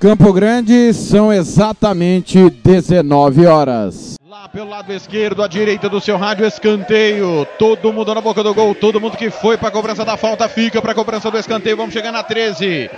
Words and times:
Campo 0.00 0.32
Grande 0.32 0.94
são 0.94 1.32
exatamente 1.32 2.48
19 2.48 3.46
horas. 3.46 4.14
Lá 4.30 4.48
pelo 4.48 4.70
lado 4.70 4.92
esquerdo, 4.92 5.42
à 5.42 5.48
direita 5.48 5.88
do 5.88 6.00
seu 6.00 6.16
rádio, 6.16 6.46
escanteio. 6.46 7.44
Todo 7.58 7.92
mundo 7.92 8.14
na 8.14 8.20
boca 8.20 8.44
do 8.44 8.54
gol, 8.54 8.76
todo 8.76 9.00
mundo 9.00 9.16
que 9.16 9.28
foi 9.28 9.56
para 9.56 9.68
a 9.68 9.72
cobrança 9.72 10.04
da 10.04 10.16
falta 10.16 10.48
fica 10.48 10.80
para 10.80 10.92
a 10.92 10.94
cobrança 10.94 11.28
do 11.32 11.36
escanteio. 11.36 11.76
Vamos 11.76 11.92
chegar 11.92 12.12
na 12.12 12.22
13. 12.22 12.88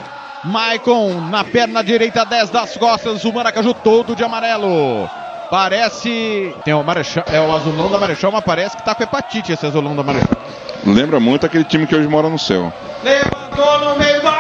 Maicon 0.45 1.23
na 1.31 1.43
perna 1.43 1.83
direita, 1.83 2.23
10 2.23 2.51
das 2.51 2.77
costas. 2.77 3.25
O 3.25 3.33
Maracaju 3.33 3.73
todo 3.73 4.15
de 4.15 4.23
amarelo. 4.23 5.09
Parece. 5.51 6.55
Tem 6.67 6.75
o 6.75 6.85
Marechal, 6.85 7.25
é 7.33 7.41
o 7.41 7.51
azulão 7.51 7.91
da 7.91 7.99
Marechal, 7.99 8.31
mas 8.31 8.45
parece 8.45 8.77
que 8.77 8.85
tá 8.85 8.95
com 8.95 9.03
hepatite 9.03 9.53
esse 9.53 9.65
azulão 9.65 9.97
da 9.97 10.03
Marechal. 10.03 10.37
Lembra 10.85 11.19
muito 11.19 11.47
aquele 11.47 11.65
time 11.65 11.87
que 11.87 11.97
hoje 11.97 12.09
mora 12.09 12.29
no 12.29 12.39
céu. 12.39 12.71
Levantou 13.03 13.81
no 13.81 13.99
meio 13.99 14.23
da 14.23 14.40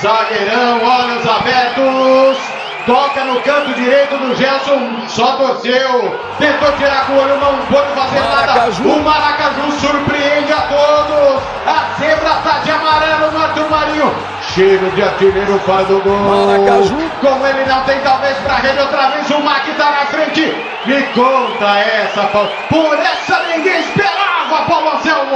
zagueirão, 0.00 0.80
olhos 0.82 1.26
abertos, 1.28 2.38
toca 2.86 3.24
no 3.24 3.40
canto 3.40 3.74
direito 3.74 4.16
do 4.18 4.34
Gerson, 4.36 4.78
só 5.08 5.36
torceu, 5.36 6.20
tentou 6.38 6.72
tirar 6.72 7.06
com 7.06 7.14
o 7.14 7.18
olho, 7.22 7.36
não 7.40 7.56
pôde 7.66 7.88
fazer 7.94 8.20
Maracaju. 8.20 8.84
nada, 8.84 8.98
o 8.98 9.02
Maracaju 9.04 9.72
surpreende 9.80 10.52
a 10.52 10.60
todos, 10.62 11.42
a 11.66 11.98
zebra 11.98 12.30
tá 12.44 12.58
de 12.62 12.70
amarelo 12.70 13.32
no 13.32 13.42
Arthur 13.42 13.70
Marinho, 13.70 14.14
cheiro 14.54 14.90
de 14.90 15.02
artilheiro 15.02 15.58
faz 15.66 15.90
o 15.90 15.98
gol, 16.00 16.16
Maracaju. 16.16 16.96
como 17.20 17.46
ele 17.46 17.64
não 17.64 17.80
tem 17.84 17.98
talvez 18.00 18.36
pra 18.38 18.54
rede 18.56 18.78
outra 18.80 19.08
vez, 19.10 19.30
o 19.30 19.40
Mac 19.40 19.64
tá 19.76 19.90
na 19.90 20.06
frente. 20.06 20.54
Me 20.86 21.02
conta 21.14 21.78
essa, 21.80 22.22
Paulo. 22.28 22.48
Por 22.68 22.94
essa 22.96 23.42
ninguém 23.48 23.80
esperava, 23.80 24.62
Paulo 24.68 24.90
Anselmo. 24.96 25.34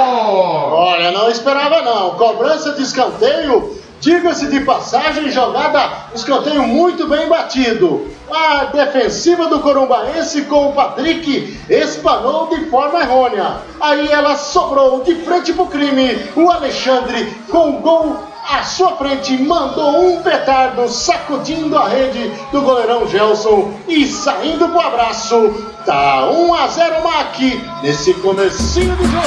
Olha, 0.73 1.11
não 1.11 1.29
esperava 1.29 1.83
não. 1.83 2.11
Cobrança 2.11 2.73
de 2.75 2.83
escanteio, 2.83 3.77
diga-se 4.01 4.47
de 4.49 4.61
passagem, 4.61 5.31
jogada, 5.31 6.07
escanteio 6.15 6.63
muito 6.63 7.07
bem 7.07 7.29
batido. 7.29 8.09
A 8.31 8.67
defensiva 8.67 9.47
do 9.49 9.61
Corumbaense 9.61 10.43
com 10.43 10.69
o 10.69 10.73
Patrick 10.73 11.59
espanou 11.69 12.49
de 12.49 12.67
forma 12.67 13.01
errônea. 13.01 13.59
Aí 13.81 14.09
ela 14.09 14.37
sobrou 14.37 15.03
de 15.03 15.15
frente 15.17 15.53
pro 15.53 15.67
crime. 15.67 16.17
O 16.37 16.51
Alexandre 16.51 17.27
com 17.51 17.71
o 17.71 17.81
gol 17.81 18.17
à 18.49 18.63
sua 18.63 18.97
frente 18.97 19.37
mandou 19.43 20.13
um 20.13 20.23
petardo 20.23 20.89
sacudindo 20.89 21.77
a 21.77 21.89
rede 21.89 22.33
do 22.53 22.63
goleirão 22.63 23.07
Gelson 23.09 23.75
e 23.87 24.07
saindo 24.07 24.69
pro 24.69 24.81
abraço. 24.81 25.53
Tá 25.85 26.31
1 26.31 26.55
a 26.55 26.67
0 26.69 27.03
Mac 27.03 27.39
nesse 27.83 28.15
comecinho 28.15 28.95
do 28.97 29.05
jogo. 29.05 29.27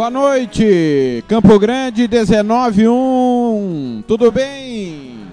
Boa 0.00 0.08
noite, 0.08 1.22
Campo 1.28 1.58
Grande 1.58 2.08
19-1. 2.08 4.02
Tudo 4.08 4.32
bem? 4.32 5.26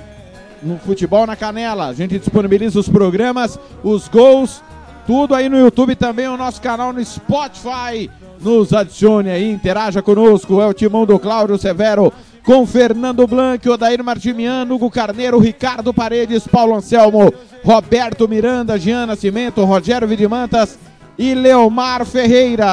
no 0.62 0.78
Futebol 0.78 1.26
na 1.26 1.36
Canela. 1.36 1.86
A 1.86 1.92
gente 1.92 2.18
disponibiliza 2.18 2.78
os 2.78 2.88
programas, 2.88 3.58
os 3.82 4.08
gols, 4.08 4.62
tudo 5.06 5.34
aí 5.34 5.48
no 5.48 5.58
YouTube 5.58 5.96
também, 5.96 6.28
o 6.28 6.36
nosso 6.36 6.60
canal 6.60 6.92
no 6.92 7.04
Spotify. 7.04 8.10
Nos 8.40 8.72
adicione 8.72 9.30
aí, 9.30 9.50
interaja 9.50 10.00
conosco. 10.00 10.60
É 10.60 10.66
o 10.66 10.74
timão 10.74 11.04
do 11.04 11.18
Cláudio 11.18 11.58
Severo 11.58 12.12
com 12.44 12.66
Fernando 12.66 13.26
Blanc, 13.26 13.68
Odair 13.68 14.02
Martimiano, 14.02 14.74
Hugo 14.74 14.90
Carneiro, 14.90 15.38
Ricardo 15.38 15.92
Paredes, 15.92 16.46
Paulo 16.46 16.74
Anselmo, 16.74 17.32
Roberto 17.64 18.28
Miranda, 18.28 18.78
Jean 18.78 19.06
Nascimento, 19.06 19.64
Rogério 19.64 20.08
Vidimantas 20.08 20.78
e 21.18 21.34
Leomar 21.34 22.06
Ferreira. 22.06 22.66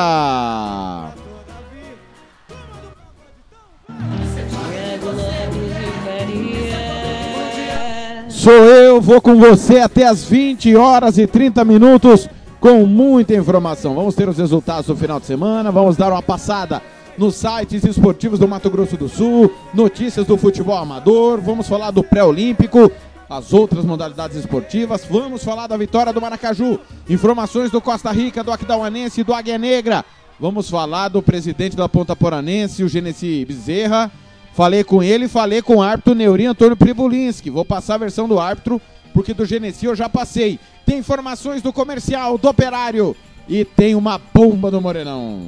Sou 8.45 8.63
eu, 8.63 9.01
vou 9.01 9.19
com 9.19 9.37
você 9.37 9.79
até 9.79 10.05
as 10.05 10.23
20 10.23 10.75
horas 10.75 11.17
e 11.17 11.25
30 11.25 11.65
minutos 11.65 12.29
com 12.59 12.85
muita 12.85 13.33
informação. 13.33 13.95
Vamos 13.95 14.13
ter 14.13 14.29
os 14.29 14.37
resultados 14.37 14.85
do 14.85 14.95
final 14.95 15.19
de 15.19 15.25
semana, 15.25 15.71
vamos 15.71 15.97
dar 15.97 16.11
uma 16.11 16.21
passada 16.21 16.79
nos 17.17 17.33
sites 17.33 17.83
esportivos 17.83 18.37
do 18.37 18.47
Mato 18.47 18.69
Grosso 18.69 18.95
do 18.97 19.09
Sul, 19.09 19.51
notícias 19.73 20.27
do 20.27 20.37
futebol 20.37 20.77
amador, 20.77 21.41
vamos 21.41 21.67
falar 21.67 21.89
do 21.89 22.03
pré-olímpico, 22.03 22.91
as 23.27 23.51
outras 23.51 23.83
modalidades 23.83 24.37
esportivas, 24.37 25.03
vamos 25.09 25.43
falar 25.43 25.65
da 25.65 25.75
vitória 25.75 26.13
do 26.13 26.21
Maracaju, 26.21 26.79
informações 27.09 27.71
do 27.71 27.81
Costa 27.81 28.11
Rica, 28.11 28.43
do 28.43 28.51
Aquidauanense 28.51 29.21
e 29.21 29.23
do 29.23 29.33
Águia 29.33 29.57
Negra. 29.57 30.05
Vamos 30.39 30.69
falar 30.69 31.07
do 31.07 31.19
presidente 31.19 31.75
da 31.75 31.89
Ponta 31.89 32.15
Poranense, 32.15 32.83
o 32.83 32.87
Genesi 32.87 33.43
Bezerra. 33.43 34.11
Falei 34.55 34.85
com 34.85 35.03
ele, 35.03 35.27
falei 35.27 35.61
com 35.61 35.75
o 35.75 35.81
árbitro 35.81 36.15
Neuri 36.15 36.45
Antônio 36.45 36.77
Pribulinski. 36.77 37.49
Vou 37.49 37.65
passar 37.65 37.95
a 37.95 37.97
versão 37.97 38.25
do 38.25 38.39
árbitro, 38.39 38.81
porque 39.13 39.33
do 39.33 39.45
Genesi 39.45 39.85
eu 39.85 39.93
já 39.93 40.07
passei. 40.07 40.57
Tem 40.85 40.99
informações 40.99 41.61
do 41.61 41.73
comercial, 41.73 42.37
do 42.37 42.47
operário 42.47 43.13
e 43.49 43.65
tem 43.65 43.95
uma 43.95 44.17
bomba 44.17 44.71
do 44.71 44.79
Morenão. 44.79 45.41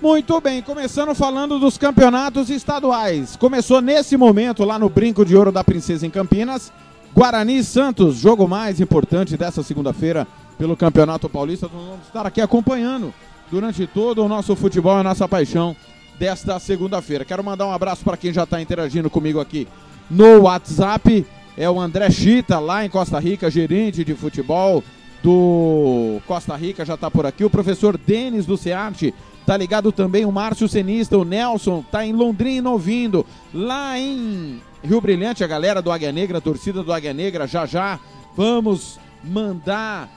Muito 0.00 0.40
bem, 0.40 0.62
começando 0.62 1.14
falando 1.16 1.58
dos 1.58 1.76
campeonatos 1.76 2.48
estaduais. 2.48 3.34
Começou 3.34 3.80
nesse 3.80 4.16
momento 4.16 4.64
lá 4.64 4.78
no 4.78 4.88
Brinco 4.88 5.24
de 5.24 5.36
Ouro 5.36 5.50
da 5.50 5.64
Princesa 5.64 6.06
em 6.06 6.10
Campinas. 6.10 6.72
Guarani 7.12 7.64
Santos, 7.64 8.16
jogo 8.16 8.46
mais 8.46 8.80
importante 8.80 9.36
dessa 9.36 9.64
segunda-feira 9.64 10.28
pelo 10.56 10.76
Campeonato 10.76 11.28
Paulista. 11.28 11.68
Nós 11.72 11.84
vamos 11.84 12.06
estar 12.06 12.24
aqui 12.24 12.40
acompanhando 12.40 13.12
durante 13.50 13.84
todo 13.88 14.24
o 14.24 14.28
nosso 14.28 14.54
futebol 14.54 14.96
e 14.96 15.00
a 15.00 15.04
nossa 15.04 15.28
paixão 15.28 15.74
desta 16.20 16.56
segunda-feira. 16.60 17.24
Quero 17.24 17.42
mandar 17.42 17.66
um 17.66 17.72
abraço 17.72 18.04
para 18.04 18.16
quem 18.16 18.32
já 18.32 18.44
está 18.44 18.62
interagindo 18.62 19.10
comigo 19.10 19.40
aqui 19.40 19.66
no 20.08 20.42
WhatsApp 20.42 21.26
é 21.56 21.68
o 21.68 21.80
André 21.80 22.10
Chita, 22.10 22.58
lá 22.58 22.84
em 22.84 22.88
Costa 22.88 23.18
Rica, 23.18 23.50
gerente 23.50 24.04
de 24.04 24.14
futebol 24.14 24.82
do 25.22 26.20
Costa 26.26 26.56
Rica, 26.56 26.84
já 26.84 26.94
está 26.94 27.10
por 27.10 27.26
aqui. 27.26 27.44
O 27.44 27.50
professor 27.50 27.96
Denis 27.96 28.44
do 28.46 28.56
SEARTE, 28.56 29.14
tá 29.46 29.56
ligado 29.56 29.92
também 29.92 30.24
o 30.24 30.32
Márcio 30.32 30.68
Senista, 30.68 31.16
o 31.16 31.24
Nelson, 31.24 31.84
tá 31.90 32.04
em 32.04 32.12
Londrina 32.12 32.70
ouvindo. 32.70 33.24
Lá 33.52 33.98
em 33.98 34.60
Rio 34.82 35.00
Brilhante, 35.00 35.44
a 35.44 35.46
galera 35.46 35.80
do 35.80 35.92
Águia 35.92 36.10
Negra, 36.10 36.38
a 36.38 36.40
torcida 36.40 36.82
do 36.82 36.92
Águia 36.92 37.12
Negra, 37.12 37.46
já 37.46 37.66
já 37.66 38.00
vamos 38.36 38.98
mandar 39.22 40.08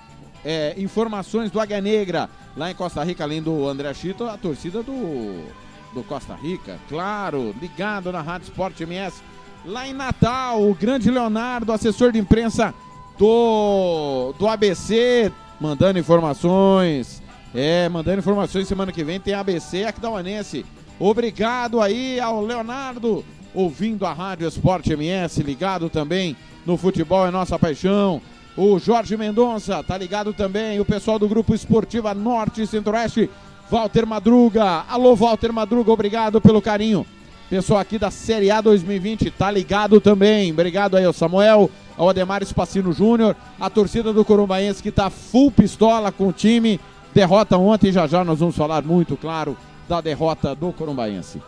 é, 0.43 0.73
informações 0.77 1.51
do 1.51 1.59
Águia 1.59 1.81
Negra. 1.81 2.29
Lá 2.57 2.71
em 2.71 2.75
Costa 2.75 3.03
Rica, 3.03 3.23
além 3.23 3.41
do 3.41 3.67
André 3.67 3.93
Chita, 3.93 4.31
a 4.31 4.37
torcida 4.37 4.81
do, 4.81 5.45
do 5.93 6.03
Costa 6.03 6.33
Rica, 6.33 6.79
claro, 6.87 7.53
ligado 7.61 8.11
na 8.11 8.21
Rádio 8.21 8.45
Sport 8.45 8.79
MS 8.79 9.21
lá 9.65 9.87
em 9.87 9.93
Natal, 9.93 10.61
o 10.61 10.73
grande 10.73 11.09
Leonardo, 11.09 11.71
assessor 11.71 12.11
de 12.11 12.19
imprensa 12.19 12.73
do, 13.17 14.33
do 14.37 14.47
ABC, 14.47 15.31
mandando 15.59 15.99
informações. 15.99 17.21
É, 17.53 17.87
mandando 17.87 18.19
informações 18.19 18.67
semana 18.67 18.91
que 18.91 19.03
vem 19.03 19.19
tem 19.19 19.33
ABC 19.33 19.85
Aquidauanense. 19.85 20.65
Obrigado 20.99 21.81
aí 21.81 22.19
ao 22.19 22.41
Leonardo, 22.41 23.23
ouvindo 23.53 24.05
a 24.05 24.13
Rádio 24.13 24.47
Esporte 24.47 24.91
MS, 24.91 25.41
ligado 25.41 25.89
também 25.89 26.35
no 26.65 26.77
futebol 26.77 27.25
é 27.25 27.31
nossa 27.31 27.57
paixão. 27.57 28.21
O 28.57 28.79
Jorge 28.79 29.17
Mendonça, 29.17 29.83
tá 29.83 29.97
ligado 29.97 30.33
também. 30.33 30.79
O 30.79 30.85
pessoal 30.85 31.19
do 31.19 31.27
Grupo 31.27 31.53
Esportiva 31.53 32.13
Norte 32.13 32.61
e 32.61 32.67
Centro-Oeste, 32.67 33.29
Walter 33.69 34.05
Madruga. 34.05 34.85
Alô, 34.87 35.15
Walter 35.15 35.51
Madruga, 35.51 35.91
obrigado 35.91 36.39
pelo 36.39 36.61
carinho. 36.61 37.05
Pessoal 37.49 37.79
aqui 37.79 37.99
da 37.99 38.09
Série 38.09 38.49
A 38.49 38.59
2020 38.59 39.29
tá 39.31 39.51
ligado 39.51 40.01
também. 40.01 40.51
Obrigado 40.51 40.97
aí 40.97 41.05
ao 41.05 41.13
Samuel, 41.13 41.69
ao 41.95 42.09
Ademar 42.09 42.41
Espacino 42.41 42.91
Júnior, 42.91 43.35
a 43.59 43.69
torcida 43.69 44.11
do 44.11 44.25
Corumbaense 44.25 44.81
que 44.81 44.91
tá 44.91 45.09
full 45.09 45.51
pistola 45.51 46.11
com 46.11 46.27
o 46.27 46.33
time. 46.33 46.79
Derrota 47.13 47.57
ontem, 47.57 47.91
já 47.91 48.07
já 48.07 48.23
nós 48.23 48.39
vamos 48.39 48.55
falar 48.55 48.83
muito, 48.83 49.15
claro, 49.15 49.55
da 49.87 50.01
derrota 50.01 50.55
do 50.55 50.73
Corumbaense. 50.73 51.41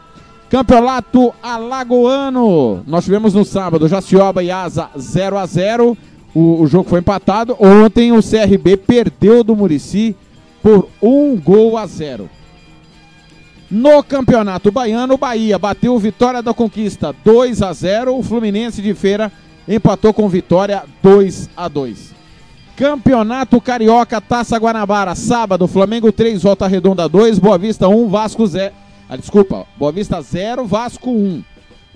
Campeonato 0.50 1.34
Alagoano. 1.44 2.84
Nós 2.88 3.04
tivemos 3.04 3.34
no 3.34 3.44
sábado 3.44 3.88
Jacioba 3.88 4.44
e 4.44 4.52
Asa 4.52 4.90
0 4.98 5.38
a 5.38 5.46
0 5.46 5.98
o, 6.34 6.62
o, 6.62 6.68
jogo 6.68 6.88
foi 6.88 7.00
empatado. 7.00 7.58
Ontem 7.60 8.12
o 8.12 8.22
CRB 8.22 8.78
perdeu 8.78 9.44
do 9.44 9.56
Murici 9.56 10.16
por 10.62 10.88
um 11.02 11.36
gol 11.36 11.76
a 11.78 11.88
zero. 11.88 12.30
No 13.70 14.02
Campeonato 14.02 14.72
Baiano, 14.72 15.16
o 15.16 15.18
Bahia 15.18 15.60
bateu 15.60 15.94
o 15.94 16.00
Vitória 16.00 16.42
da 16.42 16.54
Conquista 16.54 17.14
2 17.26 17.62
a 17.62 17.74
0. 17.74 18.16
O 18.16 18.24
Fluminense 18.24 18.82
de 18.82 18.94
Feira 18.94 19.30
empatou 19.68 20.14
com 20.14 20.30
Vitória 20.30 20.86
2 21.04 21.50
a 21.56 21.68
2. 21.68 22.16
Campeonato 22.78 23.60
Carioca 23.60 24.22
Taça 24.22 24.58
Guanabara, 24.58 25.16
sábado, 25.16 25.68
Flamengo 25.68 26.12
3, 26.12 26.44
Volta 26.44 26.68
Redonda 26.68 27.10
2, 27.10 27.40
Boa 27.40 27.58
Vista 27.58 27.90
1, 27.90 28.08
Vasco 28.08 28.48
0. 28.48 28.74
Ah, 29.10 29.18
desculpa, 29.18 29.66
Boa 29.76 29.92
Vista 29.92 30.22
0, 30.22 30.66
Vasco 30.66 31.10
1. 31.10 31.44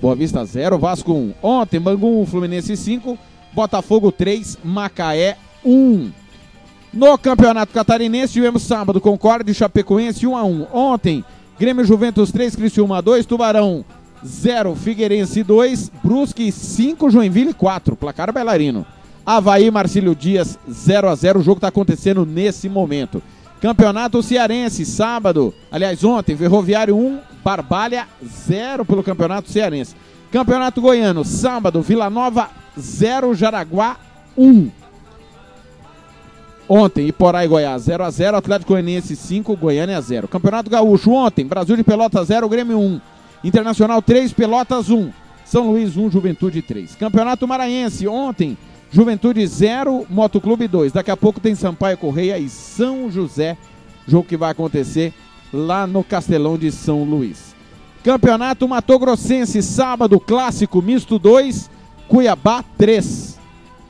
Boa 0.01 0.15
Vista 0.15 0.43
0, 0.43 0.77
Vasco 0.77 1.13
1. 1.13 1.33
Ontem, 1.41 1.79
Bangu 1.79 2.21
1, 2.21 2.25
Fluminense 2.25 2.75
5, 2.75 3.17
Botafogo 3.53 4.11
3, 4.11 4.57
Macaé 4.61 5.37
1. 5.63 6.11
No 6.91 7.17
Campeonato 7.17 7.71
Catarinense, 7.71 8.33
tivemos 8.33 8.63
sábado 8.63 8.99
Concorde 8.99 9.51
e 9.51 9.55
Chapecoense 9.55 10.27
1 10.27 10.35
a 10.35 10.43
1. 10.43 10.67
Ontem, 10.73 11.23
Grêmio 11.59 11.85
Juventus 11.85 12.31
3, 12.31 12.55
Criciúma 12.55 13.01
2, 13.01 13.25
Tubarão 13.25 13.85
0, 14.25 14.75
Figueirense 14.75 15.43
2, 15.43 15.91
Brusque 16.03 16.51
5, 16.51 17.09
Joinville 17.09 17.53
4, 17.53 17.95
placar 17.95 18.31
bailarino. 18.31 18.85
Havaí, 19.25 19.69
Marcílio 19.69 20.15
Dias 20.15 20.57
0 20.69 21.09
a 21.09 21.15
0 21.15 21.39
o 21.39 21.43
jogo 21.43 21.57
está 21.57 21.67
acontecendo 21.67 22.25
nesse 22.25 22.67
momento. 22.67 23.21
Campeonato 23.61 24.23
Cearense, 24.23 24.85
sábado, 24.85 25.53
aliás 25.71 26.03
ontem, 26.03 26.35
Ferroviário 26.35 26.97
1, 26.97 27.19
Barbalha 27.43 28.07
0 28.25 28.83
pelo 28.83 29.03
Campeonato 29.03 29.49
Cearense. 29.49 29.95
Campeonato 30.31 30.81
Goiano, 30.81 31.23
sábado, 31.23 31.81
Vila 31.81 32.09
Nova 32.09 32.49
0, 32.79 33.35
Jaraguá 33.35 33.97
1. 34.35 34.80
Ontem, 36.73 37.05
Iporá 37.05 37.43
e 37.43 37.49
Goiás 37.49 37.81
0 37.81 38.05
x 38.05 38.15
0 38.15 38.37
Atlético 38.37 38.71
Goianiense 38.71 39.13
5, 39.13 39.57
Goiânia 39.57 39.99
0. 39.99 40.25
Campeonato 40.29 40.69
Gaúcho 40.69 41.11
ontem, 41.11 41.45
Brasil 41.45 41.75
de 41.75 41.83
Pelotas 41.83 42.29
0, 42.29 42.47
Grêmio 42.47 42.79
1. 42.79 43.01
Internacional 43.43 44.01
3, 44.01 44.31
Pelotas 44.31 44.89
1. 44.89 45.11
São 45.43 45.69
Luís 45.69 45.97
1, 45.97 46.09
Juventude 46.09 46.61
3. 46.61 46.95
Campeonato 46.95 47.45
Maranhense 47.45 48.07
ontem, 48.07 48.57
Juventude 48.89 49.45
0, 49.45 50.05
Motoclube 50.09 50.65
2. 50.65 50.93
Daqui 50.93 51.11
a 51.11 51.17
pouco 51.17 51.41
tem 51.41 51.55
Sampaio 51.55 51.97
Correia 51.97 52.39
e 52.39 52.47
São 52.47 53.11
José, 53.11 53.57
jogo 54.07 54.29
que 54.29 54.37
vai 54.37 54.51
acontecer 54.51 55.13
lá 55.51 55.85
no 55.85 56.05
Castelão 56.05 56.57
de 56.57 56.71
São 56.71 57.03
Luís. 57.03 57.53
Campeonato 58.01 58.65
Mato 58.65 58.97
Grossense, 58.97 59.61
sábado, 59.61 60.17
clássico 60.21 60.81
misto 60.81 61.19
2, 61.19 61.69
Cuiabá 62.07 62.63
3. 62.77 63.30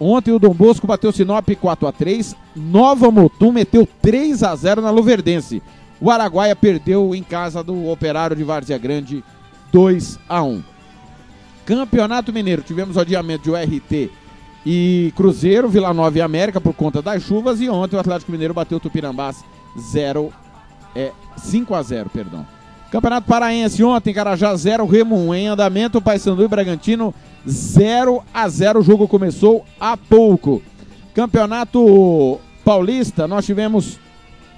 Ontem 0.04 0.32
o 0.32 0.40
Dom 0.40 0.52
Bosco 0.52 0.88
bateu 0.88 1.12
Sinop 1.12 1.48
4 1.48 1.88
a 1.88 1.92
3 1.92 2.36
Nova 2.56 3.12
Motum 3.12 3.52
meteu 3.52 3.88
3 4.02 4.42
a 4.42 4.56
0 4.56 4.82
na 4.82 4.90
Luverdense. 4.90 5.62
O 6.02 6.10
Araguaia 6.10 6.56
perdeu 6.56 7.14
em 7.14 7.22
casa 7.22 7.64
do 7.64 7.88
Operário 7.88 8.36
de 8.36 8.44
Várzea 8.44 8.80
Grande 8.80 9.24
2 9.72 10.18
a 10.28 10.42
1 10.42 10.64
Campeonato 11.68 12.34
Mineiro, 12.34 12.64
tivemos 12.64 12.96
o 12.98 13.00
adiamento 13.00 13.44
de 13.44 13.52
URT 13.52 14.12
e 14.66 15.14
Cruzeiro, 15.16 15.70
Vila 15.70 15.94
Nova 15.94 16.18
e 16.18 16.22
América 16.22 16.60
por 16.60 16.74
conta 16.74 17.00
das 17.00 17.22
chuvas. 17.22 17.62
E 17.62 17.70
ontem 17.70 17.96
o 17.96 18.00
Atlético 18.00 18.32
Mineiro 18.32 18.56
bateu 18.56 18.80
o 18.80 18.82
Tupirambás 18.82 19.46
0, 19.80 20.34
é, 20.96 21.12
5 21.38 21.76
a 21.76 21.84
0 21.84 22.10
perdão. 22.10 22.44
Campeonato 22.90 23.28
Paraense 23.28 23.84
ontem, 23.84 24.16
Carajá 24.16 24.56
0, 24.56 24.88
Remo 24.88 25.16
1 25.28 25.36
em 25.36 25.48
andamento, 25.48 26.02
Paysandu 26.02 26.44
e 26.44 26.48
Bragantino 26.48 27.14
0 27.48 28.24
a 28.34 28.48
0 28.48 28.80
o 28.80 28.84
jogo 28.84 29.08
começou 29.08 29.66
há 29.80 29.96
pouco. 29.98 30.62
Campeonato 31.14 32.40
Paulista, 32.64 33.28
nós 33.28 33.46
tivemos 33.46 34.00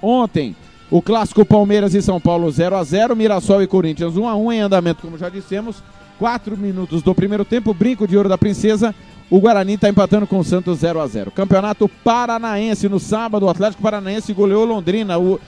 ontem 0.00 0.54
o 0.90 1.02
clássico 1.02 1.44
Palmeiras 1.44 1.94
e 1.94 2.02
São 2.02 2.20
Paulo 2.20 2.50
0 2.50 2.76
a 2.76 2.84
0 2.84 3.16
Mirassol 3.16 3.62
e 3.62 3.66
Corinthians 3.66 4.16
1 4.16 4.28
a 4.28 4.36
1 4.36 4.52
em 4.52 4.60
andamento, 4.60 5.02
como 5.02 5.18
já 5.18 5.28
dissemos. 5.28 5.82
4 6.18 6.56
minutos 6.56 7.02
do 7.02 7.12
primeiro 7.14 7.44
tempo, 7.44 7.74
brinco 7.74 8.06
de 8.06 8.16
ouro 8.16 8.28
da 8.28 8.38
princesa. 8.38 8.94
O 9.28 9.40
Guarani 9.40 9.74
está 9.74 9.88
empatando 9.88 10.26
com 10.26 10.38
o 10.38 10.44
Santos 10.44 10.78
0 10.78 11.00
a 11.00 11.06
0 11.06 11.30
Campeonato 11.32 11.88
Paranaense 11.88 12.88
no 12.88 13.00
sábado, 13.00 13.46
o 13.46 13.48
Atlético 13.48 13.82
Paranaense 13.82 14.32
goleou 14.32 14.64
Londrina. 14.64 15.18
O 15.18 15.40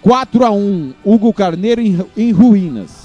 4 0.00 0.44
a 0.44 0.50
1 0.50 0.94
Hugo 1.04 1.32
Carneiro 1.32 1.80
em, 1.80 1.98
em 2.16 2.30
ruínas. 2.30 3.03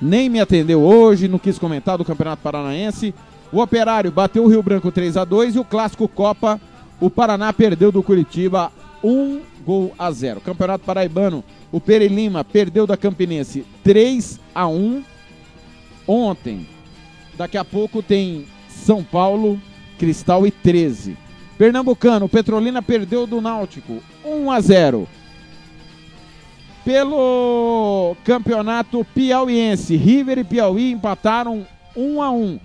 Nem 0.00 0.28
me 0.28 0.40
atendeu 0.40 0.80
hoje, 0.80 1.28
não 1.28 1.38
quis 1.38 1.58
comentar 1.58 1.98
do 1.98 2.04
Campeonato 2.04 2.42
Paranaense. 2.42 3.14
O 3.52 3.60
Operário 3.60 4.12
bateu 4.12 4.44
o 4.44 4.48
Rio 4.48 4.62
Branco 4.62 4.92
3 4.92 5.16
a 5.16 5.24
2 5.24 5.56
e 5.56 5.58
o 5.58 5.64
Clássico 5.64 6.06
Copa, 6.06 6.60
o 7.00 7.08
Paraná 7.08 7.52
perdeu 7.52 7.90
do 7.90 8.02
Curitiba 8.02 8.70
1 9.02 9.40
gol 9.64 9.92
a 9.98 10.10
0. 10.10 10.40
Campeonato 10.40 10.84
Paraibano, 10.84 11.42
o 11.72 11.80
Pere 11.80 12.08
Lima 12.08 12.44
perdeu 12.44 12.86
da 12.86 12.96
Campinense 12.96 13.64
3 13.82 14.40
a 14.54 14.66
1 14.66 15.02
ontem. 16.06 16.66
Daqui 17.36 17.56
a 17.56 17.64
pouco 17.64 18.02
tem 18.02 18.46
São 18.68 19.02
Paulo, 19.02 19.60
Cristal 19.98 20.46
e 20.46 20.50
13. 20.50 21.16
Pernambucano, 21.56 22.28
Petrolina 22.28 22.80
perdeu 22.80 23.26
do 23.26 23.40
Náutico 23.40 24.02
1 24.24 24.50
a 24.50 24.60
0. 24.60 25.08
Pelo 26.84 28.16
Campeonato 28.24 29.04
Piauiense, 29.14 29.96
River 29.96 30.38
e 30.38 30.44
Piauí 30.44 30.92
empataram 30.92 31.66
1 31.96 32.22
a 32.22 32.30
1. 32.30 32.60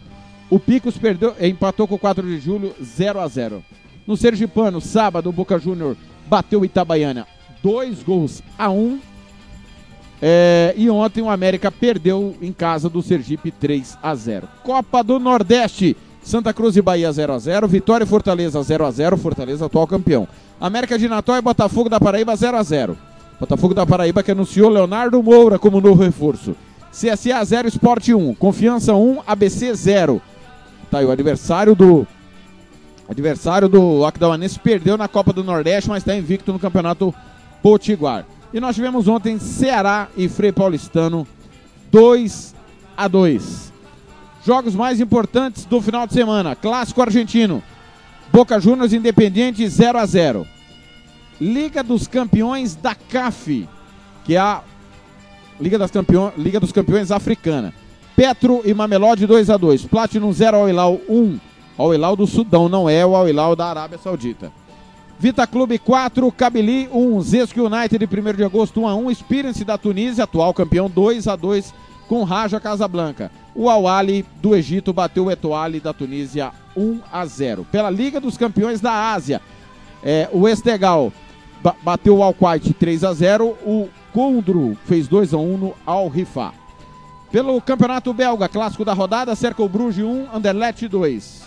O 0.50 0.60
Picos 0.60 0.98
perdeu, 0.98 1.36
empatou 1.42 1.88
com 1.88 1.96
o 1.96 2.00
4 2.00 2.26
de 2.26 2.40
julho 2.40 2.74
0 2.82 3.20
a 3.20 3.28
0. 3.28 3.64
No 4.06 4.16
Sergipano, 4.16 4.80
sábado, 4.80 5.30
o 5.30 5.34
Boca 5.34 5.58
Júnior 5.58 5.98
bateu 6.28 6.62
o 6.62 6.66
Itabaiana 6.66 7.26
2 7.62 8.04
gols 8.04 8.44
a 8.58 8.70
1. 8.70 9.00
É, 10.22 10.74
e 10.78 10.90
ontem 10.90 11.22
o 11.22 11.30
América 11.30 11.72
perdeu 11.72 12.36
em 12.42 12.54
casa 12.54 12.90
do 12.90 13.02
Sergipe 13.02 13.52
3 13.52 13.98
a 14.02 14.16
0. 14.16 14.48
Copa 14.64 15.04
do 15.04 15.20
Nordeste, 15.20 15.98
Santa 16.22 16.54
Cruz 16.54 16.78
e 16.78 16.82
Bahia 16.82 17.12
0 17.12 17.34
a 17.34 17.40
0, 17.40 17.68
Vitória 17.68 18.06
e 18.06 18.08
Fortaleza 18.08 18.62
0 18.62 18.86
a 18.86 18.92
0, 18.92 19.18
Fortaleza 19.18 19.66
atual 19.66 19.88
campeão. 19.88 20.28
América 20.62 20.98
de 20.98 21.10
Natal 21.10 21.38
e 21.38 21.42
Botafogo 21.42 21.90
da 21.90 22.00
Paraíba 22.00 22.36
0 22.36 22.58
a 22.58 22.64
0. 22.64 22.98
Botafogo 23.44 23.74
da 23.74 23.86
Paraíba 23.86 24.24
que 24.24 24.32
anunciou 24.32 24.70
Leonardo 24.70 25.22
Moura 25.22 25.60
como 25.60 25.82
novo 25.82 26.02
reforço. 26.02 26.56
CSA 26.92 27.44
0 27.44 27.68
Esporte 27.68 28.14
1, 28.14 28.36
Confiança 28.36 28.94
1, 28.94 29.20
ABC 29.28 29.74
0. 29.76 30.22
Tá 30.90 31.00
aí 31.00 31.06
o 31.06 31.12
adversário 31.12 31.76
do 31.76 32.08
adversário 33.06 33.68
do 33.68 34.06
Aquidauanense 34.06 34.58
perdeu 34.58 34.96
na 34.96 35.10
Copa 35.10 35.34
do 35.34 35.44
Nordeste, 35.44 35.90
mas 35.90 36.04
está 36.04 36.16
invicto 36.16 36.54
no 36.54 36.60
Campeonato 36.60 37.14
Potiguar. 37.62 38.26
E 38.54 38.62
nós 38.62 38.76
tivemos 38.76 39.10
ontem 39.10 39.38
Ceará 39.38 40.08
e 40.16 40.30
Frei 40.30 40.54
Paulistano 40.54 41.28
2 41.92 42.56
a 42.96 43.10
2. 43.10 43.74
Jogos 44.46 44.74
mais 44.74 45.02
importantes 45.02 45.66
do 45.66 45.82
final 45.82 46.08
de 46.08 46.14
semana: 46.14 46.56
Clássico 46.56 47.02
Argentino, 47.02 47.62
Boca 48.32 48.58
Juniors 48.58 48.94
Independiente 48.94 49.68
0 49.68 50.00
a 50.00 50.06
0. 50.06 50.48
Liga 51.40 51.84
dos 51.84 52.08
Campeões 52.08 52.76
da 52.76 52.96
CAF, 52.96 53.68
que 54.24 54.36
é 54.36 54.40
a 54.40 54.62
Liga, 55.60 55.78
das 55.78 55.92
Campeões, 55.92 56.34
Liga 56.38 56.60
dos 56.60 56.72
Campeões 56.72 57.12
Africana. 57.12 57.74
Petro 58.16 58.62
e 58.64 58.74
Mamelodi 58.74 59.26
2 59.26 59.50
a 59.50 59.58
2. 59.58 59.86
Platinum 59.86 60.32
0 60.32 60.58
ao 60.58 60.70
Hilal 60.70 61.00
1. 61.10 61.40
Ao 61.78 61.94
Hilal 61.94 62.16
do 62.16 62.28
Sudão, 62.28 62.70
não 62.70 62.88
é 62.88 63.06
o 63.06 63.16
Al 63.16 63.28
Hilal 63.28 63.56
da 63.56 63.66
Arábia 63.66 63.98
Saudita. 63.98 64.52
Vita 65.20 65.48
Clube 65.48 65.80
4, 65.80 66.32
Kabili 66.32 66.90
1, 66.92 67.22
Zesco 67.22 67.62
United 67.62 68.06
1 68.06 68.34
de 68.34 68.44
agosto 68.44 68.82
1 68.82 68.88
a 68.88 68.96
1, 68.96 69.12
Experience 69.12 69.64
da 69.64 69.78
Tunísia, 69.78 70.26
atual 70.26 70.54
campeão 70.54 70.90
2 70.90 71.28
a 71.28 71.36
2 71.36 71.74
com 72.08 72.24
Raja 72.24 72.60
Casablanca. 72.60 73.32
O 73.56 73.70
Awali 73.70 74.26
do 74.42 74.56
Egito 74.56 74.92
bateu 74.92 75.26
o 75.26 75.32
Etoile 75.32 75.80
da 75.80 75.94
Tunísia 75.94 76.52
1 76.76 77.00
a 77.12 77.26
0. 77.26 77.66
Pela 77.72 77.90
Liga 77.90 78.20
dos 78.20 78.38
Campeões 78.38 78.82
da 78.82 79.14
Ásia, 79.14 79.42
é, 80.04 80.30
o 80.32 80.48
Estegal 80.48 81.12
ba 81.64 81.76
bateu 81.82 82.18
o 82.18 82.24
Al-Quaid 82.24 82.74
3 82.74 83.04
a 83.04 83.14
0, 83.14 83.56
o 83.66 83.88
Condro 84.12 84.78
fez 84.86 85.08
2 85.08 85.34
a 85.34 85.38
1 85.38 85.58
no 85.58 85.74
Al-Rifá. 85.86 86.54
Pelo 87.32 87.60
Campeonato 87.62 88.14
Belga, 88.14 88.48
clássico 88.48 88.86
da 88.86 88.94
rodada, 88.94 89.36
Cercle 89.36 89.68
Bruges 89.68 90.04
1, 90.04 90.28
Anderlecht 90.36 90.88
2. 90.88 91.44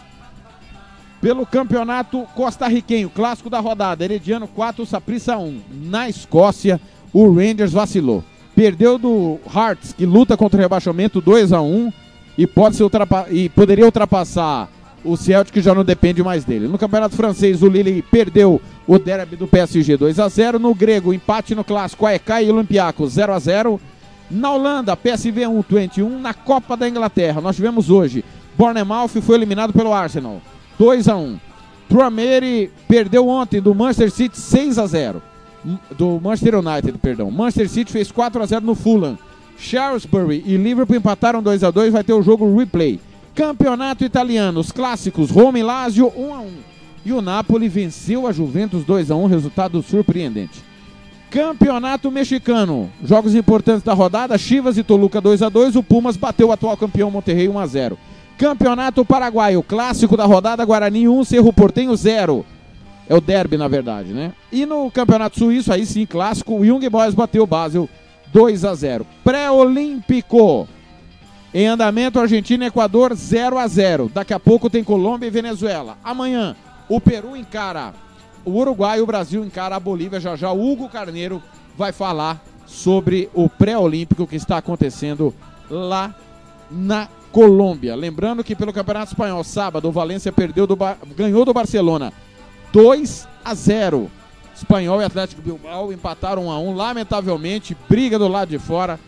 Pelo 1.21 1.47
Campeonato 1.47 2.27
Costarriquenho, 2.35 3.09
clássico 3.09 3.49
da 3.49 3.61
rodada, 3.61 4.05
Herediano 4.05 4.49
4, 4.49 4.85
Saprissa 4.85 5.37
1. 5.37 5.61
Na 5.85 6.09
Escócia, 6.09 6.81
o 7.13 7.33
Rangers 7.33 7.73
vacilou. 7.73 8.25
Perdeu 8.55 8.99
do 8.99 9.39
Hearts, 9.55 9.93
que 9.93 10.07
luta 10.07 10.37
contra 10.37 10.59
o 10.59 10.63
rebaixamento 10.63 11.21
2 11.21 11.53
a 11.53 11.61
1 11.61 11.93
e, 12.37 12.47
pode 12.47 12.77
ser 12.77 12.83
ultrapa 12.83 13.27
e 13.31 13.49
poderia 13.49 13.85
ultrapassar 13.85 14.69
o 15.07 15.17
Celtic, 15.17 15.63
já 15.63 15.75
não 15.75 15.85
depende 15.85 16.23
mais 16.23 16.45
dele. 16.45 16.69
No 16.69 16.79
Campeonato 16.79 17.17
Francês, 17.17 17.63
o 17.63 17.69
Lille 17.69 18.03
perdeu 18.03 18.61
o 18.87 18.99
derby 18.99 19.37
do 19.37 19.47
PSG 19.47 19.97
2 19.97 20.19
a 20.19 20.29
0 20.29 20.59
No 20.59 20.75
grego, 20.75 21.13
empate 21.13 21.55
no 21.55 21.65
clássico, 21.65 22.07
AEK 22.07 22.45
e 22.45 22.51
Olympiacos 22.51 23.13
0 23.13 23.33
a 23.33 23.39
0 23.39 23.81
Na 24.31 24.53
Holanda, 24.53 24.97
PSV 24.97 25.47
1, 25.47 25.65
21. 25.69 26.19
Na 26.21 26.35
Copa 26.35 26.77
da 26.77 26.89
Inglaterra, 26.89 27.41
nós 27.41 27.57
tivemos 27.57 27.91
hoje, 27.91 28.25
Bournemouth 28.57 29.21
foi 29.23 29.37
eliminado 29.37 29.73
pelo 29.73 29.93
Arsenal. 29.93 30.41
2 30.79 31.09
a 31.09 31.17
1 31.17 31.39
Truameri 31.89 32.71
perdeu 32.89 33.29
ontem 33.29 33.61
do 33.61 33.75
Manchester 33.75 34.11
City 34.11 34.39
6 34.39 34.79
a 34.79 34.87
0 34.87 35.23
Do 35.97 36.21
Manchester 36.21 36.57
United, 36.57 36.99
perdão. 36.99 37.31
Manchester 37.31 37.69
City 37.69 37.93
fez 37.93 38.11
4 38.11 38.43
a 38.43 38.47
0 38.47 38.65
no 38.65 38.75
Fulham. 38.75 39.19
Shrewsbury 39.59 40.43
e 40.45 40.57
Liverpool 40.57 40.97
empataram 40.97 41.43
2 41.43 41.65
a 41.65 41.71
2 41.71 41.93
vai 41.93 42.05
ter 42.05 42.13
o 42.13 42.23
jogo 42.23 42.57
replay. 42.57 43.01
Campeonato 43.37 44.03
Italiano, 44.03 44.61
os 44.61 44.73
clássicos, 44.73 45.31
Roma 45.31 45.59
e 45.59 45.63
Lazio 45.63 46.11
1 46.17 46.35
a 46.35 46.41
1 46.41 46.51
E 47.05 47.13
o 47.13 47.21
Napoli 47.21 47.69
venceu 47.69 48.27
a 48.27 48.33
Juventus 48.33 48.83
2 48.83 49.11
a 49.11 49.15
1 49.15 49.27
resultado 49.27 49.83
surpreendente. 49.83 50.65
Campeonato 51.31 52.11
Mexicano, 52.11 52.91
jogos 53.05 53.35
importantes 53.35 53.83
da 53.83 53.93
rodada, 53.93 54.39
Chivas 54.39 54.79
e 54.79 54.83
Toluca 54.83 55.21
2 55.21 55.43
a 55.43 55.51
2 55.51 55.77
o 55.77 55.83
Pumas 55.83 56.17
bateu 56.17 56.49
o 56.49 56.53
atual 56.53 56.79
campeão 56.79 57.11
Monterrey 57.11 57.47
1 57.47 57.59
a 57.59 57.67
0 57.67 57.99
Campeonato 58.39 59.05
Paraguaio, 59.05 59.63
clássico 59.63 60.17
da 60.17 60.25
rodada, 60.25 60.65
Guarani 60.65 61.07
1, 61.07 61.25
Cerro 61.25 61.53
Portenho 61.53 61.95
0. 61.95 62.45
É 63.07 63.15
o 63.15 63.21
derby, 63.21 63.59
na 63.59 63.69
verdade, 63.69 64.15
né? 64.15 64.33
E 64.51 64.65
no 64.65 64.91
Campeonato 64.91 65.39
Suíço, 65.39 65.71
aí 65.71 65.85
sim, 65.85 66.07
clássico, 66.07 66.55
o 66.55 66.65
Young 66.65 66.89
Boys 66.89 67.15
bateu 67.15 67.43
o 67.43 67.47
Basel 67.47 67.87
2 68.33 68.65
a 68.65 68.75
0. 68.75 69.07
Pré-Olímpico. 69.23 70.67
Em 71.55 71.67
andamento, 71.67 72.21
Argentina 72.21 72.65
e 72.65 72.69
Equador 72.69 73.15
0 73.15 73.59
a 73.59 73.67
0. 73.67 74.11
Daqui 74.13 74.35
a 74.35 74.41
pouco 74.41 74.69
tem 74.69 74.85
Colômbia 74.85 75.27
e 75.27 75.31
Venezuela. 75.31 75.97
Amanhã, 76.03 76.57
o 76.89 77.01
Peru 77.01 77.37
encara 77.37 77.95
o 78.45 78.51
Uruguai, 78.51 79.01
o 79.01 79.07
Brasil 79.07 79.45
encara 79.45 79.77
a 79.77 79.81
Bolívia. 79.81 80.21
Já 80.21 80.37
já, 80.37 80.53
o 80.53 80.71
Hugo 80.71 80.89
Carneiro 80.89 81.43
vai 81.77 81.93
falar 81.93 82.43
sobre 82.67 83.31
o 83.33 83.49
pré-olímpico 83.49 84.27
que 84.27 84.37
está 84.37 84.59
acontecendo 84.59 85.35
lá 85.71 86.15
na 86.71 87.09
Colômbia. 87.33 87.95
Lembrando 87.95 88.43
que 88.43 88.57
pelo 88.57 88.73
Campeonato 88.73 89.13
Espanhol, 89.13 89.45
sábado, 89.45 89.89
o 89.89 89.93
Valência 89.93 90.33
perdeu 90.33 90.67
do 90.67 90.77
ganhou 91.17 91.45
do 91.45 91.53
Barcelona 91.53 92.13
2 92.73 93.29
a 93.45 93.55
0. 93.55 94.11
Espanhol 94.55 95.03
e 95.03 95.05
Atlético 95.05 95.43
Bilbao 95.43 95.93
empataram 95.93 96.47
1 96.47 96.51
a 96.51 96.59
1. 96.59 96.75
Lamentavelmente, 96.75 97.77
briga 97.89 98.19
do 98.19 98.27
lado 98.27 98.49
de 98.49 98.59
fora 98.59 98.99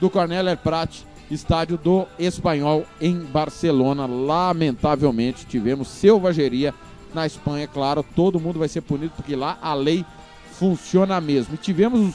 do 0.00 0.10
Cornélio 0.10 0.56
Prat, 0.58 1.02
estádio 1.30 1.76
do 1.76 2.06
Espanhol 2.18 2.84
em 3.00 3.18
Barcelona. 3.18 4.06
Lamentavelmente, 4.06 5.46
tivemos 5.46 5.88
selvageria 5.88 6.74
na 7.14 7.26
Espanha, 7.26 7.66
claro, 7.66 8.04
todo 8.14 8.40
mundo 8.40 8.58
vai 8.58 8.68
ser 8.68 8.82
punido 8.82 9.12
porque 9.16 9.34
lá 9.34 9.58
a 9.62 9.74
lei 9.74 10.04
funciona 10.52 11.20
mesmo. 11.20 11.54
E 11.54 11.58
tivemos 11.58 12.14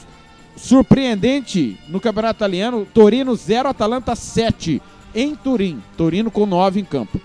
surpreendente 0.56 1.78
no 1.88 2.00
Campeonato 2.00 2.38
Italiano, 2.38 2.86
Torino 2.92 3.34
0, 3.34 3.68
Atalanta 3.68 4.14
7 4.14 4.80
em 5.14 5.34
Turim. 5.34 5.82
Torino 5.96 6.30
com 6.30 6.46
9 6.46 6.80
em 6.80 6.84
campo. 6.84 7.20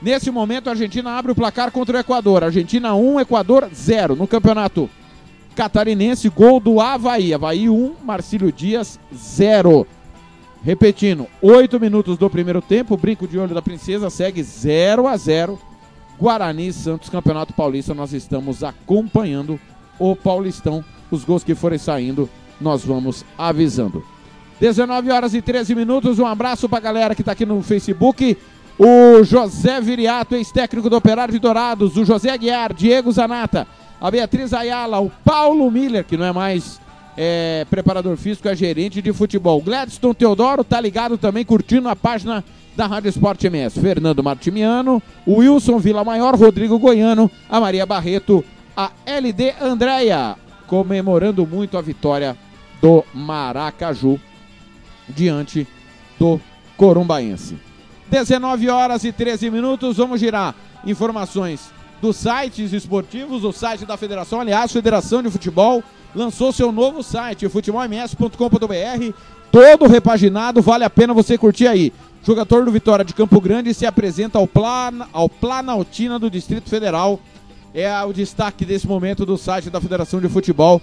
Nesse 0.00 0.30
momento, 0.30 0.68
a 0.68 0.72
Argentina 0.72 1.12
abre 1.12 1.30
o 1.30 1.34
placar 1.34 1.70
contra 1.70 1.96
o 1.96 2.00
Equador. 2.00 2.42
Argentina 2.42 2.94
1, 2.94 3.20
Equador 3.20 3.68
0. 3.72 4.16
No 4.16 4.26
campeonato 4.26 4.90
catarinense, 5.54 6.28
gol 6.28 6.58
do 6.58 6.80
Havaí. 6.80 7.32
Havaí 7.32 7.68
1, 7.68 7.94
Marcílio 8.02 8.50
Dias 8.50 8.98
0. 9.14 9.86
Repetindo, 10.64 11.26
8 11.40 11.80
minutos 11.80 12.16
do 12.16 12.30
primeiro 12.30 12.62
tempo. 12.62 12.96
Brinco 12.96 13.26
de 13.26 13.38
olho 13.38 13.54
da 13.54 13.60
princesa 13.60 14.08
segue 14.08 14.42
0 14.42 15.08
a 15.08 15.16
0. 15.16 15.58
Guarani 16.18 16.72
Santos, 16.72 17.08
Campeonato 17.08 17.52
Paulista. 17.52 17.92
Nós 17.92 18.12
estamos 18.12 18.62
acompanhando 18.62 19.58
o 19.98 20.14
Paulistão. 20.14 20.84
Os 21.10 21.24
gols 21.24 21.42
que 21.42 21.54
forem 21.54 21.78
saindo, 21.78 22.30
nós 22.60 22.84
vamos 22.84 23.24
avisando. 23.36 24.04
19 24.60 25.10
horas 25.10 25.34
e 25.34 25.42
13 25.42 25.74
minutos. 25.74 26.20
Um 26.20 26.26
abraço 26.26 26.68
pra 26.68 26.78
galera 26.78 27.14
que 27.14 27.24
tá 27.24 27.32
aqui 27.32 27.44
no 27.44 27.60
Facebook. 27.60 28.38
O 28.78 29.24
José 29.24 29.80
Viriato, 29.80 30.36
ex-técnico 30.36 30.88
do 30.88 30.96
Operário 30.96 31.32
de 31.32 31.40
Dourados. 31.40 31.96
O 31.96 32.04
José 32.04 32.30
Aguiar, 32.30 32.72
Diego 32.72 33.10
Zanata. 33.10 33.66
A 34.00 34.10
Beatriz 34.10 34.52
Ayala, 34.52 35.00
o 35.00 35.10
Paulo 35.24 35.68
Miller, 35.70 36.04
que 36.04 36.16
não 36.16 36.24
é 36.24 36.32
mais 36.32 36.80
é, 37.16 37.66
preparador 37.68 38.16
físico, 38.16 38.48
é 38.48 38.56
gerente 38.56 39.02
de 39.02 39.12
futebol. 39.12 39.60
Gladstone 39.60 40.14
Teodoro 40.14 40.64
tá 40.64 40.80
ligado 40.80 41.18
também, 41.18 41.44
curtindo 41.44 41.88
a 41.88 41.96
página 41.96 42.44
da 42.76 42.86
Rádio 42.86 43.08
Esporte 43.08 43.46
MS. 43.46 43.80
Fernando 43.80 44.22
Martimiano, 44.22 45.02
Wilson 45.26 45.78
Vila 45.78 46.04
Maior, 46.04 46.34
Rodrigo 46.34 46.78
Goiano, 46.78 47.30
a 47.48 47.60
Maria 47.60 47.84
Barreto, 47.84 48.44
a 48.76 48.90
LD 49.04 49.54
Andréia, 49.60 50.36
comemorando 50.66 51.46
muito 51.46 51.76
a 51.76 51.82
vitória 51.82 52.36
do 52.80 53.04
Maracaju 53.12 54.18
diante 55.08 55.66
do 56.18 56.40
Corumbaense. 56.76 57.58
19 58.10 58.68
horas 58.68 59.04
e 59.04 59.12
13 59.12 59.50
minutos, 59.50 59.96
vamos 59.96 60.20
girar 60.20 60.54
informações 60.84 61.70
dos 62.00 62.16
sites 62.16 62.72
esportivos, 62.72 63.44
o 63.44 63.52
site 63.52 63.86
da 63.86 63.96
Federação, 63.96 64.40
aliás, 64.40 64.72
Federação 64.72 65.22
de 65.22 65.30
Futebol 65.30 65.82
lançou 66.14 66.52
seu 66.52 66.70
novo 66.70 67.02
site, 67.02 67.48
futebolms.com.br, 67.48 69.16
todo 69.50 69.86
repaginado, 69.86 70.62
vale 70.62 70.84
a 70.84 70.90
pena 70.90 71.14
você 71.14 71.36
curtir 71.36 71.66
aí. 71.66 71.92
Jogador 72.24 72.64
do 72.64 72.70
Vitória 72.70 73.04
de 73.04 73.14
Campo 73.14 73.40
Grande 73.40 73.74
se 73.74 73.84
apresenta 73.84 74.38
ao, 74.38 74.46
Plan, 74.46 75.06
ao 75.12 75.28
Planaltina 75.28 76.18
do 76.18 76.30
Distrito 76.30 76.70
Federal. 76.70 77.18
É 77.74 77.92
o 78.04 78.12
destaque 78.12 78.64
desse 78.64 78.86
momento 78.86 79.26
do 79.26 79.36
site 79.36 79.70
da 79.70 79.80
Federação 79.80 80.20
de 80.20 80.28
Futebol. 80.28 80.80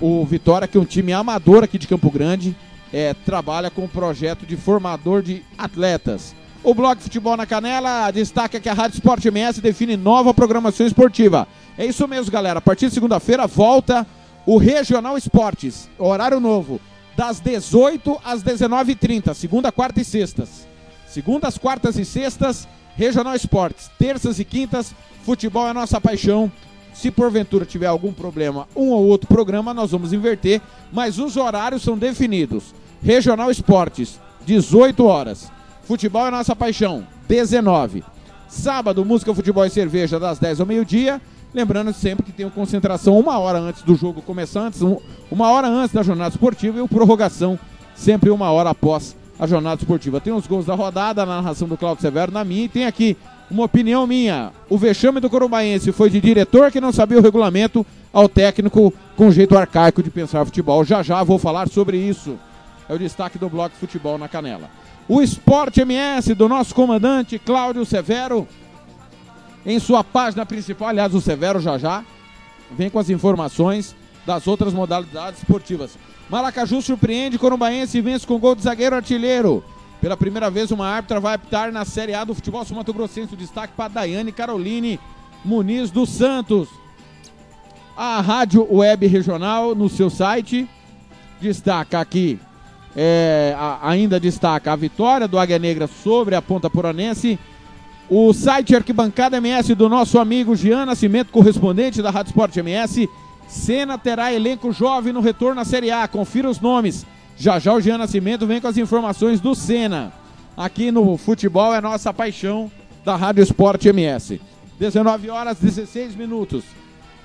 O 0.00 0.24
Vitória, 0.24 0.66
que 0.66 0.78
é 0.78 0.80
um 0.80 0.84
time 0.84 1.12
amador 1.12 1.62
aqui 1.62 1.78
de 1.78 1.86
Campo 1.86 2.10
Grande, 2.10 2.56
é, 2.92 3.12
trabalha 3.12 3.70
com 3.70 3.84
um 3.84 3.88
projeto 3.88 4.46
de 4.46 4.56
formador 4.56 5.22
de 5.22 5.42
atletas. 5.58 6.34
O 6.64 6.74
blog 6.74 7.00
Futebol 7.00 7.36
na 7.36 7.44
Canela 7.44 8.10
destaca 8.10 8.60
que 8.60 8.68
a 8.68 8.72
Rádio 8.72 8.94
Sport 8.94 9.24
MS 9.24 9.60
define 9.60 9.96
nova 9.96 10.32
programação 10.32 10.86
esportiva. 10.86 11.46
É 11.76 11.84
isso 11.84 12.06
mesmo, 12.06 12.30
galera. 12.30 12.60
A 12.60 12.62
partir 12.62 12.86
de 12.88 12.94
segunda-feira 12.94 13.46
volta 13.46 14.06
o 14.44 14.56
Regional 14.56 15.16
Esportes, 15.16 15.88
horário 15.98 16.40
novo, 16.40 16.80
das 17.16 17.40
18 17.40 18.20
às 18.24 18.42
19h30, 18.42 19.34
segunda, 19.34 19.70
quarta 19.70 20.00
e 20.00 20.04
sextas. 20.04 20.66
Segundas, 21.06 21.58
quartas 21.58 21.96
e 21.98 22.04
sextas, 22.04 22.66
Regional 22.96 23.34
Esportes. 23.34 23.90
Terças 23.98 24.38
e 24.38 24.44
quintas, 24.44 24.94
futebol 25.22 25.68
é 25.68 25.72
nossa 25.72 26.00
paixão. 26.00 26.50
Se 26.92 27.10
porventura 27.10 27.64
tiver 27.64 27.86
algum 27.86 28.12
problema, 28.12 28.66
um 28.76 28.90
ou 28.90 29.04
outro 29.04 29.28
programa, 29.28 29.72
nós 29.72 29.92
vamos 29.92 30.12
inverter, 30.12 30.60
mas 30.92 31.18
os 31.18 31.36
horários 31.36 31.82
são 31.82 31.96
definidos. 31.96 32.74
Regional 33.02 33.50
Esportes, 33.50 34.20
18 34.44 35.04
horas. 35.04 35.50
Futebol 35.84 36.26
é 36.26 36.30
nossa 36.30 36.54
paixão, 36.54 37.06
19. 37.28 38.04
Sábado, 38.48 39.04
música, 39.04 39.34
futebol 39.34 39.64
e 39.64 39.70
cerveja, 39.70 40.20
das 40.20 40.38
10 40.38 40.60
ao 40.60 40.66
meio-dia. 40.66 41.20
Lembrando 41.54 41.92
sempre 41.92 42.24
que 42.24 42.32
tem 42.32 42.48
concentração 42.48 43.18
uma 43.18 43.38
hora 43.38 43.58
antes 43.58 43.82
do 43.82 43.94
jogo 43.94 44.22
começar, 44.22 44.60
antes, 44.60 44.80
uma 45.30 45.50
hora 45.50 45.68
antes 45.68 45.94
da 45.94 46.02
jornada 46.02 46.30
esportiva 46.30 46.78
e 46.78 46.80
o 46.80 46.88
prorrogação 46.88 47.58
sempre 47.94 48.30
uma 48.30 48.50
hora 48.50 48.70
após 48.70 49.14
a 49.38 49.46
jornada 49.46 49.80
esportiva. 49.80 50.20
Tem 50.20 50.32
os 50.32 50.46
gols 50.46 50.66
da 50.66 50.74
rodada, 50.74 51.26
na 51.26 51.36
narração 51.36 51.68
do 51.68 51.76
Claudio 51.76 52.00
Severo, 52.00 52.32
na 52.32 52.44
minha, 52.44 52.64
e 52.64 52.68
tem 52.68 52.86
aqui 52.86 53.16
uma 53.50 53.64
opinião 53.64 54.06
minha. 54.06 54.50
O 54.68 54.78
vexame 54.78 55.20
do 55.20 55.28
Corumbaense 55.28 55.92
foi 55.92 56.08
de 56.08 56.20
diretor 56.20 56.70
que 56.70 56.80
não 56.80 56.92
sabia 56.92 57.18
o 57.18 57.22
regulamento 57.22 57.84
ao 58.12 58.28
técnico 58.28 58.92
com 59.16 59.30
jeito 59.30 59.56
arcaico 59.56 60.02
de 60.02 60.10
pensar 60.10 60.44
futebol. 60.44 60.84
Já 60.84 61.02
já 61.02 61.22
vou 61.22 61.38
falar 61.38 61.68
sobre 61.68 61.98
isso. 61.98 62.38
É 62.88 62.94
o 62.94 62.98
destaque 62.98 63.38
do 63.38 63.48
Bloco 63.48 63.76
Futebol 63.76 64.16
na 64.16 64.28
Canela. 64.28 64.70
O 65.08 65.20
Esporte 65.20 65.80
MS 65.80 66.34
do 66.34 66.48
nosso 66.48 66.74
comandante 66.74 67.38
Cláudio 67.38 67.84
Severo 67.84 68.46
em 69.64 69.78
sua 69.78 70.02
página 70.02 70.44
principal, 70.44 70.88
aliás, 70.88 71.14
o 71.14 71.20
Severo 71.20 71.60
já 71.60 71.78
já 71.78 72.04
vem 72.70 72.90
com 72.90 72.98
as 72.98 73.10
informações 73.10 73.94
das 74.26 74.46
outras 74.46 74.72
modalidades 74.72 75.40
esportivas. 75.40 75.96
Maracaju 76.28 76.80
surpreende 76.80 77.38
Corumbaense 77.38 77.98
e 77.98 78.00
vence 78.00 78.26
com 78.26 78.38
gol 78.38 78.54
de 78.54 78.62
zagueiro 78.62 78.96
artilheiro. 78.96 79.62
Pela 80.00 80.16
primeira 80.16 80.50
vez, 80.50 80.70
uma 80.70 80.88
árbitra 80.88 81.20
vai 81.20 81.34
apitar 81.34 81.70
na 81.70 81.84
Série 81.84 82.14
A 82.14 82.24
do 82.24 82.34
futebol 82.34 82.64
sul-mato-grossense. 82.64 83.36
Destaque 83.36 83.74
para 83.76 83.88
Daiane 83.92 84.32
Caroline 84.32 84.98
Muniz 85.44 85.90
dos 85.90 86.08
Santos. 86.08 86.68
A 87.96 88.20
Rádio 88.20 88.66
Web 88.68 89.06
Regional, 89.06 89.74
no 89.74 89.88
seu 89.88 90.08
site, 90.08 90.68
destaca 91.40 92.00
aqui, 92.00 92.40
é, 92.96 93.54
a, 93.56 93.90
ainda 93.90 94.18
destaca 94.18 94.72
a 94.72 94.76
vitória 94.76 95.28
do 95.28 95.38
Águia 95.38 95.58
Negra 95.58 95.86
sobre 95.86 96.34
a 96.34 96.40
Ponta 96.40 96.70
Poranense 96.70 97.38
o 98.08 98.32
site 98.32 98.74
Arquibancada 98.74 99.36
MS 99.38 99.74
do 99.74 99.88
nosso 99.88 100.18
amigo 100.18 100.54
Gian 100.54 100.86
Nascimento, 100.86 101.30
correspondente 101.32 102.02
da 102.02 102.10
Rádio 102.10 102.30
Sport 102.30 102.56
MS. 102.56 103.08
Cena 103.48 103.98
terá 103.98 104.32
elenco 104.32 104.72
jovem 104.72 105.12
no 105.12 105.20
retorno 105.20 105.60
à 105.60 105.64
Série 105.64 105.90
A. 105.90 106.06
Confira 106.08 106.48
os 106.48 106.60
nomes. 106.60 107.06
Já 107.36 107.58
já 107.58 107.72
o 107.72 107.80
Gian 107.80 107.98
Nascimento 107.98 108.46
vem 108.46 108.60
com 108.60 108.68
as 108.68 108.76
informações 108.76 109.40
do 109.40 109.54
Cena. 109.54 110.12
Aqui 110.56 110.90
no 110.90 111.16
Futebol 111.16 111.74
é 111.74 111.80
nossa 111.80 112.12
paixão 112.12 112.70
da 113.04 113.16
Rádio 113.16 113.42
Sport 113.42 113.84
MS. 113.86 114.40
19 114.78 115.30
horas 115.30 115.58
16 115.58 116.14
minutos. 116.14 116.64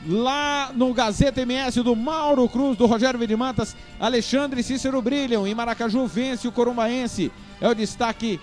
Lá 0.08 0.72
no 0.74 0.94
Gazeta 0.94 1.42
MS 1.42 1.82
do 1.82 1.96
Mauro 1.96 2.48
Cruz, 2.48 2.78
do 2.78 2.86
Rogério 2.86 3.20
Vidimantas, 3.20 3.76
Alexandre 4.00 4.62
e 4.62 4.64
Cícero 4.64 5.02
brilham. 5.02 5.46
Em 5.46 5.56
Maracaju 5.56 6.08
vence 6.08 6.48
o 6.48 6.52
Corumbaense. 6.52 7.32
É 7.60 7.68
o 7.68 7.74
destaque 7.74 8.40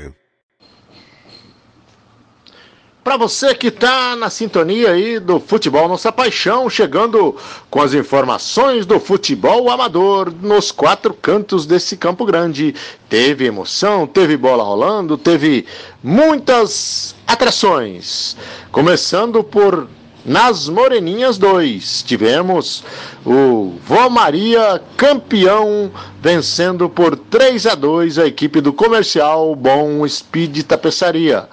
Para 3.10 3.17
você 3.17 3.56
que 3.56 3.69
está 3.69 4.15
na 4.15 4.30
sintonia 4.30 4.91
aí 4.91 5.19
do 5.19 5.39
Futebol 5.39 5.88
Nossa 5.88 6.12
Paixão, 6.12 6.69
chegando 6.69 7.36
com 7.67 7.82
as 7.82 7.95
informações 7.95 8.86
do 8.86 9.00
futebol 9.00 9.72
amador 9.72 10.32
nos 10.43 10.72
quatro 10.72 11.12
cantos 11.12 11.65
desse 11.65 11.98
Campo 11.98 12.24
Grande. 12.24 12.76
Teve 13.10 13.45
emoção, 13.45 14.06
teve 14.06 14.38
bola 14.38 14.63
rolando, 14.63 15.17
teve 15.17 15.65
muitas 16.04 17.15
atrações. 17.26 18.38
Começando 18.72 19.43
por 19.43 19.88
nas 20.24 20.69
Moreninhas 20.69 21.39
2, 21.39 22.04
tivemos 22.04 22.84
o 23.26 23.74
Vó 23.88 24.08
Maria 24.08 24.80
campeão, 24.95 25.91
vencendo 26.22 26.88
por 26.88 27.17
3 27.17 27.65
a 27.65 27.74
2 27.74 28.19
a 28.19 28.28
equipe 28.28 28.62
do 28.62 28.72
comercial 28.72 29.56
Bom 29.56 30.08
Speed 30.08 30.62
Tapeçaria. 30.62 31.50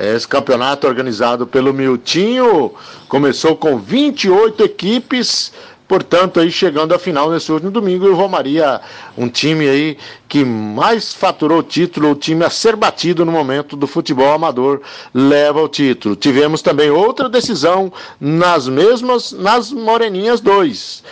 Esse 0.00 0.26
campeonato 0.26 0.86
organizado 0.86 1.46
pelo 1.46 1.74
Miltinho 1.74 2.72
começou 3.06 3.54
com 3.54 3.78
28 3.78 4.64
equipes, 4.64 5.52
portanto 5.86 6.40
aí 6.40 6.50
chegando 6.50 6.94
à 6.94 6.98
final 6.98 7.30
nesse 7.30 7.52
último 7.52 7.70
domingo 7.70 8.06
e 8.06 8.08
o 8.08 8.14
Romaria, 8.14 8.80
um 9.14 9.28
time 9.28 9.68
aí 9.68 9.98
que 10.26 10.42
mais 10.42 11.12
faturou 11.12 11.58
o 11.58 11.62
título, 11.62 12.12
o 12.12 12.14
time 12.14 12.42
a 12.46 12.48
ser 12.48 12.76
batido 12.76 13.26
no 13.26 13.32
momento 13.32 13.76
do 13.76 13.86
futebol 13.86 14.32
amador 14.32 14.80
leva 15.12 15.60
o 15.60 15.68
título. 15.68 16.16
Tivemos 16.16 16.62
também 16.62 16.90
outra 16.90 17.28
decisão 17.28 17.92
nas 18.18 18.66
mesmas 18.68 19.32
nas 19.32 19.70
Moreninhas 19.70 20.40
2. 20.40 21.04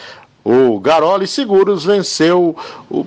O 0.50 0.80
Garoli 0.80 1.26
Seguros 1.26 1.84
venceu 1.84 2.56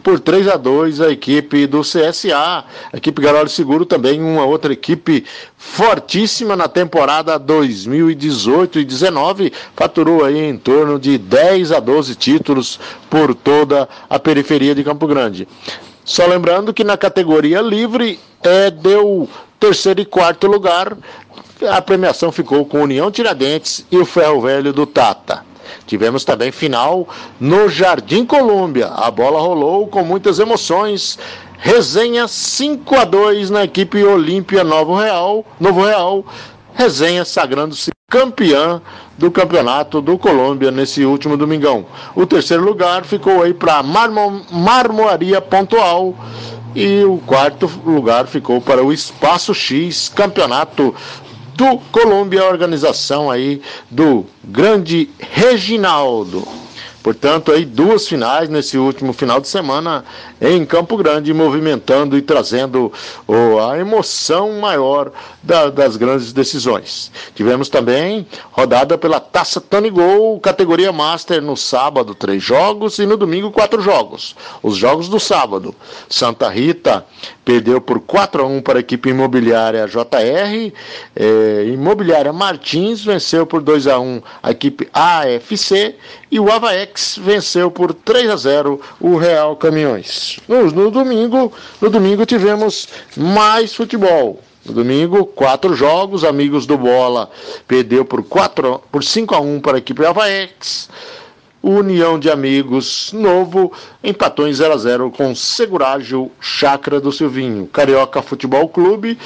por 0.04 0.20
3 0.20 0.48
a 0.48 0.58
2 0.58 1.02
a 1.02 1.10
equipe 1.10 1.66
do 1.66 1.82
CSA. 1.82 2.64
A 2.94 2.98
equipe 2.98 3.20
Garoli 3.20 3.50
Seguro 3.50 3.84
também 3.84 4.22
uma 4.22 4.46
outra 4.46 4.72
equipe 4.72 5.26
fortíssima 5.58 6.56
na 6.56 6.68
temporada 6.68 7.40
2018 7.40 8.78
e 8.78 8.86
19, 8.86 9.52
faturou 9.76 10.24
aí 10.24 10.38
em 10.38 10.56
torno 10.56 11.00
de 11.00 11.18
10 11.18 11.72
a 11.72 11.80
12 11.80 12.14
títulos 12.14 12.80
por 13.10 13.34
toda 13.34 13.90
a 14.08 14.20
periferia 14.20 14.76
de 14.76 14.84
Campo 14.84 15.08
Grande. 15.08 15.48
Só 16.06 16.28
lembrando 16.28 16.72
que 16.72 16.84
na 16.84 16.96
categoria 16.96 17.60
livre 17.60 18.20
é, 18.44 18.70
deu 18.70 19.28
terceiro 19.60 20.00
e 20.00 20.06
quarto 20.06 20.46
lugar. 20.46 20.96
A 21.68 21.82
premiação 21.82 22.32
ficou 22.32 22.64
com 22.68 22.84
União 22.84 23.10
Tiradentes 23.10 23.84
e 23.92 23.98
o 23.98 24.06
Ferro 24.06 24.42
Velho 24.42 24.72
do 24.72 24.86
Tata. 24.86 25.50
Tivemos 25.86 26.24
também 26.24 26.52
final 26.52 27.08
no 27.40 27.70
Jardim 27.70 28.26
Colômbia. 28.26 28.88
A 28.88 29.10
bola 29.12 29.40
rolou 29.40 29.88
com 29.88 30.04
muitas 30.04 30.40
emoções. 30.40 31.18
Resenha 31.58 32.28
5 32.28 32.96
a 32.96 33.06
2 33.06 33.50
na 33.50 33.64
equipe 33.64 34.04
Olímpia 34.04 34.64
Novo 34.64 34.96
Real, 34.96 35.46
Novo 35.60 35.84
Real. 35.84 36.26
Resenha 36.74 37.24
sagrando-se 37.24 37.92
campeã 38.10 38.82
do 39.18 39.32
campeonato 39.32 40.02
do 40.02 40.18
Colômbia 40.18 40.70
nesse 40.70 41.06
último 41.06 41.38
domingão. 41.38 41.86
O 42.14 42.26
terceiro 42.26 42.64
lugar 42.64 43.06
ficou 43.06 43.42
aí 43.42 43.54
para 43.54 43.82
Marmo, 43.82 44.42
Marmoaria 44.52 45.40
Pontual 45.40 46.14
E 46.76 47.04
o 47.04 47.18
quarto 47.26 47.70
lugar 47.86 48.28
ficou 48.28 48.62
para 48.62 48.84
o 48.84 48.94
Espaço 48.94 49.54
X, 49.54 50.10
campeonato 50.10 50.96
do 51.62 51.78
Colômbia, 51.92 52.44
organização 52.44 53.30
aí 53.30 53.62
do 53.88 54.26
grande 54.44 55.08
Reginaldo. 55.20 56.48
Portanto, 57.04 57.52
aí 57.52 57.66
duas 57.66 58.08
finais 58.08 58.50
nesse 58.50 58.78
último 58.78 59.14
final 59.14 59.40
de 59.40 59.48
semana 59.48 60.04
em 60.40 60.66
Campo 60.66 60.98
Grande, 60.98 61.34
movimentando 61.34 62.18
e 62.18 62.22
trazendo 62.22 62.92
oh, 63.28 63.60
a 63.60 63.78
emoção 63.78 64.60
maior 64.60 65.12
da, 65.42 65.70
das 65.70 65.98
grandes 65.98 66.34
decisões. 66.34 67.12
Tivemos 67.36 67.70
também 67.70 68.28
rodada 68.52 68.98
pela 68.98 69.20
Taça 69.20 69.62
Tony 69.62 69.90
Gol, 69.90 70.40
categoria 70.40 70.92
Master, 70.92 71.42
no 71.42 71.58
sábado, 71.58 72.16
três 72.16 72.44
jogos 72.44 72.98
e 72.98 73.06
no 73.06 73.18
domingo, 73.18 73.52
quatro 73.52 73.82
jogos. 73.82 74.36
Os 74.62 74.78
jogos 74.78 75.10
do 75.10 75.20
sábado: 75.20 75.76
Santa 76.10 76.50
Rita 76.50 77.06
perdeu 77.52 77.82
por 77.82 78.00
4 78.00 78.44
a 78.44 78.48
1 78.48 78.62
para 78.62 78.80
a 78.80 78.80
equipe 78.80 79.10
imobiliária 79.10 79.86
JR, 79.86 80.74
eh, 81.14 81.66
Imobiliária 81.68 82.32
Martins 82.32 83.04
venceu 83.04 83.46
por 83.46 83.62
2 83.62 83.88
a 83.88 84.00
1 84.00 84.22
a 84.42 84.52
equipe 84.52 84.88
AFC 84.94 85.96
e 86.32 86.40
o 86.40 86.50
Avaex 86.50 87.20
venceu 87.22 87.70
por 87.70 87.94
3 87.94 88.30
a 88.30 88.38
0 88.38 88.80
o 89.02 89.18
Real 89.18 89.58
Caminhões. 89.58 90.40
No, 90.48 90.72
no 90.72 90.90
domingo, 90.90 91.52
no 91.82 91.90
domingo 91.90 92.26
tivemos 92.26 92.88
mais 93.18 93.76
futebol. 93.76 94.40
No 94.64 94.74
domingo, 94.74 95.26
quatro 95.26 95.74
jogos, 95.74 96.24
Amigos 96.24 96.66
do 96.66 96.78
Bola 96.78 97.30
perdeu 97.68 98.06
por, 98.06 98.24
4, 98.24 98.82
por 98.90 99.04
5 99.04 99.36
a 99.36 99.42
1 99.42 99.60
para 99.60 99.76
a 99.76 99.80
equipe 99.80 100.06
Avaex. 100.06 100.88
União 101.64 102.18
de 102.18 102.30
Amigos 102.30 103.12
Novo 103.14 103.72
empatou 104.04 104.48
em 104.48 104.54
0 104.54 104.74
a 104.74 104.78
0 104.78 105.12
com 105.12 105.36
Segurágio 105.36 106.32
Chácara 106.40 107.00
do 107.00 107.12
Silvinho. 107.12 107.68
Carioca 107.68 108.22
Futebol 108.22 108.68
Clube 108.68 109.18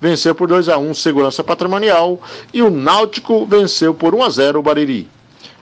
venceu 0.00 0.34
por 0.34 0.48
2 0.48 0.68
a 0.68 0.76
1 0.78 0.94
Segurança 0.94 1.42
Patrimonial 1.42 2.20
e 2.52 2.62
o 2.62 2.70
Náutico 2.70 3.46
venceu 3.46 3.94
por 3.94 4.14
1 4.14 4.22
a 4.22 4.30
0 4.30 4.58
o 4.58 4.62
Bariri 4.62 5.08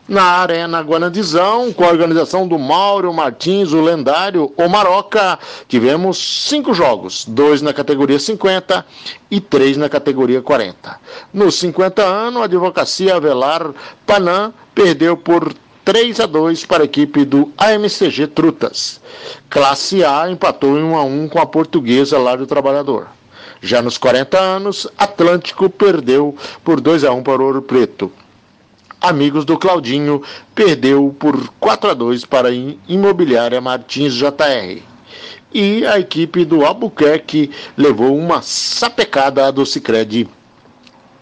na 0.08 0.22
Arena 0.22 0.80
Guanandizão, 0.80 1.72
com 1.72 1.84
a 1.84 1.88
organização 1.88 2.46
do 2.46 2.58
Mauro 2.58 3.12
Martins, 3.12 3.72
o 3.72 3.80
lendário 3.80 4.52
Omaroca. 4.56 5.38
Tivemos 5.68 6.18
cinco 6.48 6.72
jogos, 6.72 7.24
dois 7.26 7.60
na 7.60 7.72
categoria 7.72 8.18
50 8.18 8.86
e 9.30 9.40
três 9.40 9.76
na 9.76 9.88
categoria 9.88 10.40
40. 10.40 11.00
Nos 11.32 11.56
50 11.56 12.02
anos, 12.02 12.42
a 12.42 12.44
Advocacia 12.44 13.16
Avelar 13.16 13.72
Panam 14.06 14.54
perdeu 14.74 15.16
por 15.16 15.52
3 15.86 16.18
a 16.18 16.26
2 16.26 16.66
para 16.66 16.82
a 16.82 16.84
equipe 16.84 17.24
do 17.24 17.52
AMCG 17.56 18.26
Trutas. 18.26 19.00
Classe 19.48 20.04
A 20.04 20.28
empatou 20.28 20.76
em 20.76 20.82
1 20.82 20.96
a 20.96 21.04
1 21.04 21.28
com 21.28 21.38
a 21.38 21.46
Portuguesa 21.46 22.18
lá 22.18 22.34
do 22.34 22.44
Trabalhador. 22.44 23.06
Já 23.62 23.80
nos 23.80 23.96
40 23.96 24.36
anos, 24.36 24.88
Atlântico 24.98 25.70
perdeu 25.70 26.34
por 26.64 26.80
2 26.80 27.04
a 27.04 27.12
1 27.12 27.22
para 27.22 27.40
o 27.40 27.44
Ouro 27.44 27.62
Preto 27.62 28.10
amigos 29.00 29.44
do 29.44 29.56
Claudinho, 29.56 30.20
perdeu 30.52 31.14
por 31.16 31.50
4 31.60 31.90
a 31.90 31.94
2 31.94 32.24
para 32.24 32.48
a 32.48 32.52
Imobiliária 32.88 33.60
Martins 33.60 34.14
JR. 34.14 34.82
E 35.54 35.86
a 35.86 36.00
equipe 36.00 36.44
do 36.44 36.66
Albuquerque 36.66 37.52
levou 37.76 38.18
uma 38.18 38.42
sapecada 38.42 39.52
do 39.52 39.64
Cicred 39.64 40.28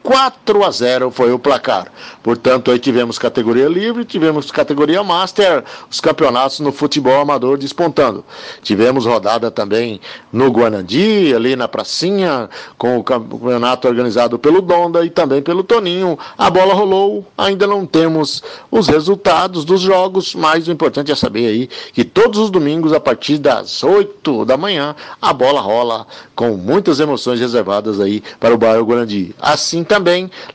4 0.05 0.63
a 0.63 0.71
0 0.71 1.11
foi 1.11 1.33
o 1.33 1.39
placar. 1.39 1.91
Portanto, 2.23 2.71
aí 2.71 2.79
tivemos 2.79 3.19
categoria 3.19 3.67
livre, 3.67 4.05
tivemos 4.05 4.51
categoria 4.51 5.03
master, 5.03 5.65
os 5.91 5.99
campeonatos 5.99 6.61
no 6.61 6.71
futebol 6.71 7.23
amador 7.23 7.57
despontando. 7.57 8.23
Tivemos 8.63 9.07
rodada 9.07 9.51
também 9.51 9.99
no 10.31 10.51
Guanandi, 10.51 11.33
ali 11.35 11.57
na 11.57 11.67
pracinha, 11.67 12.51
com 12.77 12.99
o 12.99 13.03
campeonato 13.03 13.89
organizado 13.89 14.39
pelo 14.39 14.61
Donda 14.61 15.03
e 15.07 15.09
também 15.09 15.41
pelo 15.41 15.65
Toninho. 15.65 16.19
A 16.37 16.51
bola 16.51 16.75
rolou, 16.75 17.27
ainda 17.37 17.67
não 17.67 17.87
temos 17.87 18.43
os 18.71 18.89
resultados 18.89 19.65
dos 19.65 19.81
jogos, 19.81 20.35
mas 20.35 20.69
o 20.69 20.71
importante 20.71 21.13
é 21.13 21.15
saber 21.15 21.47
aí 21.47 21.69
que 21.95 22.05
todos 22.05 22.39
os 22.39 22.51
domingos, 22.51 22.93
a 22.93 23.01
partir 23.01 23.39
das 23.39 23.83
8 23.83 24.45
da 24.45 24.59
manhã, 24.59 24.95
a 25.21 25.33
bola 25.33 25.63
rola 25.63 26.07
com 26.35 26.59
muitas 26.59 27.01
emoções 27.01 27.41
reservadas 27.41 28.01
aí 28.01 28.23
para 28.39 28.55
o 28.55 28.59
bairro 28.59 28.85
Guarandi. 28.85 29.35
Assim 29.41 29.83
também 29.83 29.94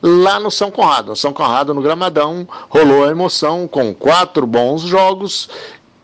lá 0.02 0.40
no 0.40 0.50
São 0.50 0.70
Conrado. 0.70 1.14
São 1.16 1.32
Conrado, 1.32 1.74
no 1.74 1.82
Gramadão, 1.82 2.46
rolou 2.68 3.04
a 3.04 3.10
emoção 3.10 3.68
com 3.68 3.94
quatro 3.94 4.46
bons 4.46 4.82
jogos 4.82 5.48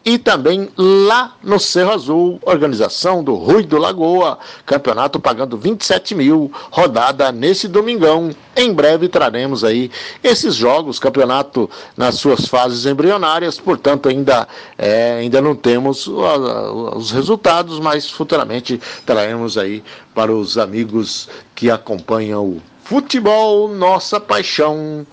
e 0.07 0.18
também 0.18 0.68
lá 0.77 1.35
no 1.42 1.59
Cerro 1.59 1.90
Azul, 1.90 2.38
organização 2.42 3.25
do 3.25 3.35
Rui 3.35 3.64
do 3.64 3.77
Lagoa, 3.77 4.38
campeonato 4.64 5.18
pagando 5.18 5.59
27 5.59 6.14
mil, 6.14 6.49
rodada 6.70 7.33
nesse 7.33 7.66
domingão. 7.66 8.31
Em 8.57 8.72
breve 8.72 9.09
traremos 9.09 9.64
aí 9.64 9.90
esses 10.22 10.55
jogos, 10.55 11.01
campeonato 11.01 11.68
nas 11.96 12.14
suas 12.14 12.46
fases 12.46 12.87
embrionárias, 12.87 13.59
portanto 13.59 14.09
ainda, 14.09 14.46
é, 14.79 15.14
ainda 15.14 15.40
não 15.40 15.57
temos 15.57 16.07
os 16.07 17.11
resultados, 17.11 17.81
mas 17.81 18.09
futuramente 18.09 18.81
traremos 19.05 19.59
aí 19.59 19.83
para 20.14 20.33
os 20.33 20.57
amigos 20.57 21.29
que 21.53 21.68
acompanham 21.68 22.44
o 22.44 22.62
futebol, 22.87 23.68
nossa 23.68 24.20
paixão. 24.20 25.07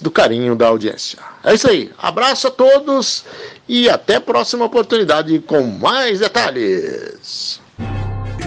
do 0.01 0.11
carinho 0.11 0.57
da 0.57 0.67
audiência. 0.67 1.31
É 1.43 1.55
isso 1.55 1.69
aí. 1.69 1.91
Abraço 1.97 2.47
a 2.47 2.51
todos 2.51 3.25
e 3.67 3.89
até 3.89 4.15
a 4.15 4.21
próxima 4.21 4.63
oportunidade 4.65 5.39
com 5.39 5.63
mais 5.63 6.19
detalhes. 6.19 7.59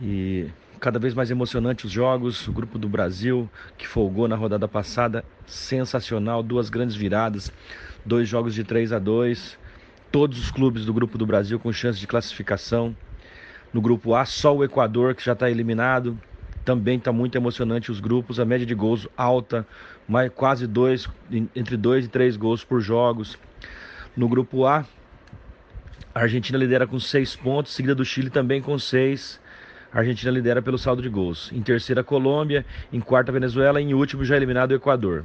E 0.00 0.48
cada 0.78 1.00
vez 1.00 1.12
mais 1.12 1.28
emocionante 1.28 1.86
os 1.86 1.90
jogos. 1.90 2.46
O 2.46 2.52
grupo 2.52 2.78
do 2.78 2.88
Brasil, 2.88 3.50
que 3.76 3.84
folgou 3.84 4.28
na 4.28 4.36
rodada 4.36 4.68
passada, 4.68 5.24
sensacional. 5.44 6.44
Duas 6.44 6.70
grandes 6.70 6.94
viradas, 6.94 7.52
dois 8.06 8.28
jogos 8.28 8.54
de 8.54 8.62
3 8.62 8.92
a 8.92 9.00
2 9.00 9.58
Todos 10.12 10.38
os 10.38 10.52
clubes 10.52 10.84
do 10.84 10.94
grupo 10.94 11.18
do 11.18 11.26
Brasil 11.26 11.58
com 11.58 11.72
chance 11.72 11.98
de 11.98 12.06
classificação. 12.06 12.96
No 13.72 13.80
grupo 13.80 14.14
A, 14.14 14.24
só 14.24 14.54
o 14.54 14.62
Equador, 14.62 15.16
que 15.16 15.24
já 15.24 15.32
está 15.32 15.50
eliminado. 15.50 16.16
Também 16.64 16.98
está 16.98 17.12
muito 17.12 17.36
emocionante 17.36 17.90
os 17.90 18.00
grupos. 18.00 18.38
A 18.38 18.44
média 18.44 18.66
de 18.66 18.74
gols 18.74 19.08
alta, 19.16 19.66
mais, 20.06 20.30
quase 20.34 20.66
dois, 20.66 21.08
entre 21.54 21.76
dois 21.76 22.04
e 22.04 22.08
três 22.08 22.36
gols 22.36 22.64
por 22.64 22.80
jogos. 22.80 23.38
No 24.16 24.28
grupo 24.28 24.66
A, 24.66 24.84
a 26.14 26.20
Argentina 26.20 26.58
lidera 26.58 26.86
com 26.86 26.98
seis 26.98 27.36
pontos, 27.36 27.72
seguida 27.72 27.94
do 27.94 28.04
Chile 28.04 28.30
também 28.30 28.60
com 28.60 28.78
seis. 28.78 29.40
A 29.92 29.98
Argentina 29.98 30.30
lidera 30.30 30.60
pelo 30.60 30.78
saldo 30.78 31.02
de 31.02 31.08
gols. 31.08 31.50
Em 31.52 31.62
terceira, 31.62 32.04
Colômbia. 32.04 32.64
Em 32.92 33.00
quarta, 33.00 33.32
Venezuela. 33.32 33.80
E 33.80 33.84
em 33.84 33.94
último, 33.94 34.24
já 34.24 34.36
eliminado, 34.36 34.70
o 34.70 34.74
Equador. 34.74 35.24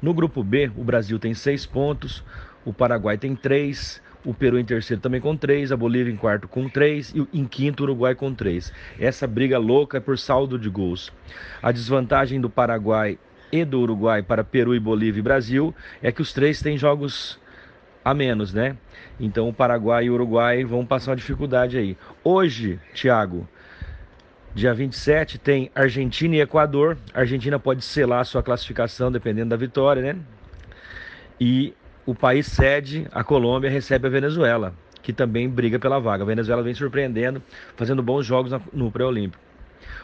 No 0.00 0.14
grupo 0.14 0.42
B, 0.42 0.70
o 0.76 0.84
Brasil 0.84 1.18
tem 1.18 1.34
seis 1.34 1.66
pontos. 1.66 2.22
O 2.64 2.72
Paraguai 2.72 3.18
tem 3.18 3.34
três. 3.34 4.00
O 4.24 4.34
Peru 4.34 4.58
em 4.58 4.64
terceiro 4.64 5.00
também 5.00 5.20
com 5.20 5.36
três. 5.36 5.72
A 5.72 5.76
Bolívia 5.76 6.12
em 6.12 6.16
quarto 6.16 6.48
com 6.48 6.68
três. 6.68 7.12
E 7.14 7.26
em 7.32 7.46
quinto, 7.46 7.82
o 7.82 7.86
Uruguai 7.86 8.14
com 8.14 8.34
três. 8.34 8.72
Essa 8.98 9.26
briga 9.26 9.58
louca 9.58 9.98
é 9.98 10.00
por 10.00 10.18
saldo 10.18 10.58
de 10.58 10.68
gols. 10.68 11.12
A 11.62 11.72
desvantagem 11.72 12.40
do 12.40 12.50
Paraguai 12.50 13.18
e 13.50 13.64
do 13.64 13.80
Uruguai 13.80 14.22
para 14.22 14.44
Peru 14.44 14.74
e 14.74 14.80
Bolívia 14.80 15.20
e 15.20 15.22
Brasil 15.22 15.74
é 16.02 16.12
que 16.12 16.20
os 16.20 16.32
três 16.32 16.60
têm 16.60 16.76
jogos 16.76 17.38
a 18.04 18.12
menos, 18.12 18.52
né? 18.52 18.76
Então 19.18 19.48
o 19.48 19.52
Paraguai 19.52 20.04
e 20.04 20.10
o 20.10 20.14
Uruguai 20.14 20.64
vão 20.64 20.84
passar 20.84 21.10
uma 21.10 21.16
dificuldade 21.16 21.78
aí. 21.78 21.96
Hoje, 22.22 22.78
Thiago, 22.94 23.48
Dia 24.54 24.74
27 24.74 25.38
tem 25.38 25.70
Argentina 25.72 26.34
e 26.34 26.40
Equador. 26.40 26.98
A 27.14 27.20
Argentina 27.20 27.60
pode 27.60 27.84
selar 27.84 28.24
sua 28.24 28.42
classificação 28.42 29.12
dependendo 29.12 29.50
da 29.50 29.56
vitória, 29.56 30.02
né? 30.02 30.16
E 31.40 31.74
o 32.08 32.14
país 32.14 32.46
sede, 32.46 33.06
a 33.12 33.22
Colômbia, 33.22 33.68
recebe 33.68 34.06
a 34.06 34.10
Venezuela, 34.10 34.72
que 35.02 35.12
também 35.12 35.46
briga 35.46 35.78
pela 35.78 35.98
vaga. 35.98 36.22
A 36.22 36.26
Venezuela 36.26 36.62
vem 36.62 36.72
surpreendendo, 36.72 37.42
fazendo 37.76 38.02
bons 38.02 38.24
jogos 38.24 38.50
no 38.72 38.90
pré-olímpico. 38.90 39.44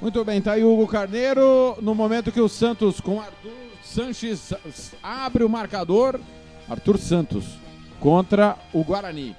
Muito 0.00 0.24
bem, 0.24 0.40
tá 0.40 0.52
aí 0.52 0.64
o 0.64 0.72
Hugo 0.72 0.86
Carneiro, 0.86 1.76
no 1.82 1.94
momento 1.94 2.32
que 2.32 2.40
o 2.40 2.48
Santos 2.48 2.98
com 2.98 3.20
Arthur 3.20 3.52
Sanches 3.82 4.54
abre 5.02 5.44
o 5.44 5.50
marcador. 5.50 6.18
Arthur 6.66 6.96
Santos 6.96 7.58
contra 8.00 8.56
o 8.72 8.82
Guarani. 8.82 9.36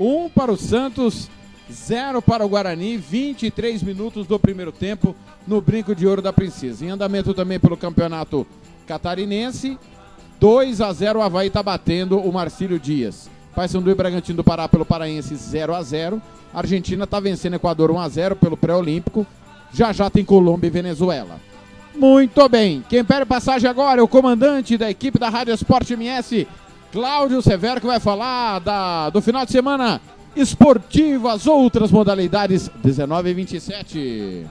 Um 0.00 0.30
para 0.30 0.50
o 0.50 0.56
Santos, 0.56 1.28
zero 1.70 2.22
para 2.22 2.44
o 2.44 2.48
Guarani. 2.48 2.96
23 2.96 3.82
minutos 3.82 4.26
do 4.26 4.38
primeiro 4.38 4.72
tempo 4.72 5.14
no 5.46 5.60
Brinco 5.60 5.94
de 5.94 6.06
Ouro 6.06 6.22
da 6.22 6.32
Princesa. 6.32 6.84
Em 6.84 6.90
andamento 6.90 7.34
também 7.34 7.60
pelo 7.60 7.76
campeonato 7.76 8.46
catarinense. 8.86 9.78
2 10.40 10.80
a 10.80 10.92
0 10.92 11.20
o 11.20 11.22
Havaí 11.22 11.48
está 11.48 11.62
batendo 11.62 12.18
o 12.18 12.32
Marcílio 12.32 12.78
Dias. 12.78 13.30
Paysandu 13.54 13.90
e 13.90 13.94
Bragantino 13.94 14.38
do 14.38 14.44
Pará 14.44 14.66
pelo 14.66 14.84
Paraense 14.84 15.36
0 15.36 15.74
a 15.74 15.82
0 15.82 16.20
Argentina 16.52 17.04
está 17.04 17.20
vencendo 17.20 17.54
Equador 17.54 17.90
1 17.90 17.98
a 17.98 18.08
0 18.08 18.36
pelo 18.36 18.56
pré-olímpico. 18.56 19.26
Já 19.72 19.92
já 19.92 20.10
tem 20.10 20.24
Colômbia 20.24 20.66
e 20.66 20.70
Venezuela. 20.70 21.40
Muito 21.94 22.48
bem. 22.48 22.84
Quem 22.88 23.04
pede 23.04 23.24
passagem 23.26 23.68
agora 23.68 24.00
é 24.00 24.02
o 24.02 24.08
comandante 24.08 24.76
da 24.76 24.90
equipe 24.90 25.18
da 25.18 25.28
Rádio 25.28 25.54
Esporte 25.54 25.94
MS, 25.94 26.46
Cláudio 26.90 27.40
Severo, 27.42 27.80
que 27.80 27.86
vai 27.86 28.00
falar 28.00 28.58
da, 28.60 29.10
do 29.10 29.20
final 29.22 29.44
de 29.44 29.52
semana 29.52 30.00
esportivo, 30.36 31.28
as 31.28 31.46
outras 31.46 31.90
modalidades 31.90 32.70
19 32.82 33.30
e 33.30 33.34
27. 33.34 34.46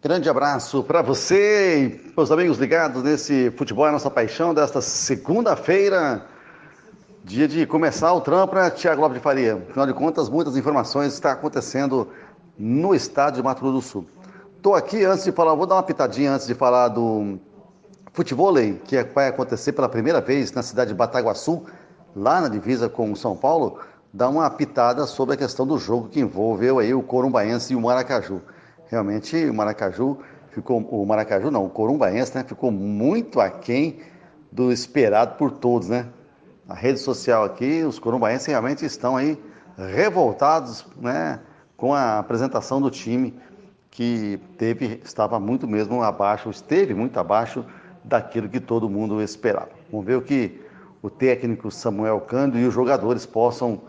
Grande 0.00 0.30
abraço 0.30 0.84
para 0.84 1.02
você 1.02 1.86
e 1.86 2.12
meus 2.16 2.30
amigos 2.30 2.58
ligados 2.58 3.02
nesse 3.02 3.50
Futebol 3.56 3.88
é 3.88 3.90
Nossa 3.90 4.08
Paixão 4.08 4.54
desta 4.54 4.80
segunda-feira. 4.80 6.24
Dia 7.24 7.48
de 7.48 7.66
começar 7.66 8.12
o 8.12 8.20
trampo, 8.20 8.54
né, 8.54 8.70
Tiago 8.70 9.00
Lopes 9.00 9.18
de 9.18 9.22
Faria? 9.22 9.60
Afinal 9.68 9.88
de 9.88 9.92
contas, 9.92 10.28
muitas 10.28 10.56
informações 10.56 11.14
estão 11.14 11.32
acontecendo 11.32 12.06
no 12.56 12.94
estado 12.94 13.34
de 13.34 13.42
Mato 13.42 13.60
Grosso 13.60 13.74
do 13.74 13.82
Sul. 13.82 14.06
Estou 14.56 14.76
aqui 14.76 15.04
antes 15.04 15.24
de 15.24 15.32
falar, 15.32 15.52
vou 15.54 15.66
dar 15.66 15.74
uma 15.74 15.82
pitadinha 15.82 16.32
antes 16.32 16.46
de 16.46 16.54
falar 16.54 16.88
do 16.88 17.40
futebol 18.18 18.52
que 18.84 18.96
é, 18.96 19.04
vai 19.04 19.28
acontecer 19.28 19.72
pela 19.72 19.88
primeira 19.88 20.20
vez 20.20 20.50
na 20.50 20.60
cidade 20.60 20.90
de 20.90 20.96
Bataguaçu, 20.96 21.62
lá 22.16 22.40
na 22.40 22.48
divisa 22.48 22.88
com 22.88 23.14
São 23.14 23.36
Paulo, 23.36 23.78
dar 24.12 24.28
uma 24.28 24.50
pitada 24.50 25.06
sobre 25.06 25.36
a 25.36 25.38
questão 25.38 25.64
do 25.64 25.78
jogo 25.78 26.08
que 26.08 26.18
envolveu 26.18 26.80
aí 26.80 26.92
o 26.92 27.00
Corumbaense 27.00 27.72
e 27.72 27.76
o 27.76 27.80
Maracaju. 27.80 28.42
Realmente 28.88 29.36
o 29.48 29.54
Maracaju 29.54 30.18
ficou, 30.50 30.80
o 30.80 31.06
Maracaju 31.06 31.48
não, 31.52 31.66
o 31.66 31.70
Corumbaense, 31.70 32.34
né, 32.34 32.42
ficou 32.42 32.72
muito 32.72 33.40
aquém 33.40 34.00
do 34.50 34.72
esperado 34.72 35.36
por 35.36 35.52
todos, 35.52 35.88
né? 35.88 36.08
na 36.66 36.74
rede 36.74 36.98
social 36.98 37.44
aqui, 37.44 37.84
os 37.84 37.98
corumbaenses 37.98 38.46
realmente 38.46 38.84
estão 38.84 39.16
aí 39.16 39.40
revoltados 39.76 40.84
né, 40.96 41.40
com 41.76 41.94
a 41.94 42.18
apresentação 42.18 42.80
do 42.80 42.90
time 42.90 43.34
que 43.90 44.38
teve, 44.58 45.00
estava 45.02 45.40
muito 45.40 45.66
mesmo 45.66 46.02
abaixo, 46.02 46.50
esteve 46.50 46.92
muito 46.92 47.18
abaixo 47.18 47.64
daquilo 48.08 48.48
que 48.48 48.58
todo 48.58 48.88
mundo 48.88 49.22
esperava. 49.22 49.70
Vamos 49.90 50.06
ver 50.06 50.16
o 50.16 50.22
que 50.22 50.60
o 51.02 51.08
técnico 51.08 51.70
Samuel 51.70 52.20
Cândido 52.22 52.58
e 52.58 52.66
os 52.66 52.74
jogadores 52.74 53.24
possam 53.24 53.82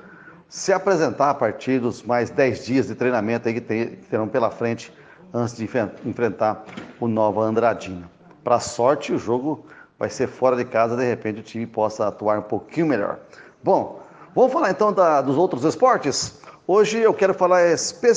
se 0.47 0.73
apresentar 0.73 1.29
a 1.29 1.34
partir 1.34 1.79
dos 1.79 2.03
mais 2.03 2.29
10 2.29 2.65
dias 2.65 2.88
de 2.88 2.95
treinamento 2.95 3.47
aí 3.47 3.53
que, 3.53 3.62
terão 4.10 4.27
pela 4.27 4.49
frente 4.49 4.91
antes 5.34 5.55
de 5.55 5.69
enfrentar 6.05 6.65
o 6.99 7.08
Nova 7.08 7.41
Andradina. 7.41 8.10
Para 8.43 8.60
sorte, 8.60 9.13
o 9.13 9.17
jogo 9.17 9.65
vai 9.97 10.10
ser 10.10 10.27
fora 10.27 10.55
de 10.55 10.65
casa, 10.65 10.95
de 10.95 11.05
repente 11.05 11.39
o 11.39 11.43
time 11.43 11.65
possa 11.65 12.08
atuar 12.08 12.39
um 12.39 12.43
pouquinho 12.43 12.88
melhor. 12.88 13.19
Bom, 13.63 14.01
vamos 14.36 14.51
falar 14.51 14.71
então 14.71 14.91
da, 14.91 15.21
dos 15.21 15.38
outros 15.38 15.63
esportes? 15.63 16.41
Hoje 16.65 16.99
eu 16.99 17.13
quero 17.13 17.34
falar 17.34 17.67
espe 17.67 18.08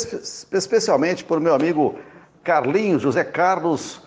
especialmente 0.52 1.24
por 1.24 1.40
meu 1.40 1.54
amigo 1.54 1.98
Carlinhos, 2.42 3.02
José 3.02 3.24
Carlos, 3.24 4.01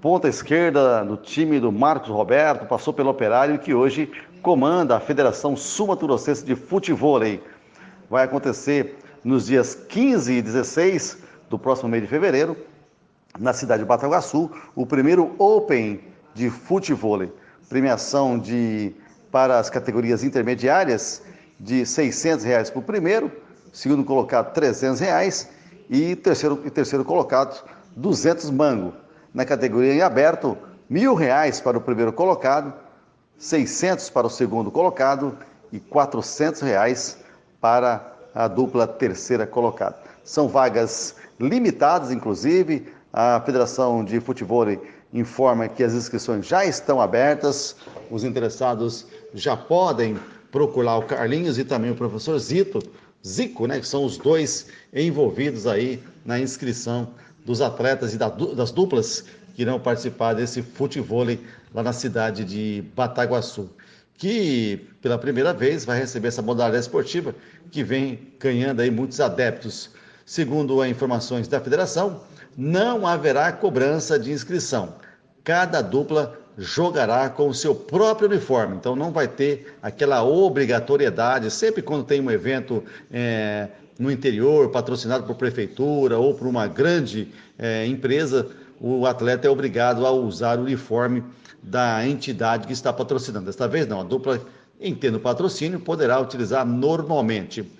ponta 0.00 0.28
esquerda 0.28 1.04
do 1.04 1.16
time 1.16 1.60
do 1.60 1.70
Marcos 1.70 2.08
Roberto, 2.08 2.66
passou 2.66 2.92
pelo 2.92 3.10
Operário 3.10 3.58
que 3.58 3.74
hoje 3.74 4.10
comanda 4.40 4.96
a 4.96 5.00
Federação 5.00 5.54
Sul-Mato-Grossense 5.54 6.42
de 6.42 6.56
Futebol. 6.56 7.20
Vai 8.08 8.24
acontecer 8.24 8.96
nos 9.22 9.46
dias 9.46 9.74
15 9.74 10.32
e 10.32 10.40
16 10.40 11.18
do 11.50 11.58
próximo 11.58 11.90
mês 11.90 12.02
de 12.02 12.08
fevereiro, 12.08 12.56
na 13.38 13.52
cidade 13.52 13.82
de 13.82 13.88
Bataguaçu, 13.88 14.50
o 14.74 14.86
primeiro 14.86 15.34
Open 15.38 16.00
de 16.34 16.48
futebol. 16.48 17.28
premiação 17.68 18.38
de, 18.38 18.94
para 19.30 19.58
as 19.58 19.68
categorias 19.68 20.24
intermediárias 20.24 21.22
de 21.58 21.84
600 21.84 22.44
reais 22.44 22.70
para 22.70 22.80
o 22.80 22.82
primeiro, 22.82 23.30
segundo 23.70 24.02
colocado 24.02 24.54
300 24.54 24.98
reais 24.98 25.50
e 25.90 26.16
terceiro, 26.16 26.62
e 26.64 26.70
terceiro 26.70 27.04
colocado 27.04 27.62
200 27.94 28.50
mango. 28.50 28.94
Na 29.32 29.44
categoria 29.44 29.94
em 29.94 30.02
aberto, 30.02 30.58
mil 30.88 31.14
reais 31.14 31.60
para 31.60 31.78
o 31.78 31.80
primeiro 31.80 32.12
colocado, 32.12 32.72
600 33.38 34.10
para 34.10 34.26
o 34.26 34.30
segundo 34.30 34.70
colocado 34.70 35.36
e 35.72 35.78
400 35.78 36.60
reais 36.62 37.18
para 37.60 38.12
a 38.34 38.48
dupla 38.48 38.86
terceira 38.86 39.46
colocada. 39.46 39.96
São 40.24 40.48
vagas 40.48 41.14
limitadas, 41.38 42.10
inclusive. 42.10 42.92
A 43.12 43.40
Federação 43.44 44.04
de 44.04 44.20
Futebol 44.20 44.66
informa 45.12 45.68
que 45.68 45.82
as 45.82 45.94
inscrições 45.94 46.46
já 46.46 46.64
estão 46.64 47.00
abertas. 47.00 47.76
Os 48.10 48.24
interessados 48.24 49.06
já 49.32 49.56
podem 49.56 50.18
procurar 50.50 50.96
o 50.96 51.02
Carlinhos 51.02 51.58
e 51.58 51.64
também 51.64 51.90
o 51.90 51.96
professor 51.96 52.38
Zito, 52.38 52.80
Zico, 53.26 53.66
né, 53.66 53.78
que 53.78 53.86
são 53.86 54.04
os 54.04 54.16
dois 54.16 54.66
envolvidos 54.92 55.66
aí 55.66 56.02
na 56.24 56.40
inscrição 56.40 57.08
dos 57.44 57.60
atletas 57.60 58.14
e 58.14 58.18
das 58.18 58.70
duplas 58.70 59.24
que 59.54 59.62
irão 59.62 59.78
participar 59.78 60.34
desse 60.34 60.62
futebol 60.62 61.24
lá 61.74 61.82
na 61.82 61.92
cidade 61.92 62.44
de 62.44 62.84
Bataguaçu, 62.94 63.70
que 64.16 64.88
pela 65.00 65.18
primeira 65.18 65.52
vez 65.52 65.84
vai 65.84 65.98
receber 65.98 66.28
essa 66.28 66.42
modalidade 66.42 66.82
esportiva 66.82 67.34
que 67.70 67.82
vem 67.82 68.32
ganhando 68.38 68.80
aí 68.80 68.90
muitos 68.90 69.20
adeptos. 69.20 69.90
Segundo 70.24 70.80
as 70.80 70.88
informações 70.88 71.48
da 71.48 71.60
federação, 71.60 72.22
não 72.56 73.06
haverá 73.06 73.50
cobrança 73.52 74.18
de 74.18 74.30
inscrição. 74.30 74.94
Cada 75.42 75.80
dupla 75.80 76.38
jogará 76.56 77.28
com 77.30 77.48
o 77.48 77.54
seu 77.54 77.74
próprio 77.74 78.28
uniforme, 78.28 78.76
então 78.76 78.94
não 78.94 79.10
vai 79.10 79.26
ter 79.26 79.74
aquela 79.82 80.22
obrigatoriedade. 80.22 81.50
Sempre 81.50 81.80
quando 81.80 82.04
tem 82.04 82.20
um 82.20 82.30
evento 82.30 82.84
é, 83.10 83.68
no 84.00 84.10
interior, 84.10 84.70
patrocinado 84.70 85.24
por 85.24 85.36
prefeitura 85.36 86.18
ou 86.18 86.34
por 86.34 86.46
uma 86.46 86.66
grande 86.66 87.28
é, 87.58 87.86
empresa, 87.86 88.48
o 88.80 89.04
atleta 89.04 89.46
é 89.46 89.50
obrigado 89.50 90.06
a 90.06 90.10
usar 90.10 90.58
o 90.58 90.62
uniforme 90.62 91.22
da 91.62 92.06
entidade 92.08 92.66
que 92.66 92.72
está 92.72 92.90
patrocinando. 92.94 93.44
Desta 93.44 93.68
vez 93.68 93.86
não, 93.86 94.00
a 94.00 94.02
dupla, 94.02 94.40
em 94.80 94.94
tendo 94.94 95.20
patrocínio, 95.20 95.78
poderá 95.78 96.18
utilizar 96.18 96.64
normalmente. 96.64 97.70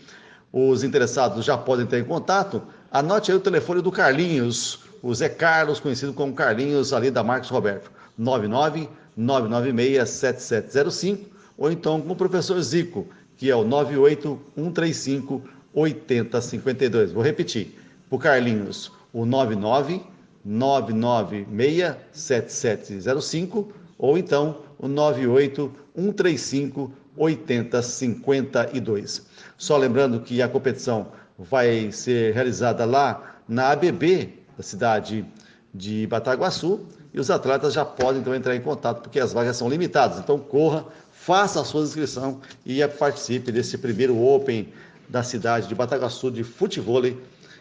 Os 0.53 0.85
interessados 0.85 1.43
já 1.43 1.57
podem 1.57 1.87
ter 1.87 2.01
em 2.01 2.05
contato. 2.05 2.61
Anote 2.93 3.31
aí 3.31 3.37
o 3.39 3.41
telefone 3.41 3.81
do 3.81 3.91
Carlinhos, 3.91 4.81
o 5.03 5.15
Zé 5.15 5.31
Carlos, 5.31 5.81
conhecido 5.81 6.13
como 6.13 6.35
Carlinhos, 6.35 6.93
ali 6.93 7.11
da 7.11 7.25
Marcos 7.25 7.49
Roberto, 7.49 7.91
99 8.19 8.91
996 9.17 10.07
7705, 10.11 11.31
ou 11.57 11.73
então 11.73 11.99
com 11.99 12.13
o 12.13 12.17
professor 12.17 12.61
Zico, 12.61 13.07
que 13.39 13.51
é 13.51 13.57
o 13.57 13.65
98 13.65 14.39
135 14.55 15.60
8052. 15.75 17.13
Vou 17.13 17.23
repetir. 17.23 17.79
Para 18.09 18.17
o 18.17 18.19
Carlinhos, 18.19 18.91
o 19.13 19.25
99 19.25 20.03
996 20.45 21.97
7705 22.13 23.73
ou 23.99 24.17
então 24.17 24.59
o 24.79 24.89
98 24.89 25.73
135 25.95 26.93
8052. 27.17 29.27
Só 29.59 29.77
lembrando 29.77 30.21
que 30.21 30.41
a 30.41 30.49
competição 30.49 31.09
vai 31.39 31.93
ser 31.93 32.33
realizada 32.33 32.85
lá 32.85 33.37
na 33.47 33.71
ABB 33.71 34.33
da 34.57 34.63
cidade 34.63 35.27
de 35.75 36.07
Bataguaçu 36.07 36.87
e 37.13 37.21
os 37.21 37.31
atletas 37.31 37.75
já 37.75 37.85
podem 37.85 38.21
então 38.21 38.35
entrar 38.35 38.57
em 38.57 38.61
contato 38.61 39.03
porque 39.03 39.21
as 39.21 39.33
vagas 39.33 39.57
são 39.57 39.69
limitadas. 39.69 40.19
Então 40.19 40.39
corra, 40.39 40.87
faça 41.11 41.61
a 41.61 41.65
sua 41.65 41.83
inscrição 41.83 42.41
e 42.65 42.87
participe 42.89 43.53
desse 43.53 43.77
primeiro 43.77 44.19
Open 44.23 44.73
da 45.11 45.23
cidade 45.25 45.67
de 45.67 45.75
Bataguaçu 45.75 46.31
de 46.31 46.45
futebol 46.45 47.03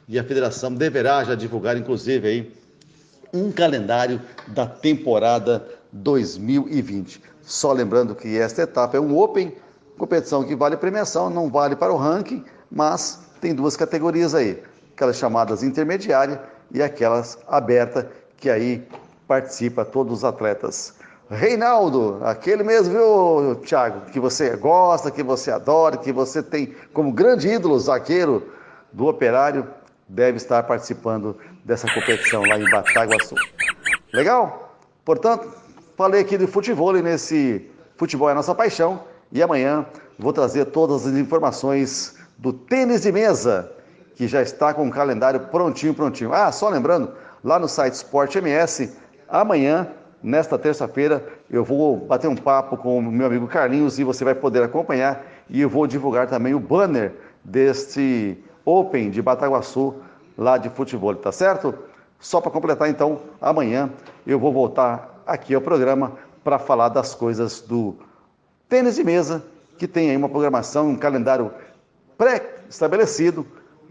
e 0.08 0.20
a 0.20 0.24
federação 0.24 0.74
deverá 0.74 1.24
já 1.24 1.34
divulgar 1.34 1.76
inclusive 1.76 2.28
aí 2.28 2.54
um 3.34 3.52
calendário 3.52 4.22
da 4.48 4.66
temporada 4.66 5.68
2020. 5.92 7.22
Só 7.42 7.74
lembrando 7.74 8.14
que 8.16 8.38
esta 8.38 8.62
etapa 8.62 8.98
é 8.98 9.00
um 9.00 9.18
Open, 9.18 9.56
competição 9.98 10.44
que 10.44 10.56
vale 10.56 10.78
premiação, 10.78 11.30
não 11.30 11.50
vale 11.50 11.76
para 11.76 11.92
o 11.92 11.98
ranking, 11.98 12.44
mas 12.72 13.20
tem 13.42 13.54
duas 13.54 13.76
categorias 13.76 14.36
aí, 14.36 14.62
aquelas 14.94 15.18
chamadas 15.18 15.64
intermediária 15.64 16.42
e 16.72 16.82
aquelas 16.82 17.38
aberta, 17.48 18.12
que 18.38 18.50
aí 18.50 18.88
participa 19.28 19.84
todos 19.84 20.20
os 20.20 20.24
atletas. 20.24 20.94
Reinaldo, 21.30 22.20
aquele 22.24 22.63
mesmo, 22.63 22.94
viu, 22.94 23.56
Thiago, 23.63 24.10
que 24.12 24.20
você 24.20 24.56
gosta, 24.56 25.12
que 25.12 25.22
você 25.22 25.52
adora, 25.52 25.98
que 25.98 26.12
você 26.12 26.42
tem 26.42 26.74
como 26.92 27.12
grande 27.12 27.48
ídolo, 27.48 27.80
zagueiro 27.80 28.52
do 28.92 29.08
Operário, 29.08 29.68
deve 30.08 30.38
estar 30.38 30.63
participando 30.63 31.38
dessa 31.63 31.88
competição 31.94 32.42
lá 32.42 32.58
em 32.60 32.68
Bataguaçu. 32.72 33.36
Legal? 34.12 34.76
Portanto, 35.06 35.54
falei 35.96 36.22
aqui 36.22 36.36
de 36.36 36.48
futebol 36.48 36.94
nesse 36.94 37.70
Futebol 37.96 38.30
é 38.30 38.34
Nossa 38.34 38.56
Paixão 38.56 39.04
e 39.32 39.44
amanhã 39.44 39.86
vou 40.18 40.34
trazer 40.34 40.65
todas 40.65 41.06
as 41.06 41.13
informações 41.13 42.15
do 42.38 42.52
tênis 42.52 43.02
de 43.02 43.12
mesa, 43.12 43.72
que 44.15 44.28
já 44.28 44.42
está 44.42 44.74
com 44.74 44.88
o 44.88 44.92
calendário 44.92 45.42
prontinho, 45.42 45.94
prontinho. 45.94 46.34
Ah, 46.34 46.52
só 46.52 46.70
lembrando, 46.70 47.13
lá 47.44 47.60
no 47.60 47.68
site 47.68 47.94
Sport 47.94 48.36
MS, 48.36 48.96
amanhã 49.28 49.88
nesta 50.22 50.58
terça-feira, 50.58 51.26
eu 51.50 51.64
vou 51.64 51.98
bater 51.98 52.28
um 52.28 52.36
papo 52.36 52.78
com 52.78 53.00
o 53.00 53.02
meu 53.02 53.28
amigo 53.28 53.48
Carlinhos 53.48 54.00
e 54.00 54.04
você 54.04 54.24
vai 54.24 54.36
poder 54.36 54.64
acompanhar. 54.64 55.26
E 55.50 55.62
eu 55.62 55.70
vou 55.70 55.88
divulgar 55.88 56.28
também 56.28 56.54
o 56.54 56.60
banner 56.60 57.14
deste 57.44 58.38
Open 58.66 59.10
de 59.10 59.22
Bataguaçu, 59.22 59.96
lá 60.38 60.58
de 60.58 60.70
futebol, 60.70 61.16
tá 61.16 61.32
certo? 61.32 61.74
Só 62.20 62.42
para 62.42 62.52
completar, 62.52 62.90
então, 62.90 63.20
amanhã 63.42 63.90
eu 64.28 64.40
vou 64.40 64.52
voltar 64.52 65.24
aqui 65.26 65.56
ao 65.56 65.62
programa 65.62 66.14
para 66.44 66.60
falar 66.60 66.90
das 66.90 67.16
coisas 67.16 67.62
do 67.62 67.96
tênis 68.68 68.96
de 68.96 69.04
mesa, 69.04 69.44
que 69.78 69.88
tem 69.88 70.10
aí 70.10 70.18
uma 70.18 70.30
programação, 70.30 70.90
um 70.90 70.96
calendário 70.96 71.52
pré-estabelecido, 72.18 73.46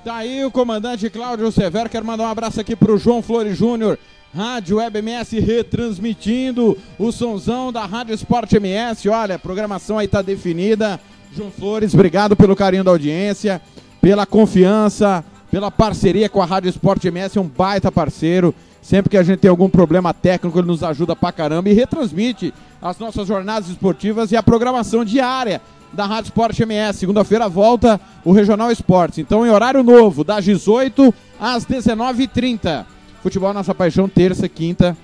Tá 0.04 0.16
aí 0.16 0.44
o 0.44 0.50
comandante 0.50 1.08
Cláudio 1.08 1.50
Severo. 1.50 1.88
Quero 1.88 2.04
mandar 2.04 2.24
um 2.24 2.30
abraço 2.30 2.60
aqui 2.60 2.76
pro 2.76 2.98
João 2.98 3.22
Flores 3.22 3.56
Júnior, 3.56 3.98
Rádio 4.34 4.78
Web 4.78 4.98
MS 4.98 5.38
retransmitindo 5.38 6.76
o 6.98 7.12
sonzão 7.12 7.72
da 7.72 7.86
Rádio 7.86 8.12
Esporte 8.12 8.56
MS. 8.56 9.08
Olha, 9.08 9.36
a 9.36 9.38
programação 9.38 9.96
aí 9.96 10.08
tá 10.08 10.22
definida. 10.22 10.98
João 11.32 11.52
Flores, 11.52 11.94
obrigado 11.94 12.34
pelo 12.34 12.56
carinho 12.56 12.82
da 12.82 12.90
audiência, 12.90 13.62
pela 14.00 14.26
confiança, 14.26 15.24
pela 15.52 15.70
parceria 15.70 16.28
com 16.28 16.42
a 16.42 16.44
Rádio 16.44 16.68
Esporte 16.68 17.06
MS, 17.06 17.38
é 17.38 17.40
um 17.40 17.46
baita 17.46 17.92
parceiro. 17.92 18.52
Sempre 18.82 19.10
que 19.10 19.16
a 19.16 19.22
gente 19.22 19.38
tem 19.38 19.48
algum 19.48 19.68
problema 19.68 20.12
técnico, 20.12 20.58
ele 20.58 20.66
nos 20.66 20.82
ajuda 20.82 21.14
pra 21.14 21.30
caramba 21.30 21.68
e 21.70 21.72
retransmite 21.72 22.52
as 22.82 22.98
nossas 22.98 23.28
jornadas 23.28 23.68
esportivas 23.68 24.32
e 24.32 24.36
a 24.36 24.42
programação 24.42 25.04
diária 25.04 25.62
da 25.92 26.06
Rádio 26.06 26.30
Esporte 26.30 26.60
MS. 26.60 26.98
Segunda-feira 26.98 27.48
volta 27.48 28.00
o 28.24 28.32
Regional 28.32 28.72
Esportes. 28.72 29.18
Então, 29.18 29.46
em 29.46 29.50
horário 29.50 29.84
novo, 29.84 30.24
das 30.24 30.44
18 30.44 31.14
às 31.38 31.64
19h30. 31.64 32.84
Futebol 33.24 33.54
Nossa 33.54 33.74
Paixão, 33.74 34.06
terça, 34.06 34.46
quinta, 34.50 34.94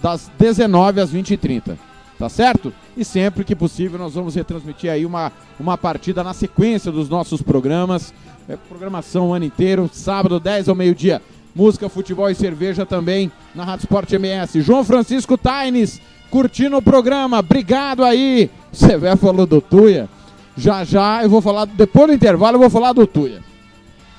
das 0.00 0.30
19 0.38 1.00
às 1.00 1.12
20h30. 1.12 1.76
Tá 2.16 2.28
certo? 2.28 2.72
E 2.96 3.04
sempre 3.04 3.42
que 3.42 3.56
possível 3.56 3.98
nós 3.98 4.14
vamos 4.14 4.36
retransmitir 4.36 4.88
aí 4.88 5.04
uma, 5.04 5.32
uma 5.58 5.76
partida 5.76 6.22
na 6.22 6.32
sequência 6.32 6.92
dos 6.92 7.08
nossos 7.08 7.42
programas. 7.42 8.14
É, 8.48 8.56
programação 8.56 9.30
o 9.30 9.34
ano 9.34 9.46
inteiro, 9.46 9.90
sábado 9.92 10.38
10 10.38 10.68
ao 10.68 10.76
meio-dia. 10.76 11.20
Música, 11.52 11.88
futebol 11.88 12.30
e 12.30 12.36
cerveja 12.36 12.86
também 12.86 13.32
na 13.52 13.64
Rádio 13.64 13.82
Sport 13.82 14.12
MS. 14.12 14.60
João 14.60 14.84
Francisco 14.84 15.36
Taines, 15.36 16.00
curtindo 16.30 16.76
o 16.76 16.82
programa. 16.82 17.40
Obrigado 17.40 18.04
aí. 18.04 18.48
Você 18.70 18.96
falou 19.16 19.44
do 19.44 19.60
Tuia. 19.60 20.08
Já 20.56 20.84
já 20.84 21.24
eu 21.24 21.28
vou 21.28 21.40
falar, 21.40 21.64
depois 21.64 22.06
do 22.06 22.12
intervalo 22.12 22.54
eu 22.54 22.60
vou 22.60 22.70
falar 22.70 22.92
do 22.92 23.08
Tuia. 23.08 23.42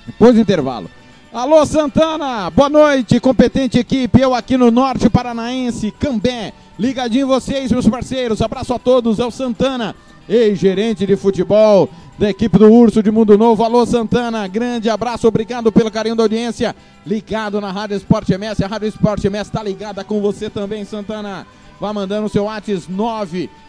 Depois 0.05 0.36
do 0.36 0.41
intervalo. 0.41 0.89
Alô 1.34 1.65
Santana, 1.65 2.49
boa 2.49 2.67
noite, 2.67 3.17
competente 3.21 3.79
equipe, 3.79 4.19
eu 4.19 4.36
aqui 4.36 4.57
no 4.57 4.69
Norte 4.69 5.09
Paranaense, 5.09 5.89
Cambé, 5.89 6.51
ligadinho 6.77 7.25
vocês, 7.25 7.71
meus 7.71 7.88
parceiros, 7.88 8.41
abraço 8.41 8.73
a 8.73 8.79
todos, 8.79 9.17
é 9.17 9.25
o 9.25 9.32
Santana, 9.32 9.95
ex-gerente 10.27 11.05
de 11.05 11.15
futebol 11.15 11.88
da 12.19 12.29
equipe 12.29 12.57
do 12.57 12.69
Urso 12.69 13.01
de 13.01 13.09
Mundo 13.09 13.38
Novo, 13.38 13.63
alô 13.63 13.86
Santana, 13.86 14.45
grande 14.45 14.89
abraço, 14.89 15.25
obrigado 15.25 15.71
pelo 15.71 15.89
carinho 15.89 16.17
da 16.17 16.23
audiência, 16.23 16.75
ligado 17.07 17.61
na 17.61 17.71
Rádio 17.71 17.95
Esporte 17.95 18.34
MS, 18.34 18.61
a 18.61 18.67
Rádio 18.67 18.89
Esporte 18.89 19.25
MS 19.25 19.49
está 19.49 19.63
ligada 19.63 20.03
com 20.03 20.19
você 20.19 20.49
também, 20.49 20.84
Santana, 20.84 21.47
vá 21.79 21.93
mandando 21.93 22.25
o 22.25 22.29
seu 22.29 22.43
WhatsApp 22.43 22.89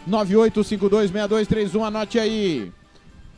998526231, 0.09 1.87
anote 1.87 2.19
aí, 2.19 2.69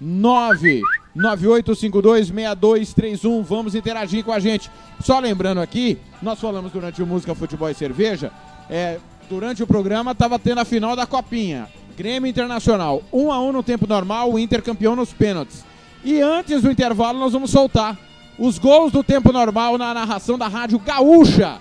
9 0.02 0.82
98526231. 1.16 3.44
Vamos 3.44 3.76
interagir 3.76 4.24
com 4.24 4.32
a 4.32 4.40
gente. 4.40 4.70
Só 5.00 5.20
lembrando 5.20 5.62
aqui, 5.62 5.98
nós 6.22 6.40
falamos 6.40 6.72
durante 6.72 7.02
o 7.02 7.08
Música, 7.08 7.34
Futebol 7.34 7.70
e 7.70 7.74
Cerveja, 7.74 8.32
é, 8.70 9.00
durante 9.30 9.64
o 9.64 9.68
programa 9.68 10.12
estava 10.12 10.38
tendo 10.38 10.60
a 10.60 10.66
final 10.66 10.96
da 10.96 11.06
Copinha. 11.06 11.68
Grêmio 11.98 12.30
Internacional, 12.30 13.02
1 13.12 13.26
um 13.26 13.32
a 13.32 13.40
1 13.40 13.48
um 13.48 13.52
no 13.54 13.64
tempo 13.64 13.88
normal, 13.88 14.34
o 14.34 14.38
Inter 14.38 14.62
campeão 14.62 14.96
nos 14.96 15.14
pênaltis. 15.14 15.64
E 16.04 16.22
antes 16.22 16.62
do 16.62 16.70
intervalo 16.70 17.18
nós 17.18 17.32
vamos 17.32 17.52
soltar 17.52 17.98
os 18.38 18.60
gols 18.60 18.92
do 18.92 19.02
tempo 19.02 19.32
normal 19.32 19.78
na 19.78 19.94
narração 19.94 20.38
da 20.38 20.48
Rádio 20.48 20.78
Gaúcha. 20.80 21.58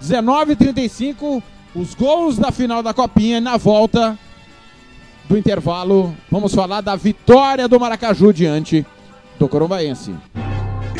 19:35, 0.00 1.42
os 1.74 1.94
gols 1.94 2.38
da 2.38 2.50
final 2.50 2.82
da 2.82 2.92
Copinha 2.92 3.40
na 3.40 3.56
volta 3.56 4.18
do 5.28 5.36
intervalo, 5.36 6.14
vamos 6.30 6.54
falar 6.54 6.80
da 6.80 6.94
vitória 6.96 7.68
do 7.68 7.78
Maracaju 7.78 8.32
diante 8.32 8.86
do 9.38 9.46
Corumbaense. 9.48 10.14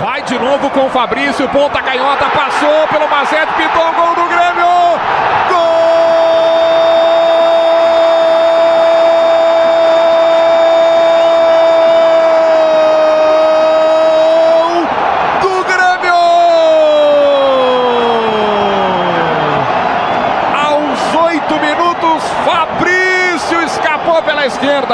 Vai 0.00 0.22
de 0.22 0.38
novo 0.38 0.70
com 0.70 0.86
o 0.86 0.90
Fabrício, 0.90 1.48
ponta 1.50 1.82
canhota, 1.82 2.24
passou 2.30 2.88
pelo 2.88 3.08
Mazete, 3.08 3.52
pintou 3.54 3.88
o 3.88 3.92
gol 3.94 4.14
do 4.16 4.24
Grêmio! 4.28 4.73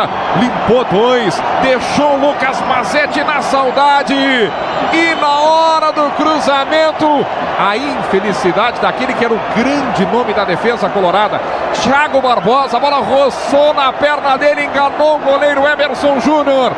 Esquerda, 0.01 0.09
limpou 0.38 0.84
dois, 0.84 1.42
deixou 1.62 2.14
o 2.14 2.28
Lucas 2.28 2.61
Mazetti 2.62 3.22
na 3.24 3.42
saudade. 3.42 4.14
E 4.14 5.14
na 5.20 5.40
hora 5.40 5.92
do 5.92 6.11
cruzamento, 6.11 7.26
a 7.59 7.76
infelicidade 7.76 8.80
daquele 8.80 9.14
que 9.14 9.24
era 9.24 9.34
o 9.34 9.40
grande 9.57 10.07
nome 10.07 10.32
da 10.32 10.44
defesa 10.44 10.88
colorada, 10.88 11.40
Thiago 11.74 12.20
Barbosa. 12.20 12.76
A 12.76 12.80
bola 12.80 12.98
roçou 12.98 13.74
na 13.74 13.92
perna 13.92 14.36
dele, 14.36 14.64
enganou 14.64 15.16
o 15.16 15.18
goleiro 15.18 15.66
Emerson 15.66 16.20
Júnior. 16.20 16.72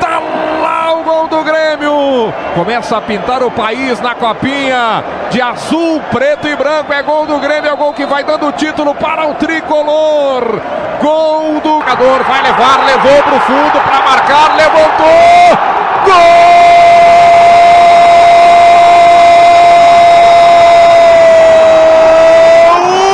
Tá 0.00 0.20
lá 0.62 0.94
o 0.94 1.02
gol 1.02 1.28
do 1.28 1.42
Grêmio. 1.44 2.32
Começa 2.54 2.96
a 2.96 3.00
pintar 3.00 3.42
o 3.42 3.50
país 3.50 4.00
na 4.00 4.14
copinha 4.14 5.04
de 5.30 5.40
azul, 5.40 6.00
preto 6.10 6.48
e 6.48 6.56
branco. 6.56 6.92
É 6.92 7.02
gol 7.02 7.26
do 7.26 7.38
Grêmio, 7.38 7.70
é 7.70 7.72
o 7.72 7.76
gol 7.76 7.92
que 7.92 8.06
vai 8.06 8.24
dando 8.24 8.52
título 8.52 8.94
para 8.94 9.26
o 9.26 9.34
tricolor. 9.34 10.60
Gol 11.00 11.60
do 11.62 11.80
jogador, 11.80 12.22
vai 12.24 12.42
levar, 12.42 12.84
levou 12.84 13.22
para 13.22 13.34
o 13.34 13.40
fundo 13.40 13.80
para 13.80 14.02
marcar, 14.02 14.54
levantou. 14.54 15.58
Gol 16.04 16.20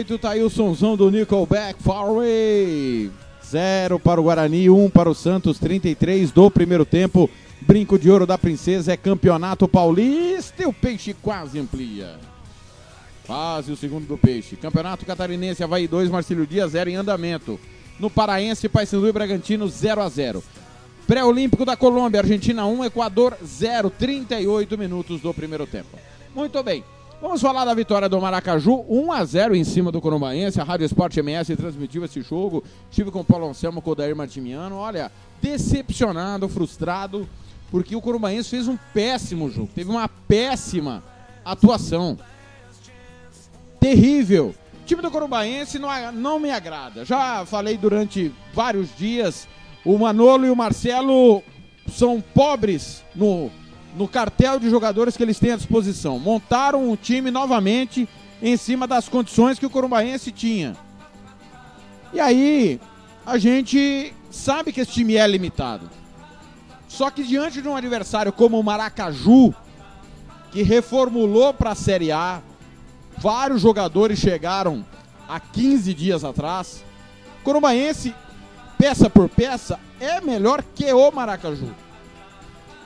19:38 0.03 0.19
tá 0.19 0.31
aí 0.31 0.43
o 0.43 0.49
sonzão 0.49 0.97
do 0.97 1.09
Nickelback, 1.09 1.81
Far 1.81 2.07
Away. 2.07 3.09
Zero 3.45 3.99
para 3.99 4.19
o 4.19 4.23
Guarani, 4.23 4.69
um 4.69 4.89
para 4.89 5.09
o 5.09 5.15
Santos, 5.15 5.59
33 5.59 6.31
do 6.31 6.49
primeiro 6.51 6.85
tempo. 6.85 7.29
Brinco 7.61 7.97
de 7.97 8.09
ouro 8.11 8.25
da 8.25 8.37
princesa 8.37 8.91
é 8.91 8.97
campeonato 8.97 9.67
paulista 9.67 10.63
e 10.63 10.65
o 10.65 10.73
Peixe 10.73 11.13
quase 11.13 11.59
amplia. 11.59 12.17
Quase 13.25 13.71
o 13.71 13.77
segundo 13.77 14.05
do 14.05 14.17
Peixe. 14.17 14.57
Campeonato 14.57 15.05
Catarinense, 15.05 15.63
Havaí 15.63 15.87
2, 15.87 16.09
Marcílio 16.09 16.45
Dias 16.45 16.71
0 16.71 16.89
em 16.89 16.95
andamento. 16.95 17.59
No 17.99 18.09
Paraense, 18.09 18.67
Paysandu 18.67 19.07
e 19.07 19.11
Bragantino 19.11 19.67
0 19.67 20.01
a 20.01 20.09
0. 20.09 20.43
Pré-Olímpico 21.07 21.63
da 21.63 21.77
Colômbia, 21.77 22.21
Argentina 22.21 22.65
1, 22.65 22.85
Equador 22.85 23.37
0, 23.45 23.89
38 23.89 24.77
minutos 24.77 25.21
do 25.21 25.33
primeiro 25.33 25.65
tempo. 25.65 25.97
Muito 26.35 26.61
bem. 26.63 26.83
Vamos 27.23 27.41
falar 27.41 27.63
da 27.63 27.73
vitória 27.73 28.09
do 28.09 28.19
Maracaju, 28.19 28.83
1 28.85 29.11
a 29.13 29.23
0 29.23 29.55
em 29.55 29.63
cima 29.63 29.93
do 29.93 30.01
Corumbaense. 30.01 30.59
A 30.59 30.63
Rádio 30.65 30.83
Esporte 30.83 31.21
MS 31.21 31.55
transmitiu 31.55 32.03
esse 32.03 32.21
jogo. 32.21 32.61
Estive 32.89 33.11
com 33.11 33.21
o 33.21 33.23
Paulo 33.23 33.47
Anselmo, 33.47 33.81
com 33.81 33.91
o 33.91 33.95
Dair 33.95 34.13
Martimiano. 34.13 34.75
Olha, 34.75 35.09
decepcionado, 35.41 36.49
frustrado, 36.49 37.25
porque 37.71 37.95
o 37.95 38.01
Corumbaense 38.01 38.49
fez 38.49 38.67
um 38.67 38.77
péssimo 38.93 39.49
jogo, 39.49 39.69
teve 39.73 39.89
uma 39.89 40.09
péssima 40.09 41.01
atuação. 41.45 42.19
Terrível. 43.79 44.53
O 44.81 44.85
time 44.85 45.01
do 45.01 45.09
Corumbaense 45.09 45.79
não, 45.79 46.11
não 46.11 46.39
me 46.41 46.51
agrada. 46.51 47.05
Já 47.05 47.45
falei 47.45 47.77
durante 47.77 48.33
vários 48.53 48.89
dias, 48.97 49.47
o 49.85 49.97
Manolo 49.97 50.45
e 50.45 50.49
o 50.49 50.55
Marcelo 50.57 51.41
são 51.87 52.19
pobres 52.19 53.01
no, 53.15 53.49
no 53.95 54.07
cartel 54.07 54.59
de 54.59 54.69
jogadores 54.69 55.15
que 55.15 55.23
eles 55.23 55.39
têm 55.39 55.51
à 55.51 55.55
disposição. 55.55 56.19
Montaram 56.19 56.89
um 56.89 56.95
time 56.95 57.31
novamente 57.31 58.07
em 58.41 58.57
cima 58.57 58.87
das 58.87 59.07
condições 59.07 59.59
que 59.59 59.65
o 59.65 59.69
Corumbaense 59.69 60.31
tinha. 60.31 60.75
E 62.11 62.19
aí, 62.19 62.79
a 63.25 63.37
gente 63.37 64.13
sabe 64.29 64.71
que 64.71 64.81
esse 64.81 64.91
time 64.91 65.15
é 65.15 65.25
limitado. 65.25 65.89
Só 66.87 67.09
que 67.09 67.23
diante 67.23 67.61
de 67.61 67.67
um 67.67 67.75
adversário 67.75 68.31
como 68.31 68.59
o 68.59 68.63
Maracaju, 68.63 69.53
que 70.51 70.61
reformulou 70.61 71.53
para 71.53 71.71
a 71.71 71.75
Série 71.75 72.11
A, 72.11 72.41
vários 73.17 73.61
jogadores 73.61 74.19
chegaram 74.19 74.85
há 75.27 75.39
15 75.39 75.93
dias 75.93 76.23
atrás. 76.23 76.83
Corumbaense, 77.43 78.13
peça 78.77 79.09
por 79.09 79.27
peça, 79.27 79.79
é 79.99 80.21
melhor 80.21 80.63
que 80.75 80.91
o 80.93 81.11
Maracaju. 81.11 81.73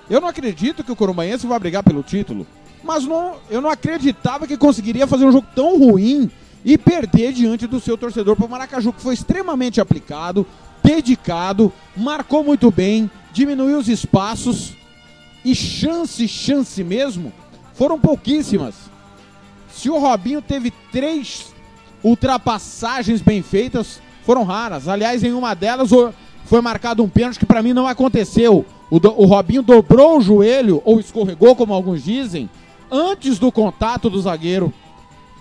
Eu 0.10 0.22
não 0.22 0.28
acredito 0.28 0.84
que 0.84 0.92
o 0.92 0.96
Corumbaense 0.96 1.46
vai 1.46 1.60
brigar 1.60 1.84
pelo 1.84 2.02
título, 2.02 2.48
mas 2.84 3.04
não, 3.04 3.36
eu 3.50 3.62
não 3.62 3.70
acreditava 3.70 4.48
que 4.48 4.56
conseguiria 4.56 5.06
fazer 5.06 5.26
um 5.26 5.32
jogo 5.32 5.48
tão 5.54 5.78
ruim 5.78 6.32
e 6.64 6.78
perder 6.78 7.34
diante 7.34 7.68
do 7.68 7.80
seu 7.80 7.98
torcedor 7.98 8.36
para 8.36 8.46
o 8.46 8.50
Maracaju, 8.50 8.94
que 8.94 9.02
foi 9.02 9.14
extremamente 9.14 9.82
aplicado, 9.82 10.46
dedicado, 10.84 11.72
marcou 11.96 12.44
muito 12.44 12.72
bem, 12.72 13.12
diminuiu 13.34 13.78
os 13.78 13.90
espaços 13.90 14.74
e 15.44 15.54
chance, 15.54 16.28
chance 16.28 16.84
mesmo, 16.84 17.34
foram 17.74 18.00
pouquíssimas. 18.00 18.76
Se 19.70 19.90
o 19.90 20.00
Robinho 20.00 20.42
teve 20.42 20.72
três 20.92 21.54
ultrapassagens 22.04 23.22
bem 23.22 23.42
feitas, 23.42 24.02
foram 24.26 24.44
raras. 24.44 24.88
Aliás, 24.88 25.24
em 25.24 25.34
uma 25.34 25.54
delas 25.54 25.90
foi 26.46 26.62
marcado 26.62 27.04
um 27.04 27.10
pênalti 27.10 27.40
que 27.40 27.46
para 27.46 27.62
mim 27.62 27.74
não 27.74 27.88
aconteceu. 27.88 28.66
O, 28.90 29.00
do- 29.00 29.14
o 29.20 29.26
Robinho 29.26 29.62
dobrou 29.62 30.18
o 30.18 30.22
joelho, 30.22 30.82
ou 30.86 31.00
escorregou, 31.00 31.56
como 31.56 31.74
alguns 31.74 32.04
dizem, 32.04 32.50
antes 32.92 33.38
do 33.38 33.52
contato 33.52 34.10
do 34.10 34.22
zagueiro 34.22 34.72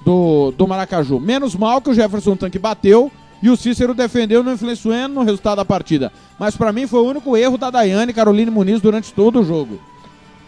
do, 0.05 0.53
do 0.57 0.66
Maracaju. 0.66 1.20
Menos 1.20 1.55
mal 1.55 1.80
que 1.80 1.90
o 1.90 1.94
Jefferson 1.94 2.34
Tanque 2.36 2.59
bateu 2.59 3.11
e 3.42 3.51
o 3.51 3.57
Cícero 3.57 3.94
defendeu, 3.94 4.42
não 4.42 4.55
influenciando 4.55 5.14
no 5.14 5.22
resultado 5.22 5.57
da 5.59 5.64
partida. 5.64 6.12
Mas 6.38 6.57
para 6.57 6.72
mim 6.72 6.86
foi 6.86 7.01
o 7.01 7.07
único 7.09 7.36
erro 7.36 7.57
da 7.59 7.70
Daiane 7.70 8.12
Caroline 8.12 8.51
Muniz 8.51 8.80
durante 8.80 9.12
todo 9.12 9.40
o 9.40 9.44
jogo. 9.44 9.78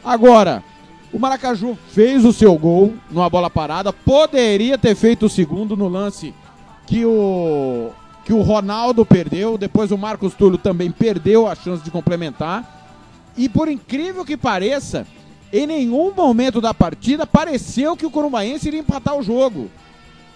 Agora, 0.05 0.63
o 1.13 1.19
Maracaju 1.19 1.77
fez 1.89 2.25
o 2.25 2.33
seu 2.33 2.57
gol 2.57 2.95
numa 3.11 3.29
bola 3.31 3.49
parada, 3.51 3.93
poderia 3.93 4.77
ter 4.79 4.95
feito 4.95 5.27
o 5.27 5.29
segundo 5.29 5.77
no 5.77 5.89
lance 5.89 6.35
que 6.87 7.05
o 7.05 7.91
que 8.25 8.33
o 8.35 8.43
Ronaldo 8.43 9.07
perdeu, 9.07 9.57
depois 9.57 9.91
o 9.91 9.97
Marcos 9.97 10.35
Túlio 10.35 10.59
também 10.59 10.91
perdeu 10.91 11.47
a 11.47 11.55
chance 11.55 11.83
de 11.83 11.91
complementar. 11.91 12.78
E 13.39 13.49
por 13.49 13.69
incrível 13.69 14.25
que 14.25 14.37
pareça, 14.37 15.07
em 15.53 15.65
nenhum 15.65 16.13
momento 16.13 16.61
da 16.61 16.75
partida 16.75 17.25
pareceu 17.25 17.97
que 17.97 18.05
o 18.05 18.11
Corumbaense 18.11 18.67
iria 18.67 18.81
empatar 18.81 19.17
o 19.17 19.23
jogo. 19.23 19.71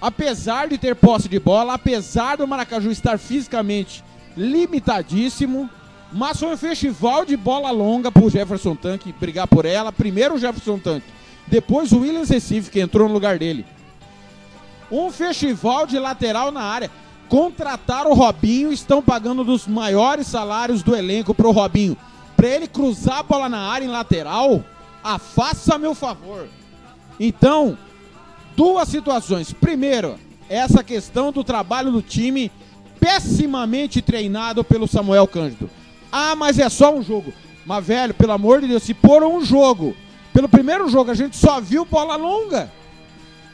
Apesar 0.01 0.69
de 0.69 0.79
ter 0.79 0.95
posse 0.95 1.29
de 1.29 1.41
bola, 1.41 1.75
apesar 1.75 2.37
do 2.37 2.47
Maracaju 2.47 2.93
estar 2.93 3.19
fisicamente 3.19 4.05
limitadíssimo, 4.37 5.69
mas 6.13 6.39
foi 6.39 6.55
um 6.55 6.57
festival 6.57 7.25
de 7.25 7.37
bola 7.37 7.73
longa 7.73 8.13
pro 8.13 8.31
Jefferson 8.31 8.77
Tanque 8.77 9.13
brigar 9.13 9.49
por 9.49 9.65
ela. 9.65 9.91
Primeiro 9.91 10.37
o 10.37 10.39
Jefferson 10.39 10.79
Tanque, 10.79 11.07
depois 11.49 11.91
o 11.91 11.99
Williams 11.99 12.31
Recife, 12.31 12.71
que 12.71 12.81
entrou 12.81 13.09
no 13.09 13.15
lugar 13.15 13.37
dele. 13.37 13.67
Um 14.91 15.11
festival 15.11 15.89
de 15.89 15.99
lateral 15.99 16.53
na 16.53 16.63
área. 16.63 16.91
Contrataram 17.29 18.11
o 18.11 18.15
Robinho, 18.15 18.73
estão 18.73 19.03
pagando 19.03 19.43
dos 19.43 19.67
maiores 19.67 20.29
salários 20.29 20.83
do 20.85 20.95
elenco 20.95 21.35
pro 21.35 21.51
Robinho. 21.51 21.97
Pra 22.43 22.51
ele 22.51 22.67
cruzar 22.67 23.19
a 23.19 23.23
bola 23.23 23.49
na 23.49 23.61
área 23.61 23.85
em 23.85 23.89
lateral, 23.89 24.65
ah, 25.05 25.17
faça 25.17 25.79
meu 25.79 25.95
favor. 25.95 26.49
Então, 27.21 27.79
duas 28.57 28.89
situações. 28.89 29.53
Primeiro, 29.53 30.19
essa 30.49 30.83
questão 30.83 31.31
do 31.31 31.45
trabalho 31.45 31.93
do 31.93 32.03
time 32.03 32.51
pessimamente 32.99 34.03
treinado 34.03 34.65
pelo 34.65 34.89
Samuel 34.89 35.29
Cândido. 35.29 35.71
Ah, 36.11 36.35
mas 36.35 36.59
é 36.59 36.69
só 36.69 36.93
um 36.93 37.01
jogo. 37.01 37.33
Mas, 37.65 37.87
velho, 37.87 38.13
pelo 38.13 38.33
amor 38.33 38.61
de 38.61 38.67
Deus, 38.67 38.83
se 38.83 38.93
por 38.93 39.23
um 39.23 39.45
jogo, 39.45 39.95
pelo 40.33 40.49
primeiro 40.49 40.89
jogo, 40.89 41.13
a 41.13 41.15
gente 41.15 41.37
só 41.37 41.61
viu 41.61 41.85
bola 41.85 42.17
longa. 42.17 42.73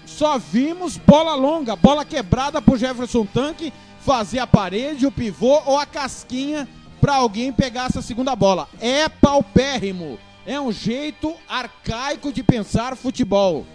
Só 0.07 0.39
vimos 0.39 0.97
bola 0.97 1.35
longa, 1.35 1.77
bola 1.77 2.07
quebrada 2.07 2.63
pro 2.63 2.79
Jefferson 2.79 3.27
Tanque 3.27 3.71
fazer 4.01 4.39
a 4.39 4.47
parede, 4.47 5.07
o 5.07 5.13
pivô 5.13 5.61
ou 5.67 5.79
a 5.79 5.85
casquinha 5.85 6.67
para 7.01 7.17
alguém 7.17 7.53
pegar 7.53 7.87
essa 7.87 8.03
segunda 8.03 8.35
bola. 8.35 8.69
É 8.81 9.09
paupérrimo. 9.09 10.19
É 10.47 10.61
um 10.61 10.73
jeito 10.73 11.35
arcaico 11.49 12.33
de 12.33 12.43
pensar 12.43 12.97
futebol. 12.97 13.67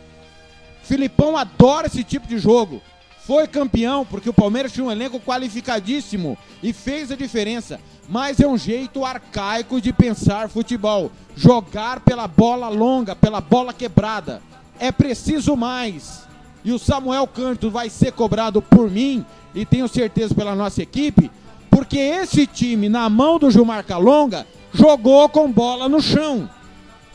Filipão 0.84 1.38
adora 1.38 1.88
esse 1.88 2.04
tipo 2.04 2.28
de 2.28 2.38
jogo. 2.38 2.82
Foi 3.26 3.48
campeão 3.48 4.06
porque 4.06 4.30
o 4.30 4.34
Palmeiras 4.34 4.74
tinha 4.74 4.86
um 4.86 4.92
elenco 4.92 5.20
qualificadíssimo 5.20 6.38
e 6.62 6.74
fez 6.74 7.12
a 7.12 7.16
diferença. 7.16 7.80
Mas 8.10 8.40
é 8.40 8.48
um 8.48 8.58
jeito 8.58 9.06
arcaico 9.06 9.80
de 9.80 9.94
pensar 9.94 10.50
futebol. 10.50 11.12
Jogar 11.36 12.02
pela 12.02 12.28
bola 12.28 12.68
longa, 12.68 13.16
pela 13.16 13.40
bola 13.40 13.74
quebrada. 13.74 14.42
É 14.78 14.92
preciso 14.92 15.56
mais. 15.56 16.28
E 16.66 16.72
o 16.72 16.80
Samuel 16.80 17.28
Canto 17.28 17.70
vai 17.70 17.90
ser 17.90 18.12
cobrado 18.12 18.62
por 18.62 18.90
mim 18.90 19.26
e 19.54 19.66
tenho 19.66 19.88
certeza 19.88 20.34
pela 20.34 20.56
nossa 20.56 20.82
equipe, 20.82 21.30
porque 21.74 21.98
esse 21.98 22.46
time, 22.46 22.88
na 22.88 23.10
mão 23.10 23.40
do 23.40 23.50
Gilmar 23.50 23.84
Calonga, 23.84 24.46
jogou 24.72 25.28
com 25.28 25.52
bola 25.52 25.90
no 25.90 26.02
chão. 26.02 26.48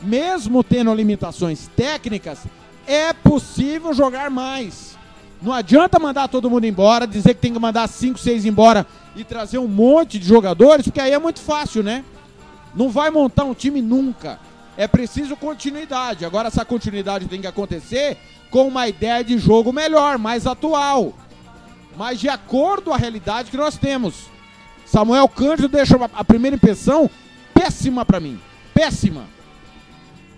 Mesmo 0.01 0.63
tendo 0.63 0.93
limitações 0.93 1.69
técnicas, 1.75 2.39
é 2.85 3.13
possível 3.13 3.93
jogar 3.93 4.29
mais. 4.29 4.97
Não 5.41 5.53
adianta 5.53 5.97
mandar 5.97 6.27
todo 6.27 6.49
mundo 6.49 6.65
embora, 6.65 7.07
dizer 7.07 7.33
que 7.35 7.41
tem 7.41 7.53
que 7.53 7.59
mandar 7.59 7.87
5, 7.87 8.19
6 8.19 8.45
embora 8.45 8.85
e 9.15 9.23
trazer 9.23 9.57
um 9.57 9.67
monte 9.67 10.19
de 10.19 10.27
jogadores, 10.27 10.85
porque 10.85 10.99
aí 10.99 11.13
é 11.13 11.19
muito 11.19 11.39
fácil, 11.39 11.81
né? 11.81 12.03
Não 12.75 12.89
vai 12.89 13.09
montar 13.09 13.45
um 13.45 13.53
time 13.53 13.81
nunca. 13.81 14.39
É 14.75 14.87
preciso 14.87 15.37
continuidade. 15.37 16.25
Agora 16.25 16.49
essa 16.49 16.65
continuidade 16.65 17.27
tem 17.27 17.39
que 17.39 17.47
acontecer 17.47 18.17
com 18.51 18.67
uma 18.67 18.87
ideia 18.89 19.23
de 19.23 19.37
jogo 19.37 19.71
melhor, 19.71 20.17
mais 20.17 20.45
atual. 20.45 21.13
Mas 21.95 22.19
de 22.19 22.27
acordo 22.27 22.85
com 22.85 22.93
a 22.93 22.97
realidade 22.97 23.51
que 23.51 23.57
nós 23.57 23.77
temos. 23.77 24.27
Samuel 24.91 25.29
Cândido 25.29 25.67
deixa 25.67 25.95
uma- 25.95 26.09
a 26.13 26.23
primeira 26.23 26.55
impressão 26.55 27.07
péssima 27.53 28.03
pra 28.03 28.19
mim. 28.19 28.39
Péssima. 28.73 29.25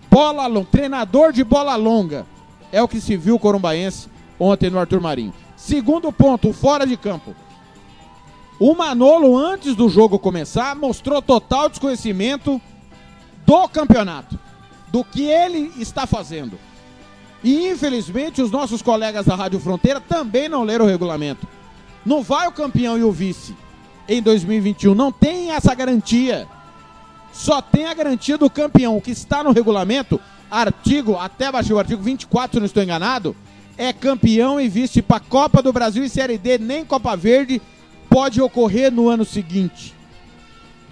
Bola 0.09 0.45
longa, 0.45 0.67
treinador 0.69 1.31
de 1.31 1.41
bola 1.41 1.75
longa. 1.77 2.25
É 2.69 2.81
o 2.81 2.87
que 2.87 2.99
se 2.99 3.15
viu 3.15 3.35
o 3.35 3.39
Corumbaense 3.39 4.09
ontem 4.37 4.69
no 4.69 4.77
Arthur 4.77 4.99
Marinho. 4.99 5.33
Segundo 5.55 6.11
ponto, 6.11 6.51
fora 6.51 6.85
de 6.85 6.97
campo. 6.97 7.33
O 8.59 8.75
Manolo, 8.75 9.37
antes 9.37 9.73
do 9.73 9.87
jogo 9.87 10.19
começar, 10.19 10.75
mostrou 10.75 11.21
total 11.21 11.69
desconhecimento 11.69 12.61
do 13.45 13.69
campeonato, 13.69 14.37
do 14.89 15.01
que 15.03 15.23
ele 15.23 15.71
está 15.77 16.05
fazendo. 16.05 16.59
E 17.41 17.69
infelizmente 17.69 18.41
os 18.41 18.51
nossos 18.51 18.81
colegas 18.81 19.25
da 19.25 19.35
Rádio 19.35 19.61
Fronteira 19.61 20.01
também 20.01 20.49
não 20.49 20.63
leram 20.63 20.85
o 20.85 20.87
regulamento. 20.89 21.47
Não 22.05 22.21
vai 22.21 22.47
o 22.47 22.51
campeão 22.51 22.97
e 22.97 23.03
o 23.03 23.11
vice 23.13 23.55
em 24.12 24.22
2021, 24.22 24.93
não 24.93 25.12
tem 25.12 25.51
essa 25.51 25.74
garantia. 25.74 26.47
Só 27.32 27.62
tem 27.62 27.86
a 27.86 27.93
garantia 27.93 28.38
do 28.38 28.49
campeão, 28.49 28.97
o 28.97 29.01
que 29.01 29.12
está 29.12 29.43
no 29.43 29.51
regulamento, 29.51 30.20
artigo, 30.49 31.16
até 31.16 31.49
baixei 31.49 31.74
o 31.74 31.80
artigo 31.80 32.03
24, 32.03 32.55
se 32.55 32.59
não 32.59 32.66
estou 32.66 32.84
enganado, 32.84 33.36
é 33.78 33.93
campeão 33.93 34.59
e 34.59 34.68
vice 34.68 35.01
para 35.01 35.22
Copa 35.22 35.62
do 35.62 35.72
Brasil 35.72 36.03
e 36.03 36.09
Série 36.09 36.38
D, 36.38 36.57
nem 36.57 36.84
Copa 36.84 37.16
Verde 37.16 37.62
pode 38.09 38.41
ocorrer 38.41 38.91
no 38.91 39.07
ano 39.07 39.24
seguinte. 39.24 39.95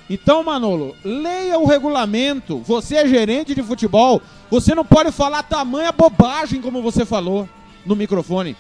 Então, 0.10 0.44
Manolo, 0.44 0.96
leia 1.04 1.60
o 1.60 1.68
regulamento. 1.68 2.58
Você 2.60 2.96
é 2.96 3.08
gerente 3.08 3.54
de 3.54 3.62
futebol. 3.62 4.20
Você 4.50 4.74
não 4.74 4.84
pode 4.84 5.12
falar 5.12 5.44
tamanha 5.44 5.92
bobagem 5.92 6.62
como 6.62 6.82
você 6.82 7.06
falou 7.06 7.48
no 7.86 7.96
microfone. 7.96 8.56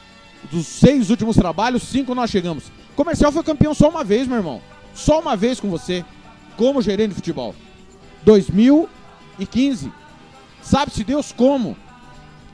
Dos 0.51 0.67
seis 0.67 1.09
últimos 1.09 1.35
trabalhos, 1.35 1.81
cinco 1.83 2.13
nós 2.13 2.29
chegamos. 2.29 2.65
Comercial 2.99 3.31
foi 3.31 3.43
campeão 3.43 3.73
só 3.73 3.87
uma 3.87 4.03
vez, 4.03 4.27
meu 4.27 4.35
irmão. 4.35 4.61
Só 4.93 5.21
uma 5.21 5.33
vez 5.33 5.57
com 5.57 5.69
você, 5.69 6.03
como 6.57 6.81
gerente 6.81 7.11
de 7.11 7.15
futebol. 7.15 7.55
2015. 8.23 9.89
Sabe-se 10.61 11.05
Deus 11.05 11.31
como. 11.31 11.77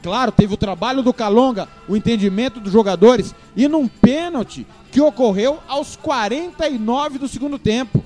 Claro, 0.04 0.32
teve 0.32 0.54
o 0.54 0.58
trabalho 0.58 1.02
do 1.02 1.12
Calonga, 1.12 1.68
o 1.88 1.98
entendimento 1.98 2.60
dos 2.60 2.72
jogadores 2.72 3.34
e 3.56 3.68
num 3.68 3.88
pênalti 3.88 4.68
que 4.92 5.02
ocorreu 5.02 5.60
aos 5.68 5.96
49 5.96 7.18
do 7.18 7.28
segundo 7.28 7.58
tempo. 7.58 8.04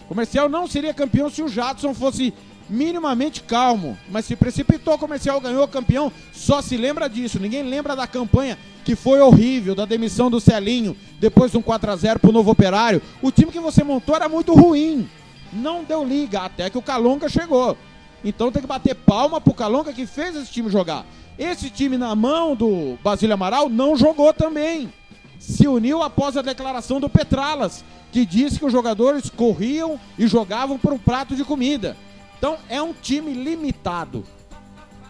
O 0.00 0.08
Comercial 0.08 0.48
não 0.48 0.66
seria 0.66 0.94
campeão 0.94 1.28
se 1.28 1.42
o 1.42 1.48
Jadson 1.48 1.92
fosse 1.92 2.32
minimamente 2.68 3.42
calmo, 3.42 3.96
mas 4.10 4.24
se 4.24 4.36
precipitou, 4.36 4.94
o 4.94 4.98
comercial 4.98 5.40
ganhou 5.40 5.66
campeão, 5.68 6.12
só 6.32 6.60
se 6.60 6.76
lembra 6.76 7.08
disso. 7.08 7.38
Ninguém 7.38 7.62
lembra 7.62 7.94
da 7.94 8.06
campanha 8.06 8.58
que 8.84 8.94
foi 8.94 9.20
horrível, 9.20 9.74
da 9.74 9.84
demissão 9.84 10.30
do 10.30 10.40
Celinho, 10.40 10.96
depois 11.18 11.50
de 11.50 11.58
um 11.58 11.62
4 11.62 11.90
a 11.90 11.96
0 11.96 12.20
pro 12.20 12.32
novo 12.32 12.50
operário. 12.50 13.02
O 13.20 13.32
time 13.32 13.50
que 13.50 13.60
você 13.60 13.82
montou 13.82 14.14
era 14.14 14.28
muito 14.28 14.54
ruim. 14.54 15.08
Não 15.52 15.84
deu 15.84 16.04
liga, 16.04 16.40
até 16.40 16.70
que 16.70 16.78
o 16.78 16.82
Calonga 16.82 17.28
chegou. 17.28 17.76
Então 18.24 18.50
tem 18.50 18.62
que 18.62 18.68
bater 18.68 18.94
palma 18.94 19.40
pro 19.40 19.54
Calonga 19.54 19.92
que 19.92 20.06
fez 20.06 20.34
esse 20.36 20.50
time 20.50 20.70
jogar. 20.70 21.04
Esse 21.38 21.68
time 21.68 21.98
na 21.98 22.14
mão 22.14 22.54
do 22.54 22.96
Basílio 23.02 23.34
Amaral 23.34 23.68
não 23.68 23.96
jogou 23.96 24.32
também. 24.32 24.92
Se 25.38 25.68
uniu 25.68 26.02
após 26.02 26.36
a 26.36 26.42
declaração 26.42 26.98
do 26.98 27.08
Petralas, 27.08 27.84
que 28.10 28.24
disse 28.24 28.58
que 28.58 28.64
os 28.64 28.72
jogadores 28.72 29.28
corriam 29.28 30.00
e 30.18 30.26
jogavam 30.26 30.78
por 30.78 30.92
um 30.92 30.98
prato 30.98 31.36
de 31.36 31.44
comida. 31.44 31.96
Então 32.38 32.58
é 32.68 32.80
um 32.80 32.92
time 32.92 33.32
limitado. 33.32 34.24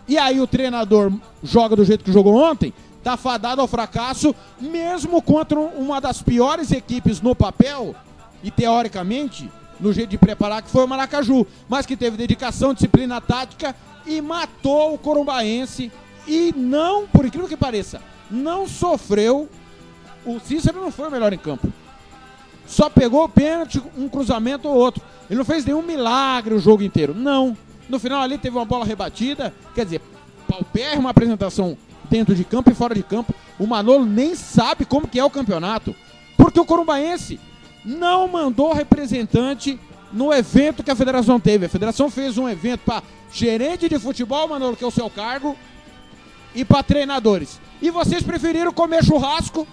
E 0.09 0.17
aí 0.19 0.41
o 0.41 0.47
treinador 0.47 1.13
joga 1.43 1.75
do 1.75 1.85
jeito 1.85 2.05
que 2.05 2.13
jogou 2.13 2.37
ontem, 2.37 2.73
tá 3.03 3.17
fadado 3.17 3.61
ao 3.61 3.67
fracasso, 3.67 4.35
mesmo 4.61 5.21
contra 5.21 5.59
uma 5.59 6.01
das 6.01 6.23
piores 6.23 6.71
equipes 6.71 7.21
no 7.21 7.35
papel 7.35 7.95
e 8.43 8.51
teoricamente 8.51 9.51
no 9.81 9.93
jeito 9.93 10.11
de 10.11 10.19
preparar 10.19 10.63
que 10.63 10.71
foi 10.71 10.85
o 10.85 10.89
Maracaju, 10.89 11.47
mas 11.69 11.85
que 11.85 11.97
teve 11.97 12.17
dedicação, 12.17 12.73
disciplina 12.73 13.21
tática 13.21 13.75
e 14.07 14.21
matou 14.21 14.95
o 14.95 14.99
Corumbaense 14.99 15.91
e 16.27 16.53
não, 16.57 17.07
por 17.07 17.25
incrível 17.25 17.49
que 17.49 17.57
pareça, 17.57 18.01
não 18.31 18.67
sofreu. 18.67 19.49
O 20.25 20.41
Cícero 20.41 20.81
não 20.81 20.91
foi 20.91 21.09
o 21.09 21.11
melhor 21.11 21.33
em 21.33 21.39
campo. 21.39 21.73
Só 22.67 22.91
pegou 22.91 23.25
o 23.25 23.29
pênalti, 23.29 23.83
um 23.97 24.09
cruzamento 24.09 24.69
ou 24.69 24.75
outro. 24.75 25.03
Ele 25.31 25.39
não 25.39 25.45
fez 25.45 25.65
nenhum 25.65 25.83
milagre 25.83 26.55
o 26.55 26.59
jogo 26.59 26.83
inteiro. 26.83 27.15
Não. 27.15 27.57
No 27.89 27.99
final 27.99 28.21
ali 28.21 28.39
teve 28.39 28.57
uma 28.57 28.65
bola 28.65 28.85
rebatida. 28.85 29.55
Quer 29.75 29.85
dizer, 29.85 30.01
paupérrima 30.49 31.11
apresentação 31.11 31.77
dentro 32.11 32.35
de 32.35 32.45
campo 32.45 32.71
e 32.71 32.75
fora 32.75 32.95
de 32.95 33.03
campo. 33.03 33.35
O 33.59 33.67
Manolo 33.67 34.05
nem 34.05 34.35
sabe 34.35 34.85
como 34.85 35.09
que 35.09 35.19
é 35.19 35.25
o 35.25 35.31
campeonato. 35.31 35.95
Porque 36.37 36.61
o 36.61 36.65
Corumbaense 36.65 37.41
não 37.85 38.27
mandou 38.27 38.73
representante 38.73 39.79
no 40.13 40.33
evento 40.33 40.83
que 40.83 40.91
a 40.91 40.97
federação 40.97 41.39
teve. 41.39 41.67
A 41.67 41.69
federação 41.69 42.11
fez 42.11 42.37
um 42.37 42.49
evento 42.49 42.81
para 42.81 43.03
gerente 43.33 43.89
de 43.89 43.99
futebol, 43.99 44.49
Manolo, 44.49 44.77
que 44.77 44.85
é 44.85 44.87
o 44.87 44.91
seu 44.91 45.11
cargo, 45.11 45.57
e 46.55 46.65
para 46.65 46.83
treinadores. 46.83 47.61
E 47.81 47.91
vocês 47.91 48.23
preferiram 48.23 48.73
comer 48.73 49.05
churrasco 49.05 49.67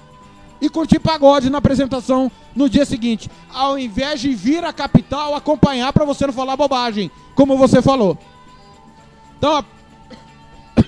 e 0.63 0.69
curtir 0.69 0.97
pagode 0.97 1.49
na 1.49 1.57
apresentação 1.57 2.31
no 2.55 2.69
dia 2.69 2.85
seguinte, 2.85 3.29
ao 3.53 3.77
invés 3.77 4.21
de 4.21 4.33
vir 4.33 4.63
à 4.63 4.71
capital 4.71 5.35
acompanhar 5.35 5.91
para 5.91 6.05
você 6.05 6.25
não 6.25 6.31
falar 6.31 6.55
bobagem, 6.55 7.11
como 7.35 7.57
você 7.57 7.81
falou. 7.81 8.17
Então, 9.37 9.57
a... 9.57 9.65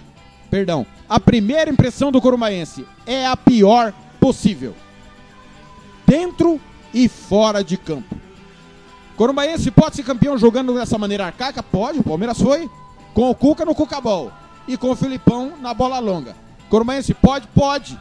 perdão, 0.49 0.85
a 1.09 1.19
primeira 1.19 1.69
impressão 1.69 2.09
do 2.09 2.21
Corumbaense 2.21 2.87
é 3.05 3.27
a 3.27 3.35
pior 3.35 3.93
possível. 4.17 4.73
Dentro 6.07 6.57
e 6.93 7.09
fora 7.09 7.61
de 7.61 7.75
campo. 7.75 8.15
Corumbaense 9.17 9.69
pode 9.71 9.97
ser 9.97 10.03
campeão 10.03 10.37
jogando 10.37 10.73
dessa 10.73 10.97
maneira 10.97 11.25
arcaica? 11.25 11.61
Pode, 11.61 11.99
o 11.99 12.03
Palmeiras 12.03 12.41
foi. 12.41 12.69
Com 13.13 13.29
o 13.29 13.35
Cuca 13.35 13.65
no 13.65 13.75
Cucabol 13.75 14.31
e 14.69 14.77
com 14.77 14.91
o 14.91 14.95
Filipão 14.95 15.51
na 15.59 15.73
bola 15.73 15.99
longa. 15.99 16.33
Corumbaense 16.69 17.13
pode? 17.13 17.45
Pode. 17.47 17.99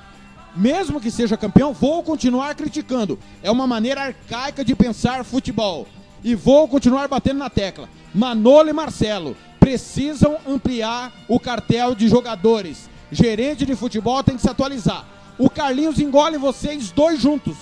Mesmo 0.56 1.00
que 1.00 1.10
seja 1.10 1.36
campeão, 1.36 1.72
vou 1.72 2.02
continuar 2.02 2.54
criticando. 2.54 3.18
É 3.42 3.50
uma 3.50 3.66
maneira 3.66 4.02
arcaica 4.02 4.64
de 4.64 4.74
pensar 4.74 5.24
futebol. 5.24 5.86
E 6.22 6.34
vou 6.34 6.68
continuar 6.68 7.08
batendo 7.08 7.38
na 7.38 7.50
tecla. 7.50 7.88
Manolo 8.14 8.70
e 8.70 8.72
Marcelo 8.72 9.36
precisam 9.58 10.36
ampliar 10.46 11.12
o 11.28 11.40
cartel 11.40 11.94
de 11.94 12.08
jogadores. 12.08 12.88
Gerente 13.10 13.66
de 13.66 13.74
futebol 13.74 14.22
tem 14.22 14.36
que 14.36 14.42
se 14.42 14.48
atualizar. 14.48 15.04
O 15.38 15.50
Carlinhos 15.50 15.98
engole 15.98 16.38
vocês 16.38 16.90
dois 16.90 17.20
juntos. 17.20 17.56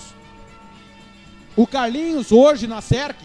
O 1.55 1.65
Carlinhos, 1.65 2.31
hoje 2.31 2.67
na 2.67 2.81
SERC, 2.81 3.17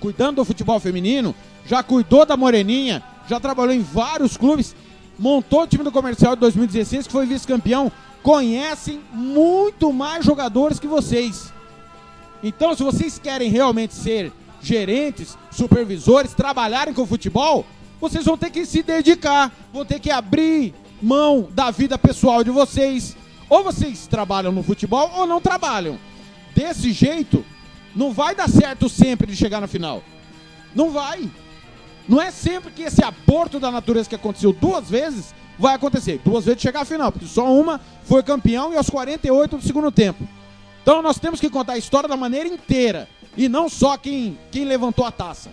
cuidando 0.00 0.36
do 0.36 0.44
futebol 0.44 0.78
feminino, 0.80 1.34
já 1.66 1.82
cuidou 1.82 2.26
da 2.26 2.36
Moreninha, 2.36 3.02
já 3.28 3.38
trabalhou 3.38 3.74
em 3.74 3.82
vários 3.82 4.36
clubes, 4.36 4.74
montou 5.18 5.62
o 5.62 5.66
time 5.66 5.84
do 5.84 5.92
comercial 5.92 6.34
de 6.34 6.40
2016, 6.40 7.06
que 7.06 7.12
foi 7.12 7.26
vice-campeão. 7.26 7.92
Conhecem 8.22 9.00
muito 9.12 9.92
mais 9.92 10.24
jogadores 10.24 10.78
que 10.78 10.86
vocês. 10.86 11.52
Então, 12.42 12.74
se 12.74 12.82
vocês 12.82 13.18
querem 13.18 13.50
realmente 13.50 13.94
ser 13.94 14.32
gerentes, 14.60 15.36
supervisores, 15.50 16.34
trabalharem 16.34 16.94
com 16.94 17.06
futebol, 17.06 17.66
vocês 18.00 18.24
vão 18.24 18.36
ter 18.36 18.50
que 18.50 18.64
se 18.64 18.82
dedicar, 18.82 19.52
vão 19.72 19.84
ter 19.84 20.00
que 20.00 20.10
abrir 20.10 20.74
mão 21.00 21.48
da 21.50 21.70
vida 21.70 21.98
pessoal 21.98 22.44
de 22.44 22.50
vocês. 22.50 23.16
Ou 23.48 23.62
vocês 23.62 24.06
trabalham 24.06 24.52
no 24.52 24.62
futebol 24.62 25.10
ou 25.16 25.26
não 25.26 25.40
trabalham. 25.40 25.98
Desse 26.54 26.92
jeito, 26.92 27.44
não 27.94 28.12
vai 28.12 28.34
dar 28.34 28.48
certo 28.48 28.88
sempre 28.88 29.26
de 29.26 29.36
chegar 29.36 29.60
na 29.60 29.66
final. 29.66 30.02
Não 30.74 30.90
vai. 30.90 31.28
Não 32.08 32.20
é 32.20 32.30
sempre 32.30 32.72
que 32.72 32.82
esse 32.82 33.04
aborto 33.04 33.60
da 33.60 33.70
natureza 33.70 34.08
que 34.08 34.14
aconteceu 34.14 34.52
duas 34.52 34.88
vezes 34.88 35.34
vai 35.58 35.74
acontecer. 35.74 36.20
Duas 36.24 36.44
vezes 36.44 36.60
chegar 36.62 36.82
à 36.82 36.84
final, 36.84 37.12
porque 37.12 37.26
só 37.26 37.52
uma 37.52 37.80
foi 38.04 38.22
campeão 38.22 38.72
e 38.72 38.76
aos 38.76 38.90
48 38.90 39.56
do 39.56 39.62
segundo 39.62 39.90
tempo. 39.90 40.26
Então 40.82 41.00
nós 41.00 41.18
temos 41.18 41.40
que 41.40 41.48
contar 41.48 41.74
a 41.74 41.78
história 41.78 42.08
da 42.08 42.16
maneira 42.16 42.48
inteira 42.48 43.08
e 43.36 43.48
não 43.48 43.68
só 43.68 43.96
quem, 43.96 44.38
quem 44.50 44.64
levantou 44.64 45.04
a 45.04 45.12
taça. 45.12 45.50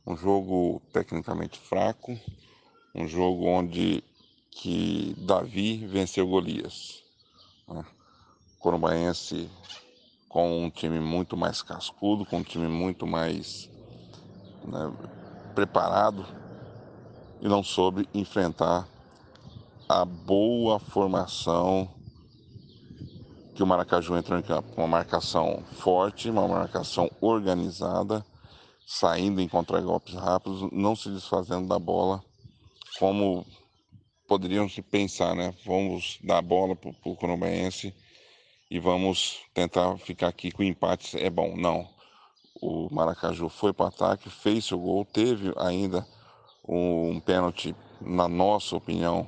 Um 0.05 0.17
jogo 0.17 0.81
tecnicamente 0.91 1.57
fraco, 1.57 2.19
um 2.93 3.07
jogo 3.07 3.45
onde 3.45 4.03
que 4.51 5.15
Davi 5.19 5.77
venceu 5.87 6.27
Golias. 6.27 7.01
Né? 7.67 7.83
Corumbaense 8.59 9.49
com 10.27 10.65
um 10.65 10.69
time 10.69 10.99
muito 10.99 11.37
mais 11.37 11.61
cascudo, 11.61 12.25
com 12.25 12.39
um 12.39 12.43
time 12.43 12.67
muito 12.67 13.07
mais 13.07 13.69
né, 14.65 14.91
preparado 15.55 16.42
e 17.43 17.47
não 17.49 17.61
soube 17.61 18.07
enfrentar 18.13 18.87
a 19.89 20.05
boa 20.05 20.79
formação 20.79 21.93
que 23.53 23.61
o 23.61 23.67
Maracaju 23.67 24.15
entrou 24.15 24.39
em 24.39 24.41
campo. 24.41 24.69
Uma 24.77 24.87
marcação 24.87 25.61
forte, 25.73 26.29
uma 26.29 26.47
marcação 26.47 27.11
organizada, 27.19 28.25
saindo 28.87 29.41
em 29.41 29.49
contragolpes 29.49 30.13
rápidos, 30.13 30.71
não 30.71 30.95
se 30.95 31.09
desfazendo 31.09 31.67
da 31.67 31.77
bola 31.77 32.23
como 32.97 33.45
poderiam 34.25 34.69
se 34.69 34.81
pensar, 34.81 35.35
né? 35.35 35.53
Vamos 35.65 36.19
dar 36.23 36.37
a 36.37 36.41
bola 36.41 36.77
para 36.77 36.91
o 37.03 37.15
Corumbaense 37.17 37.93
e 38.71 38.79
vamos 38.79 39.39
tentar 39.53 39.97
ficar 39.97 40.29
aqui 40.29 40.49
com 40.49 40.63
empate. 40.63 41.21
É 41.21 41.29
bom, 41.29 41.57
não. 41.57 41.89
O 42.61 42.87
Maracaju 42.89 43.49
foi 43.49 43.73
para 43.73 43.83
o 43.83 43.89
ataque, 43.89 44.29
fez 44.29 44.63
seu 44.63 44.79
gol, 44.79 45.03
teve 45.03 45.53
ainda 45.57 46.07
um 46.68 47.20
pênalti, 47.20 47.76
na 48.01 48.28
nossa 48.28 48.76
opinião, 48.76 49.28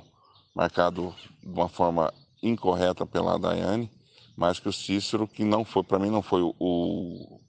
marcado 0.54 1.14
de 1.42 1.52
uma 1.52 1.68
forma 1.68 2.12
incorreta 2.42 3.04
pela 3.04 3.38
Daiane, 3.38 3.90
mas 4.36 4.58
que 4.58 4.68
o 4.68 4.72
Cícero, 4.72 5.26
que 5.26 5.44
não 5.44 5.64
foi, 5.64 5.82
para 5.82 5.98
mim, 5.98 6.10
não 6.10 6.22
foi 6.22 6.42
o, 6.42 7.40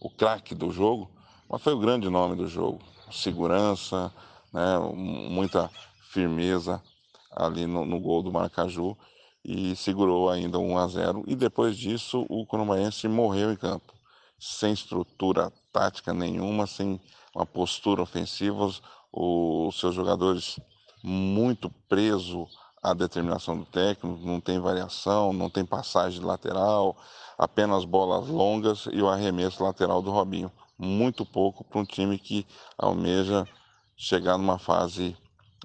o, 0.00 0.10
craque 0.10 0.54
do 0.54 0.70
jogo, 0.70 1.10
mas 1.48 1.62
foi 1.62 1.74
o 1.74 1.78
grande 1.78 2.08
nome 2.08 2.36
do 2.36 2.46
jogo. 2.46 2.80
Segurança, 3.10 4.12
né, 4.52 4.78
muita 4.94 5.70
firmeza 6.10 6.82
ali 7.30 7.66
no, 7.66 7.84
no 7.84 8.00
gol 8.00 8.22
do 8.22 8.32
Maracaju 8.32 8.96
e 9.44 9.74
segurou 9.76 10.28
ainda 10.28 10.58
1 10.58 10.78
a 10.78 10.88
0 10.88 11.24
e 11.26 11.34
depois 11.34 11.76
disso 11.76 12.26
o 12.28 12.44
Corumbaense 12.44 13.08
morreu 13.08 13.52
em 13.52 13.56
campo, 13.56 13.92
sem 14.40 14.72
estrutura 14.72 15.52
tática 15.70 16.14
nenhuma, 16.14 16.66
sem 16.66 16.98
uma 17.34 17.44
postura 17.44 18.02
ofensiva, 18.02 18.70
os, 19.12 19.78
seus 19.78 19.94
jogadores 19.94 20.58
muito 21.02 21.70
preso 21.88 22.48
à 22.82 22.94
determinação 22.94 23.58
do 23.58 23.66
técnico, 23.66 24.18
não 24.24 24.40
tem 24.40 24.58
variação, 24.58 25.32
não 25.32 25.50
tem 25.50 25.64
passagem 25.64 26.22
lateral, 26.24 26.96
apenas 27.36 27.84
bolas 27.84 28.28
longas 28.28 28.88
e 28.90 29.02
o 29.02 29.08
arremesso 29.08 29.62
lateral 29.62 30.00
do 30.00 30.10
Robinho. 30.10 30.50
Muito 30.78 31.26
pouco 31.26 31.62
para 31.62 31.80
um 31.80 31.84
time 31.84 32.18
que 32.18 32.46
almeja 32.78 33.46
chegar 33.94 34.38
numa 34.38 34.58
fase 34.58 35.14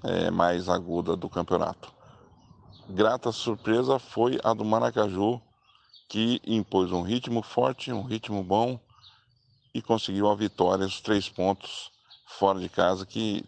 é, 0.04 0.30
mais 0.30 0.68
aguda 0.68 1.16
do 1.16 1.28
campeonato. 1.28 1.90
Grata 2.88 3.32
surpresa 3.32 3.98
foi 3.98 4.38
a 4.44 4.52
do 4.52 4.64
Maracaju, 4.64 5.40
que 6.08 6.40
impôs 6.46 6.92
um 6.92 7.02
ritmo 7.02 7.42
forte, 7.42 7.92
um 7.92 8.02
ritmo 8.02 8.42
bom 8.42 8.78
e 9.74 9.82
conseguiu 9.82 10.28
a 10.30 10.34
vitória, 10.34 10.86
os 10.86 11.00
três 11.00 11.28
pontos 11.28 11.90
fora 12.26 12.58
de 12.58 12.68
casa, 12.68 13.04
que 13.04 13.44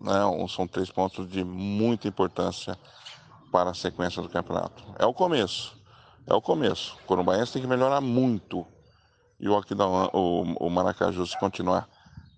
né, 0.00 0.20
são 0.48 0.66
três 0.66 0.90
pontos 0.90 1.28
de 1.28 1.44
muita 1.44 2.08
importância 2.08 2.78
para 3.52 3.70
a 3.70 3.74
sequência 3.74 4.22
do 4.22 4.28
campeonato. 4.28 4.84
É 4.98 5.06
o 5.06 5.14
começo, 5.14 5.76
é 6.26 6.34
o 6.34 6.40
começo. 6.40 6.96
O 7.02 7.06
Corumbaense 7.06 7.52
tem 7.52 7.62
que 7.62 7.68
melhorar 7.68 8.00
muito 8.00 8.66
e 9.40 9.48
o, 9.48 9.60
o, 10.12 10.66
o 10.66 10.70
Maracaju, 10.70 11.24
se 11.26 11.38
continuar 11.38 11.88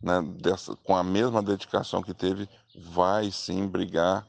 né, 0.03 0.21
dessa, 0.23 0.77
com 0.77 0.95
a 0.95 1.03
mesma 1.03 1.43
dedicação 1.43 2.03
que 2.03 2.13
teve, 2.13 2.49
vai 2.75 3.31
sim 3.31 3.67
brigar 3.67 4.27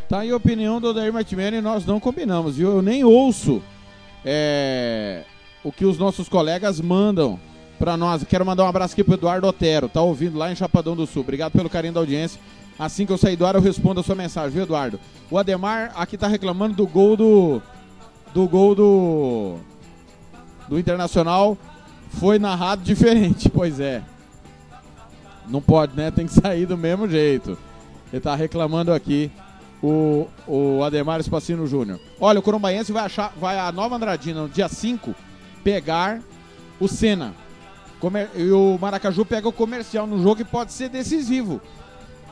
Tá 0.09 0.21
aí 0.21 0.32
a 0.32 0.36
opinião 0.36 0.82
do 0.82 0.88
Odair 0.88 1.13
Martimeno 1.13 1.57
e 1.57 1.61
nós 1.61 1.86
não 1.86 1.99
combinamos, 1.99 2.57
viu? 2.57 2.71
Eu 2.71 2.82
nem 2.82 3.03
ouço 3.03 3.61
é, 4.25 5.23
o 5.63 5.71
que 5.71 5.86
os 5.86 5.99
nossos 5.99 6.27
colegas 6.27 6.82
mandam 6.82 7.39
para 7.77 7.95
nós. 7.95 8.23
Quero 8.23 8.43
mandar 8.43 8.63
um 8.63 8.67
abraço 8.67 8.93
aqui 8.93 9.03
pro 9.03 9.13
Eduardo 9.13 9.45
Otero, 9.45 9.88
tá 9.88 10.01
ouvindo 10.01 10.38
lá 10.38 10.51
em 10.51 10.55
Chapadão 10.55 10.95
do 10.95 11.05
Sul. 11.05 11.21
Obrigado 11.21 11.51
pelo 11.51 11.69
carinho 11.69 11.93
da 11.93 11.99
audiência. 11.99 12.41
Assim 12.80 13.05
que 13.05 13.11
eu 13.11 13.17
sair 13.17 13.36
do 13.36 13.45
ar, 13.45 13.55
eu 13.55 13.61
respondo 13.61 13.99
a 13.99 14.03
sua 14.03 14.15
mensagem, 14.15 14.51
viu, 14.51 14.63
Eduardo? 14.63 14.99
O 15.30 15.38
Ademar 15.38 15.91
aqui 15.95 16.17
tá 16.17 16.27
reclamando 16.27 16.75
do 16.75 16.88
gol 16.88 17.15
do. 17.15 17.61
Do 18.34 18.47
gol 18.47 18.75
do. 18.75 19.57
Do 20.67 20.80
Internacional. 20.80 21.57
Foi 22.11 22.39
narrado 22.39 22.82
diferente, 22.84 23.49
pois 23.53 23.80
é. 23.80 24.03
Não 25.47 25.61
pode, 25.61 25.95
né? 25.95 26.11
Tem 26.11 26.25
que 26.25 26.34
sair 26.34 26.65
do 26.65 26.77
mesmo 26.77 27.07
jeito. 27.07 27.57
Ele 28.11 28.21
tá 28.21 28.36
reclamando 28.36 28.93
aqui 28.93 29.32
o, 29.82 30.27
o 30.47 30.84
Ademar 30.84 31.19
Espacino 31.19 31.65
Júnior. 31.65 31.99
Olha, 32.19 32.39
o 32.39 32.43
Corumbaense 32.43 32.91
vai 32.91 33.05
achar, 33.05 33.34
vai 33.39 33.57
a 33.57 33.71
Nova 33.71 33.95
Andradina 33.95 34.41
no 34.41 34.49
dia 34.49 34.67
5 34.67 35.15
pegar 35.63 36.21
o 36.80 36.88
Senna. 36.88 37.34
Comer, 37.99 38.30
e 38.36 38.49
o 38.51 38.77
Maracaju 38.80 39.25
pega 39.25 39.47
o 39.47 39.53
comercial 39.53 40.07
no 40.07 40.21
jogo 40.21 40.38
que 40.38 40.45
pode 40.45 40.71
ser 40.71 40.89
decisivo. 40.89 41.61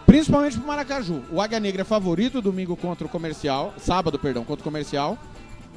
Principalmente 0.05 0.57
pro 0.57 0.67
Maracaju. 0.67 1.23
O 1.31 1.41
Águia 1.41 1.59
Negra 1.59 1.81
é 1.81 1.85
favorito 1.85 2.41
domingo 2.41 2.77
contra 2.77 3.05
o 3.05 3.09
comercial. 3.09 3.73
Sábado, 3.77 4.17
perdão, 4.17 4.45
contra 4.45 4.61
o 4.61 4.63
comercial. 4.63 5.17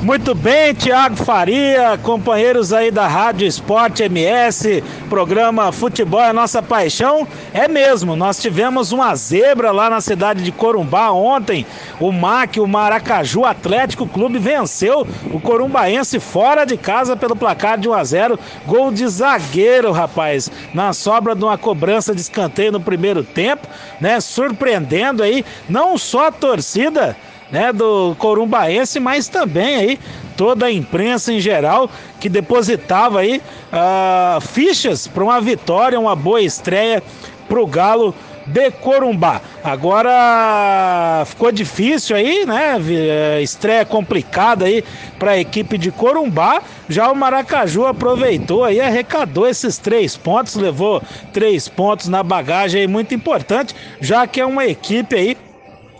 Muito 0.00 0.32
bem, 0.32 0.72
Tiago 0.74 1.16
Faria, 1.16 1.98
companheiros 2.04 2.72
aí 2.72 2.88
da 2.88 3.08
Rádio 3.08 3.48
Esporte 3.48 4.04
MS, 4.04 4.82
programa 5.10 5.72
Futebol 5.72 6.22
é 6.22 6.32
Nossa 6.32 6.62
Paixão. 6.62 7.26
É 7.52 7.66
mesmo, 7.66 8.14
nós 8.14 8.40
tivemos 8.40 8.92
uma 8.92 9.12
zebra 9.16 9.72
lá 9.72 9.90
na 9.90 10.00
cidade 10.00 10.44
de 10.44 10.52
Corumbá 10.52 11.10
ontem. 11.10 11.66
O 11.98 12.12
MAC, 12.12 12.60
o 12.60 12.66
Maracaju 12.66 13.44
Atlético 13.44 14.06
Clube, 14.06 14.38
venceu 14.38 15.04
o 15.32 15.40
Corumbaense 15.40 16.20
fora 16.20 16.64
de 16.64 16.76
casa 16.76 17.16
pelo 17.16 17.34
placar 17.34 17.76
de 17.76 17.88
1 17.88 17.92
a 17.92 18.04
0 18.04 18.38
Gol 18.66 18.92
de 18.92 19.06
zagueiro, 19.08 19.90
rapaz, 19.90 20.48
na 20.72 20.92
sobra 20.92 21.34
de 21.34 21.42
uma 21.42 21.58
cobrança 21.58 22.14
de 22.14 22.20
escanteio 22.20 22.70
no 22.70 22.80
primeiro 22.80 23.24
tempo, 23.24 23.66
né? 24.00 24.20
Surpreendendo 24.20 25.24
aí 25.24 25.44
não 25.68 25.98
só 25.98 26.28
a 26.28 26.32
torcida 26.32 27.16
né, 27.50 27.72
do 27.72 28.14
Corumbaense, 28.18 29.00
mas 29.00 29.28
também 29.28 29.76
aí 29.76 29.98
toda 30.36 30.66
a 30.66 30.72
imprensa 30.72 31.32
em 31.32 31.40
geral 31.40 31.90
que 32.20 32.28
depositava 32.28 33.20
aí 33.20 33.40
ah, 33.72 34.38
fichas 34.40 35.06
para 35.06 35.24
uma 35.24 35.40
vitória, 35.40 35.98
uma 35.98 36.14
boa 36.14 36.40
estreia 36.40 37.02
para 37.48 37.60
o 37.60 37.66
Galo 37.66 38.14
de 38.46 38.70
Corumbá. 38.70 39.42
Agora 39.62 41.22
ficou 41.26 41.52
difícil 41.52 42.16
aí, 42.16 42.46
né? 42.46 42.78
Vi- 42.80 43.42
Estreia 43.42 43.84
complicada 43.84 44.64
aí 44.64 44.82
para 45.18 45.32
a 45.32 45.38
equipe 45.38 45.76
de 45.76 45.90
Corumbá. 45.90 46.62
Já 46.88 47.10
o 47.10 47.14
Maracaju 47.14 47.86
aproveitou 47.86 48.64
aí, 48.64 48.80
arrecadou 48.80 49.46
esses 49.46 49.76
três 49.76 50.16
pontos, 50.16 50.54
levou 50.54 51.02
três 51.32 51.68
pontos 51.68 52.08
na 52.08 52.22
bagagem 52.22 52.82
aí, 52.82 52.86
muito 52.86 53.14
importante, 53.14 53.74
já 54.00 54.26
que 54.26 54.40
é 54.40 54.46
uma 54.46 54.64
equipe 54.66 55.14
aí 55.14 55.36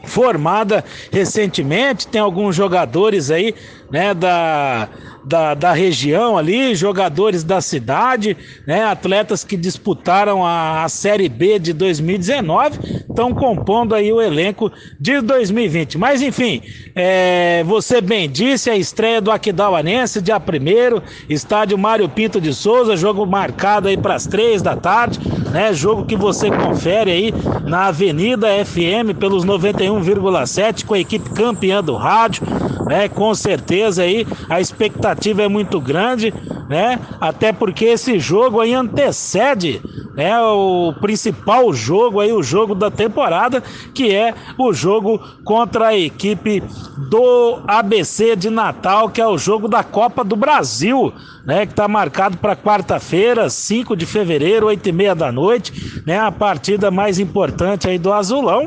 formada 0.09 0.85
recentemente, 1.13 2.09
tem 2.09 2.21
alguns 2.21 2.57
jogadores 2.57 3.31
aí, 3.31 3.55
né, 3.91 4.13
da, 4.13 4.89
da, 5.29 5.53
da 5.53 5.73
região 5.73 6.39
ali, 6.39 6.75
jogadores 6.75 7.45
da 7.45 7.61
cidade, 7.61 8.37
né, 8.67 8.85
atletas 8.85 9.45
que 9.45 9.57
disputaram 9.57 10.45
a, 10.45 10.85
a 10.85 10.89
Série 10.89 11.29
B 11.29 11.59
de 11.59 11.75
2019, 11.75 12.79
estão 13.09 13.35
compondo 13.35 13.95
aí 13.95 14.11
o 14.11 14.23
elenco 14.23 14.73
de 14.99 15.21
2020. 15.21 15.99
Mas 15.99 16.23
enfim, 16.23 16.63
é, 16.95 17.63
você 17.65 18.01
bem 18.01 18.29
disse, 18.29 18.71
a 18.71 18.77
estreia 18.77 19.21
do 19.21 19.31
Aquidauanense, 19.31 20.23
dia 20.23 20.39
1 20.39 21.03
estádio 21.29 21.77
Mário 21.77 22.09
Pinto 22.09 22.41
de 22.41 22.55
Souza, 22.55 22.97
jogo 22.97 23.27
marcado 23.27 23.89
aí 23.89 23.97
para 23.97 24.15
as 24.15 24.27
três 24.27 24.63
da 24.63 24.75
tarde, 24.75 25.21
né, 25.53 25.75
jogo 25.75 26.07
que 26.07 26.17
você 26.17 26.51
confere 26.51 27.11
aí 27.11 27.35
na 27.67 27.89
Avenida 27.89 28.49
FM 28.65 29.19
pelos 29.19 29.45
91,7 29.45 30.87
com 30.87 30.95
a 30.95 30.99
equipe 30.99 31.29
campeã 31.31 31.85
do 31.85 31.95
rádio, 31.97 32.47
né? 32.87 33.09
Com 33.09 33.35
certeza 33.35 34.03
aí 34.03 34.27
a 34.49 34.61
expectativa 34.61 35.18
é 35.43 35.49
muito 35.49 35.81
grande, 35.81 36.33
né? 36.69 36.99
Até 37.21 37.53
porque 37.53 37.85
esse 37.87 38.19
jogo 38.19 38.61
aí 38.61 38.75
antecede, 38.75 39.81
né, 40.15 40.39
o 40.41 40.93
principal 41.01 41.73
jogo 41.73 42.21
aí, 42.21 42.33
o 42.33 42.43
jogo 42.43 42.75
da 42.75 42.91
temporada, 42.91 43.63
que 43.95 44.15
é 44.15 44.35
o 44.59 44.73
jogo 44.73 45.21
contra 45.45 45.89
a 45.89 45.97
equipe 45.97 46.63
do 47.09 47.61
ABC 47.67 48.35
de 48.35 48.51
Natal, 48.51 49.09
que 49.09 49.21
é 49.21 49.27
o 49.27 49.39
jogo 49.39 49.69
da 49.69 49.85
Copa 49.85 50.25
do 50.25 50.35
Brasil, 50.35 51.13
né, 51.47 51.67
que 51.67 51.73
está 51.73 51.87
marcado 51.87 52.37
para 52.37 52.57
quarta-feira, 52.57 53.49
5 53.49 53.97
de 53.97 54.07
fevereiro, 54.07 54.67
8 54.67 54.89
e 54.89 54.93
meia 54.93 55.15
da 55.15 55.31
noite, 55.31 56.03
né, 56.07 56.19
a 56.19 56.33
partida 56.33 56.91
mais 56.91 57.19
importante 57.19 57.89
aí 57.89 57.99
do 57.99 58.13
Azulão. 58.13 58.67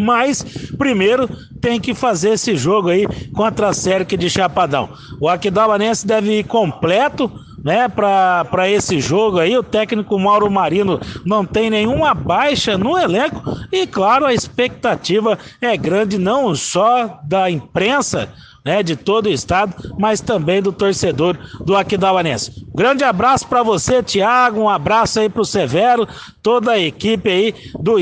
Mas 0.00 0.72
primeiro 0.78 1.28
tem 1.60 1.78
que 1.78 1.94
fazer 1.94 2.30
esse 2.30 2.56
jogo 2.56 2.88
aí 2.88 3.06
contra 3.32 3.68
a 3.68 3.72
Sérgio 3.72 4.16
de 4.16 4.30
Chapadão. 4.30 4.88
O 5.20 5.28
Aquidauanense 5.28 6.06
deve 6.06 6.38
ir 6.38 6.44
completo 6.44 7.30
né, 7.62 7.88
para 7.88 8.68
esse 8.68 9.00
jogo 9.00 9.38
aí. 9.38 9.56
O 9.56 9.62
técnico 9.62 10.18
Mauro 10.18 10.50
Marino 10.50 10.98
não 11.24 11.44
tem 11.44 11.70
nenhuma 11.70 12.14
baixa 12.14 12.76
no 12.76 12.98
elenco 12.98 13.42
e, 13.70 13.86
claro, 13.86 14.26
a 14.26 14.34
expectativa 14.34 15.38
é 15.60 15.76
grande 15.76 16.18
não 16.18 16.54
só 16.54 17.20
da 17.24 17.50
imprensa. 17.50 18.32
Né, 18.62 18.82
de 18.82 18.94
todo 18.94 19.24
o 19.24 19.32
estado, 19.32 19.74
mas 19.98 20.20
também 20.20 20.60
do 20.60 20.70
torcedor 20.70 21.34
do 21.64 21.74
Aquidauanense. 21.74 22.66
Grande 22.74 23.02
abraço 23.02 23.48
para 23.48 23.62
você, 23.62 24.02
Tiago, 24.02 24.60
um 24.60 24.68
abraço 24.68 25.18
aí 25.18 25.30
pro 25.30 25.46
Severo, 25.46 26.06
toda 26.42 26.72
a 26.72 26.78
equipe 26.78 27.30
aí 27.30 27.54
do, 27.78 27.96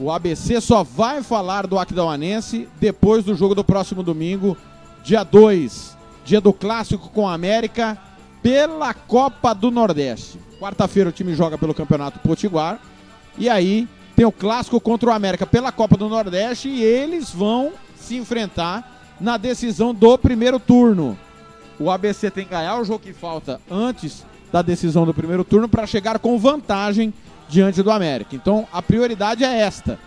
O 0.00 0.10
ABC 0.10 0.60
só 0.60 0.82
vai 0.82 1.22
falar 1.22 1.68
do 1.68 1.78
Aquidauanense 1.78 2.68
depois 2.80 3.22
do 3.22 3.36
jogo 3.36 3.54
do 3.54 3.62
próximo 3.62 4.02
domingo, 4.02 4.56
dia 5.04 5.22
2, 5.22 5.96
dia 6.24 6.40
do 6.40 6.52
clássico 6.52 7.08
com 7.10 7.28
a 7.28 7.34
América 7.34 8.09
pela 8.42 8.92
Copa 8.94 9.54
do 9.54 9.70
Nordeste. 9.70 10.38
Quarta-feira 10.58 11.08
o 11.08 11.12
time 11.12 11.34
joga 11.34 11.56
pelo 11.56 11.74
Campeonato 11.74 12.18
Potiguar. 12.20 12.80
E 13.38 13.48
aí 13.48 13.88
tem 14.16 14.26
o 14.26 14.32
clássico 14.32 14.80
contra 14.80 15.10
o 15.10 15.12
América 15.12 15.46
pela 15.46 15.72
Copa 15.72 15.96
do 15.96 16.08
Nordeste 16.08 16.68
e 16.68 16.82
eles 16.82 17.30
vão 17.30 17.72
se 17.96 18.16
enfrentar 18.16 19.16
na 19.20 19.36
decisão 19.36 19.94
do 19.94 20.18
primeiro 20.18 20.58
turno. 20.58 21.18
O 21.78 21.90
ABC 21.90 22.30
tem 22.30 22.44
que 22.44 22.50
ganhar 22.50 22.78
o 22.78 22.84
jogo 22.84 23.00
que 23.00 23.12
falta 23.12 23.60
antes 23.70 24.24
da 24.52 24.60
decisão 24.62 25.06
do 25.06 25.14
primeiro 25.14 25.44
turno 25.44 25.68
para 25.68 25.86
chegar 25.86 26.18
com 26.18 26.38
vantagem 26.38 27.14
diante 27.48 27.82
do 27.82 27.90
América. 27.90 28.36
Então 28.36 28.66
a 28.72 28.82
prioridade 28.82 29.44
é 29.44 29.60
esta: 29.60 29.98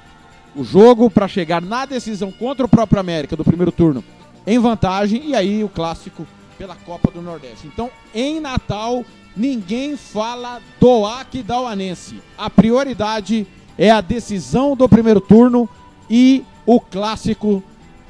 o 0.56 0.64
jogo 0.64 1.10
para 1.10 1.28
chegar 1.28 1.62
na 1.62 1.86
decisão 1.86 2.32
contra 2.32 2.66
o 2.66 2.70
próprio 2.70 3.00
América 3.00 3.36
do 3.36 3.44
primeiro 3.44 3.72
turno 3.72 4.04
em 4.46 4.60
vantagem 4.60 5.30
e 5.30 5.36
aí 5.36 5.64
o 5.64 5.70
clássico 5.70 6.28
pela 6.58 6.76
Copa 6.76 7.12
do 7.12 7.22
Nordeste. 7.22 7.68
Então, 7.68 7.90
em 8.14 8.40
Natal, 8.40 9.04
ninguém 9.36 9.98
fala 9.98 10.62
do 10.80 11.06
Aquidauanense. 11.06 12.22
A 12.38 12.50
prioridade 12.50 13.48
é 13.78 13.90
a 13.90 14.02
decisão 14.02 14.76
do 14.76 14.88
primeiro 14.88 15.20
turno 15.20 15.68
e 16.10 16.44
o 16.66 16.80
clássico 16.80 17.64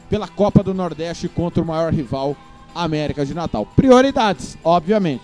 pela 0.09 0.27
Copa 0.27 0.61
do 0.61 0.73
Nordeste 0.73 1.27
contra 1.27 1.63
o 1.63 1.65
maior 1.65 1.93
rival, 1.93 2.35
América 2.75 3.25
de 3.25 3.33
Natal. 3.33 3.65
Prioridades, 3.65 4.57
obviamente. 4.63 5.23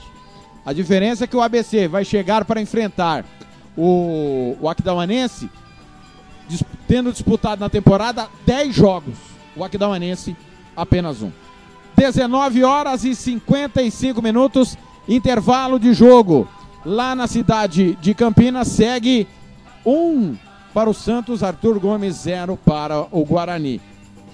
A 0.65 0.74
diferença 0.74 1.24
é 1.24 1.28
que 1.28 1.36
o 1.36 1.41
ABC 1.41 1.88
vai 1.88 2.05
chegar 2.05 2.45
para 2.45 2.61
enfrentar 2.61 3.26
o, 3.78 4.57
o 4.59 4.70
Aquidauanense 4.70 5.49
tendo 6.88 7.11
disputado 7.11 7.59
na 7.59 7.70
temporada 7.70 8.28
10 8.45 8.76
jogos. 8.76 9.15
O 9.55 9.63
Aquidauanense 9.63 10.36
apenas 10.76 11.22
um. 11.22 11.32
19 12.00 12.64
horas 12.64 13.04
e 13.04 13.14
55 13.14 14.22
minutos, 14.22 14.78
intervalo 15.06 15.78
de 15.78 15.93
jogo. 15.93 16.47
Lá 16.86 17.14
na 17.14 17.28
cidade 17.28 17.97
de 18.02 18.14
Campinas 18.14 18.70
segue 18.70 19.28
um 19.86 20.34
para 20.74 20.89
o 20.89 20.93
Santos, 20.93 21.43
Arthur 21.43 21.78
Gomes, 21.78 22.16
zero 22.16 22.56
para 22.56 23.02
o 23.12 23.26
Guarani. 23.26 23.82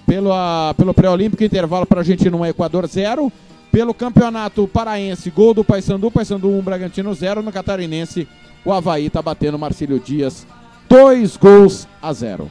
Pelo, 0.06 0.32
a, 0.32 0.76
pelo 0.78 0.94
pré-olímpico, 0.94 1.44
intervalo 1.44 1.88
para 1.88 2.02
a 2.02 2.02
Argentina 2.02 2.38
1, 2.38 2.46
Equador 2.46 2.88
0. 2.88 3.32
Pelo 3.72 3.96
campeonato 3.96 4.68
paraense, 4.68 5.32
gol 5.32 5.56
do 5.56 5.64
Paysandu, 5.64 6.12
Paysandu 6.12 6.50
1, 6.50 6.62
Bragantino 6.62 7.16
0. 7.16 7.42
No 7.42 7.52
catarinense, 7.52 8.28
o 8.64 8.72
Havaí 8.72 9.08
está 9.08 9.24
batendo 9.24 9.58
Marcílio 9.58 10.00
Dias, 10.00 10.46
dois 10.88 11.36
gols 11.36 11.88
a 12.00 12.14
zero. 12.14 12.48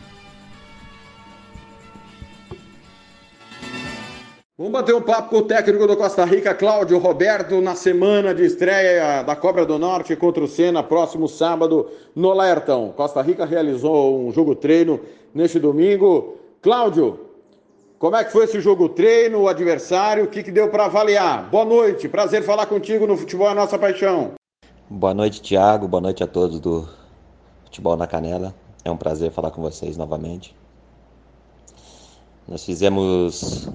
Vamos 4.57 4.73
bater 4.73 4.95
um 4.95 5.03
papo 5.03 5.31
com 5.31 5.39
o 5.39 5.43
técnico 5.43 5.85
do 5.85 5.97
Costa 5.97 6.25
Rica, 6.25 6.55
Cláudio 6.55 6.97
Roberto, 6.99 7.61
na 7.61 7.75
semana 7.75 8.33
de 8.33 8.45
estreia 8.45 9.25
da 9.25 9.35
Cobra 9.35 9.67
do 9.67 9.81
Norte 9.81 10.15
contra 10.15 10.45
o 10.45 10.47
Sena, 10.47 10.81
próximo 10.81 11.27
sábado 11.27 11.91
no 12.15 12.33
Laertão. 12.33 12.95
Costa 12.97 13.21
Rica 13.21 13.45
realizou 13.45 14.17
um 14.17 14.31
jogo 14.31 14.55
treino 14.55 15.01
neste 15.35 15.59
domingo. 15.59 16.37
Cláudio, 16.63 17.19
como 17.99 18.15
é 18.15 18.23
que 18.23 18.31
foi 18.31 18.45
esse 18.45 18.61
jogo 18.61 18.89
treino, 18.89 19.41
o 19.41 19.49
adversário, 19.49 20.23
o 20.23 20.29
que, 20.29 20.41
que 20.41 20.53
deu 20.53 20.71
para 20.71 20.85
avaliar? 20.85 21.51
Boa 21.51 21.65
noite, 21.65 22.09
prazer 22.09 22.45
falar 22.45 22.67
contigo 22.67 23.09
no 23.09 23.17
Futebol 23.17 23.51
é 23.51 23.55
Nossa 23.55 23.77
Paixão. 23.77 24.35
Boa 24.89 25.13
noite, 25.13 25.43
Thiago, 25.43 25.89
boa 25.89 26.01
noite 26.01 26.23
a 26.23 26.29
todos 26.29 26.61
do 26.61 26.89
Futebol 27.65 27.97
na 27.97 28.07
Canela. 28.07 28.55
É 28.85 28.91
um 28.91 28.97
prazer 28.97 29.33
falar 29.33 29.51
com 29.51 29.61
vocês 29.61 29.97
novamente. 29.97 30.55
Nós 32.47 32.65
fizemos 32.65 33.69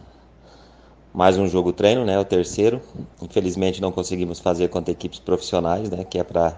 mais 1.19 1.37
um 1.37 1.49
jogo 1.49 1.73
treino, 1.73 2.05
né, 2.05 2.17
o 2.17 2.23
terceiro. 2.23 2.81
Infelizmente 3.21 3.81
não 3.81 3.91
conseguimos 3.91 4.39
fazer 4.39 4.69
contra 4.69 4.93
equipes 4.93 5.19
profissionais, 5.19 5.89
né, 5.89 6.05
que 6.05 6.17
é 6.17 6.23
para 6.23 6.57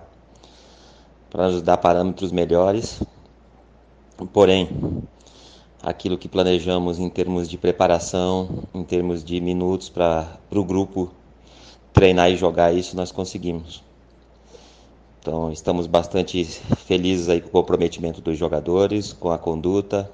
para 1.32 1.50
nos 1.50 1.64
dar 1.64 1.78
parâmetros 1.78 2.32
melhores. 2.32 3.02
Porém, 4.32 4.70
aquilo 5.82 6.16
que 6.16 6.30
planejamos 6.30 7.00
em 7.00 7.10
termos 7.10 7.50
de 7.50 7.58
preparação, 7.58 8.64
em 8.72 8.84
termos 8.84 9.24
de 9.24 9.42
minutos 9.42 9.90
para 9.90 10.28
o 10.52 10.64
grupo 10.64 11.10
treinar 11.92 12.30
e 12.30 12.38
jogar 12.38 12.72
isso, 12.72 12.96
nós 12.96 13.12
conseguimos. 13.12 13.84
Então, 15.20 15.52
estamos 15.52 15.88
bastante 15.88 16.46
felizes 16.86 17.30
aí 17.30 17.42
com 17.42 17.48
o 17.48 17.52
comprometimento 17.52 18.22
dos 18.22 18.38
jogadores, 18.38 19.12
com 19.12 19.32
a 19.32 19.40
conduta, 19.40 20.12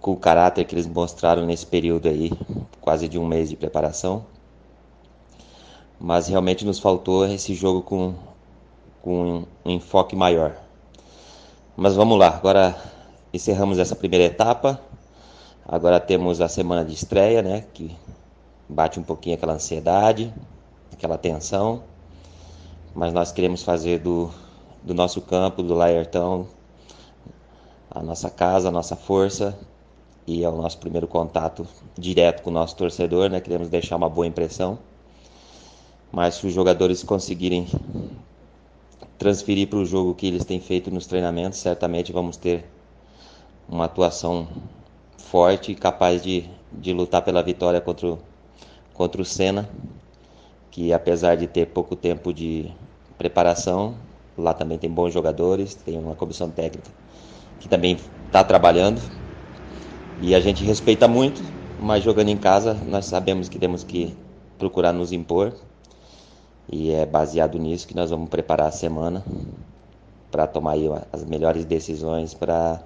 com 0.00 0.12
o 0.12 0.16
caráter 0.16 0.64
que 0.64 0.74
eles 0.74 0.86
mostraram 0.86 1.44
nesse 1.44 1.66
período 1.66 2.08
aí, 2.08 2.32
quase 2.80 3.08
de 3.08 3.18
um 3.18 3.26
mês 3.26 3.48
de 3.48 3.56
preparação. 3.56 4.24
Mas 6.00 6.28
realmente 6.28 6.64
nos 6.64 6.78
faltou 6.78 7.26
esse 7.26 7.54
jogo 7.54 7.82
com, 7.82 8.14
com 9.02 9.44
um 9.64 9.70
enfoque 9.70 10.14
maior. 10.14 10.56
Mas 11.76 11.96
vamos 11.96 12.18
lá, 12.18 12.28
agora 12.28 12.76
encerramos 13.32 13.78
essa 13.78 13.96
primeira 13.96 14.24
etapa. 14.24 14.80
Agora 15.66 16.00
temos 16.00 16.40
a 16.40 16.48
semana 16.48 16.84
de 16.84 16.94
estreia, 16.94 17.42
né? 17.42 17.64
Que 17.74 17.94
bate 18.68 18.98
um 18.98 19.02
pouquinho 19.02 19.34
aquela 19.34 19.54
ansiedade, 19.54 20.32
aquela 20.92 21.18
tensão. 21.18 21.82
Mas 22.94 23.12
nós 23.12 23.32
queremos 23.32 23.62
fazer 23.62 23.98
do, 23.98 24.30
do 24.82 24.94
nosso 24.94 25.20
campo, 25.20 25.62
do 25.62 25.74
Laertão, 25.74 26.48
a 27.90 28.02
nossa 28.02 28.30
casa, 28.30 28.68
a 28.68 28.72
nossa 28.72 28.96
força 28.96 29.58
e 30.28 30.44
é 30.44 30.48
o 30.48 30.52
nosso 30.52 30.76
primeiro 30.76 31.08
contato 31.08 31.66
direto 31.96 32.42
com 32.42 32.50
o 32.50 32.52
nosso 32.52 32.76
torcedor, 32.76 33.30
né? 33.30 33.40
Queremos 33.40 33.70
deixar 33.70 33.96
uma 33.96 34.10
boa 34.10 34.26
impressão. 34.26 34.78
Mas 36.12 36.34
se 36.34 36.46
os 36.46 36.52
jogadores 36.52 37.02
conseguirem 37.02 37.66
transferir 39.18 39.68
para 39.68 39.78
o 39.78 39.86
jogo 39.86 40.14
que 40.14 40.26
eles 40.26 40.44
têm 40.44 40.60
feito 40.60 40.90
nos 40.90 41.06
treinamentos, 41.06 41.58
certamente 41.58 42.12
vamos 42.12 42.36
ter 42.36 42.66
uma 43.66 43.86
atuação 43.86 44.46
forte 45.16 45.72
e 45.72 45.74
capaz 45.74 46.22
de, 46.22 46.44
de 46.70 46.92
lutar 46.92 47.22
pela 47.22 47.42
vitória 47.42 47.80
contra 47.80 48.08
o, 48.08 48.18
contra 48.92 49.22
o 49.22 49.24
Senna, 49.24 49.66
que 50.70 50.92
apesar 50.92 51.36
de 51.36 51.46
ter 51.46 51.68
pouco 51.68 51.96
tempo 51.96 52.34
de 52.34 52.70
preparação, 53.16 53.94
lá 54.36 54.52
também 54.52 54.76
tem 54.76 54.90
bons 54.90 55.10
jogadores, 55.10 55.74
tem 55.74 55.98
uma 55.98 56.14
comissão 56.14 56.50
técnica 56.50 56.90
que 57.60 57.68
também 57.68 57.98
está 58.26 58.44
trabalhando 58.44 59.17
e 60.20 60.34
a 60.34 60.40
gente 60.40 60.64
respeita 60.64 61.06
muito, 61.06 61.42
mas 61.80 62.02
jogando 62.02 62.28
em 62.28 62.36
casa 62.36 62.76
nós 62.86 63.06
sabemos 63.06 63.48
que 63.48 63.58
temos 63.58 63.84
que 63.84 64.14
procurar 64.58 64.92
nos 64.92 65.12
impor. 65.12 65.52
E 66.70 66.90
é 66.92 67.06
baseado 67.06 67.58
nisso 67.58 67.88
que 67.88 67.96
nós 67.96 68.10
vamos 68.10 68.28
preparar 68.28 68.68
a 68.68 68.72
semana 68.72 69.24
para 70.30 70.46
tomar 70.46 70.74
as 71.12 71.24
melhores 71.24 71.64
decisões 71.64 72.34
para 72.34 72.80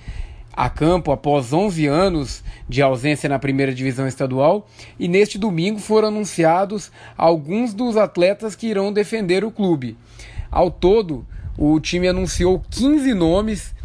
a 0.53 0.71
campo 0.71 1.11
após 1.11 1.53
11 1.53 1.87
anos 1.89 2.45
de 2.69 2.81
ausência 2.81 3.29
na 3.29 3.39
primeira 3.41 3.75
divisão 3.75 4.07
estadual 4.07 4.69
e 4.97 5.09
neste 5.09 5.39
domingo 5.39 5.81
foram 5.81 6.07
anunciados 6.07 6.93
alguns 7.17 7.75
dos 7.75 7.97
atletas 7.97 8.55
que 8.55 8.69
irão 8.69 8.93
defender 8.93 9.45
o 9.45 9.51
clube. 9.51 9.97
Ao 10.53 10.71
todo, 10.71 11.27
o 11.57 11.81
time 11.81 12.07
anunciou 12.07 12.63
15 12.71 13.13
nomes 13.13 13.77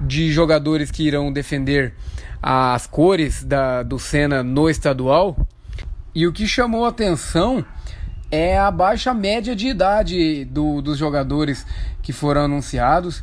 de 0.00 0.32
jogadores 0.32 0.90
que 0.90 1.06
irão 1.06 1.32
defender 1.32 1.94
as 2.42 2.86
cores 2.86 3.44
da, 3.44 3.82
do 3.82 3.98
Senna 3.98 4.42
no 4.42 4.68
estadual. 4.68 5.36
E 6.14 6.26
o 6.26 6.32
que 6.32 6.46
chamou 6.46 6.84
atenção 6.86 7.64
é 8.30 8.58
a 8.58 8.70
baixa 8.70 9.12
média 9.12 9.54
de 9.54 9.68
idade 9.68 10.44
do, 10.44 10.80
dos 10.80 10.96
jogadores 10.96 11.66
que 12.02 12.12
foram 12.12 12.42
anunciados, 12.42 13.22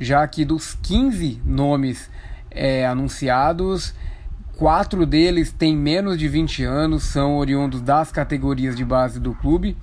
já 0.00 0.26
que 0.26 0.44
dos 0.44 0.74
15 0.74 1.40
nomes 1.44 2.10
é, 2.50 2.86
anunciados, 2.86 3.94
quatro 4.56 5.04
deles 5.04 5.52
têm 5.52 5.76
menos 5.76 6.18
de 6.18 6.26
20 6.26 6.64
anos, 6.64 7.04
são 7.04 7.36
oriundos 7.36 7.80
das 7.80 8.10
categorias 8.10 8.74
de 8.74 8.84
base 8.84 9.20
do 9.20 9.34
clube, 9.34 9.76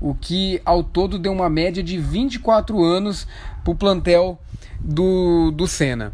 o 0.00 0.14
que 0.14 0.60
ao 0.64 0.82
todo 0.82 1.18
deu 1.18 1.32
uma 1.32 1.48
média 1.48 1.82
de 1.82 1.98
24 1.98 2.82
anos 2.82 3.26
para 3.68 3.72
o 3.72 3.74
plantel 3.74 4.38
do, 4.80 5.50
do 5.50 5.66
Senna. 5.66 6.12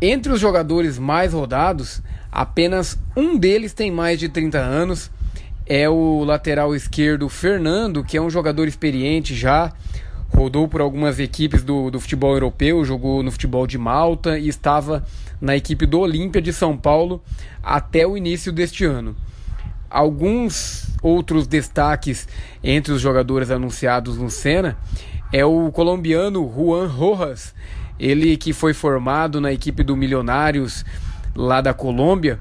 Entre 0.00 0.32
os 0.32 0.40
jogadores 0.40 0.98
mais 0.98 1.32
rodados, 1.32 2.00
apenas 2.32 2.98
um 3.16 3.36
deles 3.36 3.74
tem 3.74 3.90
mais 3.90 4.18
de 4.18 4.28
30 4.28 4.58
anos. 4.58 5.10
É 5.66 5.88
o 5.88 6.24
lateral 6.24 6.74
esquerdo 6.74 7.28
Fernando, 7.28 8.02
que 8.02 8.16
é 8.16 8.22
um 8.22 8.30
jogador 8.30 8.66
experiente 8.66 9.34
já, 9.34 9.72
rodou 10.34 10.66
por 10.66 10.80
algumas 10.80 11.18
equipes 11.18 11.62
do, 11.62 11.90
do 11.90 12.00
futebol 12.00 12.32
europeu, 12.32 12.84
jogou 12.84 13.22
no 13.22 13.30
futebol 13.30 13.66
de 13.66 13.76
Malta 13.76 14.38
e 14.38 14.48
estava 14.48 15.04
na 15.40 15.56
equipe 15.56 15.86
do 15.86 16.00
Olímpia 16.00 16.40
de 16.40 16.52
São 16.52 16.76
Paulo 16.76 17.22
até 17.62 18.06
o 18.06 18.16
início 18.16 18.52
deste 18.52 18.84
ano. 18.84 19.14
Alguns 19.88 20.88
outros 21.02 21.46
destaques 21.46 22.26
entre 22.62 22.92
os 22.92 23.00
jogadores 23.00 23.50
anunciados 23.50 24.16
no 24.16 24.30
Senna 24.30 24.76
é 25.32 25.44
o 25.44 25.70
colombiano 25.70 26.52
Juan 26.54 26.86
Rojas, 26.86 27.54
ele 27.98 28.36
que 28.36 28.52
foi 28.52 28.74
formado 28.74 29.40
na 29.40 29.52
equipe 29.52 29.82
do 29.82 29.96
Milionários 29.96 30.84
lá 31.34 31.60
da 31.60 31.72
Colômbia 31.72 32.40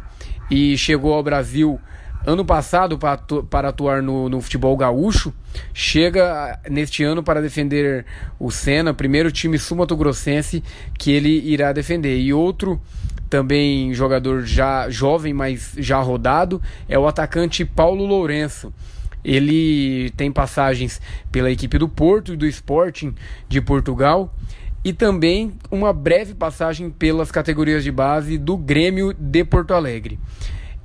e 0.50 0.78
chegou 0.78 1.14
ao 1.14 1.24
Brasil 1.24 1.80
ano 2.26 2.44
passado 2.44 2.98
para, 2.98 3.14
atu 3.14 3.44
para 3.44 3.70
atuar 3.70 4.02
no, 4.02 4.28
no, 4.28 4.42
futebol 4.42 4.76
gaúcho, 4.76 5.34
chega 5.74 6.60
neste 6.70 7.04
ano 7.04 7.24
para 7.24 7.42
defender 7.42 8.06
o 8.40 8.52
Senna, 8.52 8.94
primeiro 8.94 9.32
time 9.32 9.58
sumato-grossense 9.58 10.64
que 10.98 11.12
ele 11.12 11.30
irá 11.30 11.72
defender. 11.72 12.20
E 12.20 12.34
outro 12.34 12.82
também 13.30 13.94
jogador 13.94 14.42
já 14.46 14.90
jovem, 14.90 15.34
mas 15.34 15.74
já 15.78 16.00
rodado, 16.00 16.62
é 16.88 16.98
o 16.98 17.08
atacante 17.08 17.64
Paulo 17.64 18.06
Lourenço. 18.06 18.74
Ele 19.24 20.11
tem 20.11 20.32
passagens 20.32 21.01
pela 21.32 21.51
equipe 21.51 21.78
do 21.78 21.89
Porto 21.89 22.34
e 22.34 22.38
do 22.38 22.47
Sporting 22.47 23.13
de 23.47 23.59
Portugal 23.61 24.34
e 24.84 24.93
também 24.93 25.53
uma 25.70 25.91
breve 25.91 26.34
passagem 26.34 26.89
pelas 26.89 27.32
categorias 27.32 27.84
de 27.84 27.91
base 27.91 28.38
do 28.38 28.57
Grêmio 28.57 29.13
de 29.13 29.43
Porto 29.43 29.74
Alegre. 29.74 30.17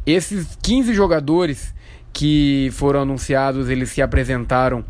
Esses 0.04 0.58
15 0.62 0.92
jogadores 0.92 1.74
que 2.12 2.68
foram 2.72 3.02
anunciados, 3.02 3.68
eles 3.68 3.90
se 3.90 4.02
apresentaram 4.02 4.84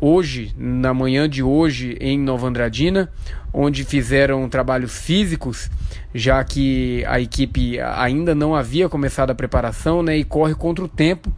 hoje, 0.00 0.54
na 0.56 0.94
manhã 0.94 1.28
de 1.28 1.42
hoje, 1.42 1.96
em 2.00 2.18
Nova 2.18 2.48
Andradina, 2.48 3.10
onde 3.52 3.84
fizeram 3.84 4.48
trabalhos 4.48 4.98
físicos, 4.98 5.70
já 6.14 6.42
que 6.42 7.04
a 7.06 7.20
equipe 7.20 7.78
ainda 7.80 8.34
não 8.34 8.54
havia 8.54 8.88
começado 8.88 9.30
a 9.30 9.34
preparação 9.34 10.02
né, 10.02 10.16
e 10.16 10.24
corre 10.24 10.54
contra 10.54 10.84
o 10.84 10.88
tempo 10.88 11.30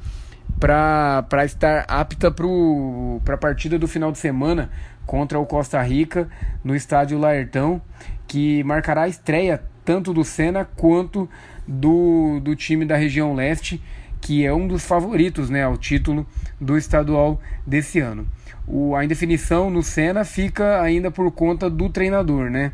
para 0.62 1.44
estar 1.44 1.84
apta 1.88 2.30
para 2.30 3.34
a 3.34 3.38
partida 3.38 3.76
do 3.80 3.88
final 3.88 4.12
de 4.12 4.18
semana 4.18 4.70
contra 5.04 5.36
o 5.36 5.44
Costa 5.44 5.82
Rica 5.82 6.28
no 6.62 6.76
estádio 6.76 7.18
Laertão, 7.18 7.82
que 8.28 8.62
marcará 8.62 9.02
a 9.02 9.08
estreia 9.08 9.60
tanto 9.84 10.14
do 10.14 10.22
Senna 10.22 10.64
quanto 10.64 11.28
do, 11.66 12.38
do 12.38 12.54
time 12.54 12.84
da 12.84 12.96
região 12.96 13.34
leste, 13.34 13.82
que 14.20 14.46
é 14.46 14.54
um 14.54 14.68
dos 14.68 14.86
favoritos 14.86 15.50
né, 15.50 15.64
ao 15.64 15.76
título 15.76 16.24
do 16.60 16.78
estadual 16.78 17.40
desse 17.66 17.98
ano. 17.98 18.24
O, 18.64 18.94
a 18.94 19.04
indefinição 19.04 19.68
no 19.68 19.82
Senna 19.82 20.24
fica 20.24 20.80
ainda 20.80 21.10
por 21.10 21.28
conta 21.32 21.68
do 21.68 21.88
treinador. 21.88 22.48
Né? 22.48 22.70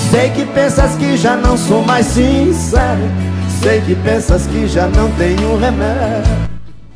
Sei 0.09 0.29
que 0.29 0.45
pensas 0.45 0.95
que 0.95 1.17
já 1.17 1.35
não 1.35 1.57
sou 1.57 1.83
mais 1.83 2.05
sincero, 2.05 3.01
sei 3.61 3.81
que 3.81 3.93
pensas 3.95 4.47
que 4.47 4.69
já 4.69 4.87
não 4.87 5.11
tenho 5.11 5.57
remédio. 5.57 6.49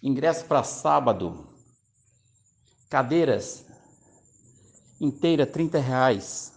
Ingresso 0.00 0.44
para 0.44 0.62
sábado. 0.62 1.48
Cadeiras 2.88 3.68
inteira 5.00 5.44
R$ 5.44 5.78
reais. 5.78 6.52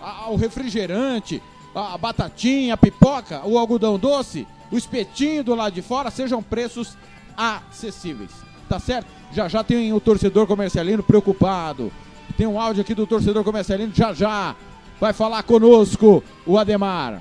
ao 0.00 0.36
refrigerante, 0.36 1.42
a 1.74 1.98
batatinha, 1.98 2.74
a 2.74 2.76
pipoca, 2.76 3.42
o 3.44 3.58
algodão 3.58 3.98
doce, 3.98 4.46
o 4.70 4.76
espetinho 4.76 5.42
do 5.42 5.54
lado 5.54 5.74
de 5.74 5.82
fora, 5.82 6.10
sejam 6.10 6.42
preços 6.42 6.96
acessíveis. 7.36 8.30
Tá 8.68 8.78
certo? 8.78 9.08
Já 9.32 9.48
já 9.48 9.64
tem 9.64 9.92
o 9.92 10.00
torcedor 10.00 10.46
comercialino 10.46 11.02
preocupado. 11.02 11.92
Tem 12.36 12.46
um 12.46 12.60
áudio 12.60 12.82
aqui 12.82 12.94
do 12.94 13.06
torcedor 13.06 13.42
comercialino, 13.42 13.92
já 13.92 14.14
já 14.14 14.54
vai 15.00 15.12
falar 15.12 15.42
conosco 15.42 16.22
o 16.46 16.56
Ademar. 16.56 17.20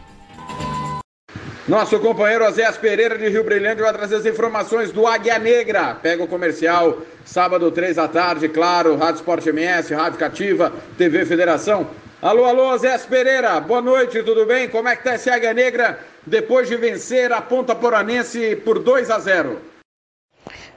Nosso 1.69 1.99
companheiro 1.99 2.47
Osés 2.47 2.77
Pereira 2.77 3.15
de 3.15 3.29
Rio 3.29 3.43
Brilhante 3.43 3.83
vai 3.83 3.93
trazer 3.93 4.15
as 4.15 4.25
informações 4.25 4.91
do 4.91 5.05
Águia 5.05 5.37
Negra. 5.37 5.93
Pega 5.93 6.23
o 6.23 6.27
comercial, 6.27 6.97
sábado, 7.23 7.69
três 7.69 7.97
da 7.97 8.07
tarde, 8.07 8.49
claro, 8.49 8.95
Rádio 8.95 9.19
Sport 9.19 9.45
MS, 9.45 9.93
Rádio 9.93 10.17
Cativa, 10.17 10.73
TV 10.97 11.23
Federação. 11.27 11.87
Alô, 12.23 12.45
alô, 12.45 12.73
Osés 12.73 13.05
Pereira, 13.05 13.59
boa 13.59 13.83
noite, 13.83 14.23
tudo 14.23 14.47
bem? 14.47 14.67
Como 14.67 14.89
é 14.89 14.95
que 14.95 15.03
tá 15.03 15.13
esse 15.13 15.29
Águia 15.29 15.53
Negra 15.53 15.99
depois 16.25 16.67
de 16.67 16.75
vencer 16.75 17.31
a 17.31 17.39
Ponta 17.39 17.75
Poranense 17.75 18.55
por 18.55 18.79
2 18.79 19.11
a 19.11 19.19
0? 19.19 19.61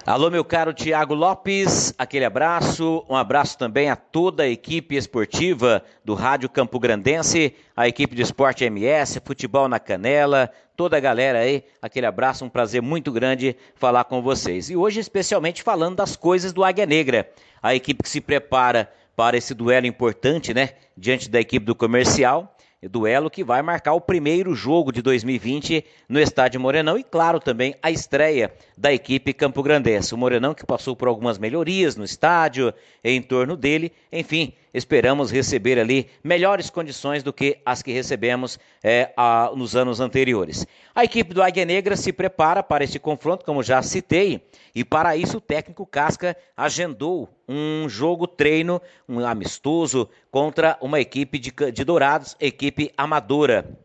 Alô, 0.05 0.29
meu 0.29 0.45
caro 0.45 0.75
Tiago 0.75 1.15
Lopes, 1.15 1.95
aquele 1.97 2.25
abraço. 2.25 3.05
Um 3.09 3.15
abraço 3.15 3.57
também 3.57 3.89
a 3.89 3.95
toda 3.95 4.43
a 4.43 4.49
equipe 4.49 4.97
esportiva 4.97 5.81
do 6.05 6.15
Rádio 6.15 6.49
Campo 6.49 6.81
Grandense, 6.81 7.55
a 7.77 7.87
equipe 7.87 8.17
de 8.17 8.23
esporte 8.23 8.65
MS, 8.65 9.21
futebol 9.25 9.69
na 9.69 9.79
canela, 9.79 10.51
toda 10.77 10.97
a 10.97 11.01
galera 11.01 11.39
aí. 11.39 11.63
Aquele 11.81 12.07
abraço, 12.07 12.45
um 12.45 12.49
prazer 12.49 12.83
muito 12.83 13.13
grande 13.13 13.57
falar 13.77 14.03
com 14.03 14.21
vocês. 14.21 14.71
E 14.71 14.77
hoje, 14.77 14.99
especialmente, 14.99 15.63
falando 15.63 15.95
das 15.95 16.17
coisas 16.17 16.53
do 16.53 16.65
Águia 16.65 16.85
Negra, 16.85 17.31
a 17.63 17.73
equipe 17.73 18.03
que 18.03 18.09
se 18.09 18.21
prepara 18.21 18.91
para 19.15 19.37
esse 19.37 19.55
duelo 19.55 19.87
importante, 19.87 20.53
né? 20.53 20.71
Diante 20.97 21.31
da 21.31 21.39
equipe 21.39 21.65
do 21.65 21.77
comercial 21.77 22.52
duelo 22.89 23.31
que 23.31 23.45
vai 23.45 23.63
marcar 23.63 23.95
o 23.95 24.01
primeiro 24.01 24.55
jogo 24.55 24.91
de 24.93 25.03
2020 25.03 25.85
no 26.09 26.19
estádio 26.19 26.61
Morenão 26.61 26.99
e, 26.99 27.05
claro, 27.05 27.39
também 27.39 27.75
a 27.83 27.91
estreia 27.91 28.53
da 28.77 28.93
equipe 28.93 29.33
Campo 29.33 29.63
Grandense. 29.63 30.15
O 30.15 30.19
Morenão 30.19 30.55
que 30.55 30.67
passou 30.67 30.97
por 30.97 31.09
algumas 31.09 31.39
melhorias 31.39 31.97
no 31.97 32.05
estádio, 32.05 32.75
em 33.05 33.23
torno 33.23 33.57
dele, 33.57 33.93
enfim, 34.11 34.55
esperamos 34.73 35.31
receber 35.31 35.79
ali 35.79 36.09
melhores 36.23 36.71
condições 36.71 37.23
do 37.23 37.33
que 37.33 37.59
as 37.65 37.83
que 37.83 37.93
recebemos 37.93 38.59
é, 38.83 39.13
a, 39.17 39.51
nos 39.55 39.77
anos 39.77 40.01
anteriores. 40.01 40.67
A 40.95 41.05
equipe 41.05 41.35
do 41.35 41.43
Águia 41.43 41.65
Negra 41.65 41.97
se 41.97 42.13
prepara 42.13 42.63
para 42.63 42.85
este 42.85 42.99
confronto, 42.99 43.45
como 43.45 43.63
já 43.63 43.83
citei, 43.83 44.47
e 44.75 44.85
para 44.85 45.17
isso 45.17 45.39
o 45.39 45.41
técnico 45.41 45.87
Casca 45.87 46.37
agendou 46.57 47.29
um 47.49 47.89
jogo 47.89 48.27
treino, 48.27 48.81
um 49.09 49.25
amistoso 49.25 50.09
contra 50.31 50.79
uma 50.81 51.01
equipe 51.01 51.39
de, 51.39 51.53
de 51.73 51.85
Dourados, 51.85 52.37
equipe 52.41 52.93
amadora. 52.97 53.79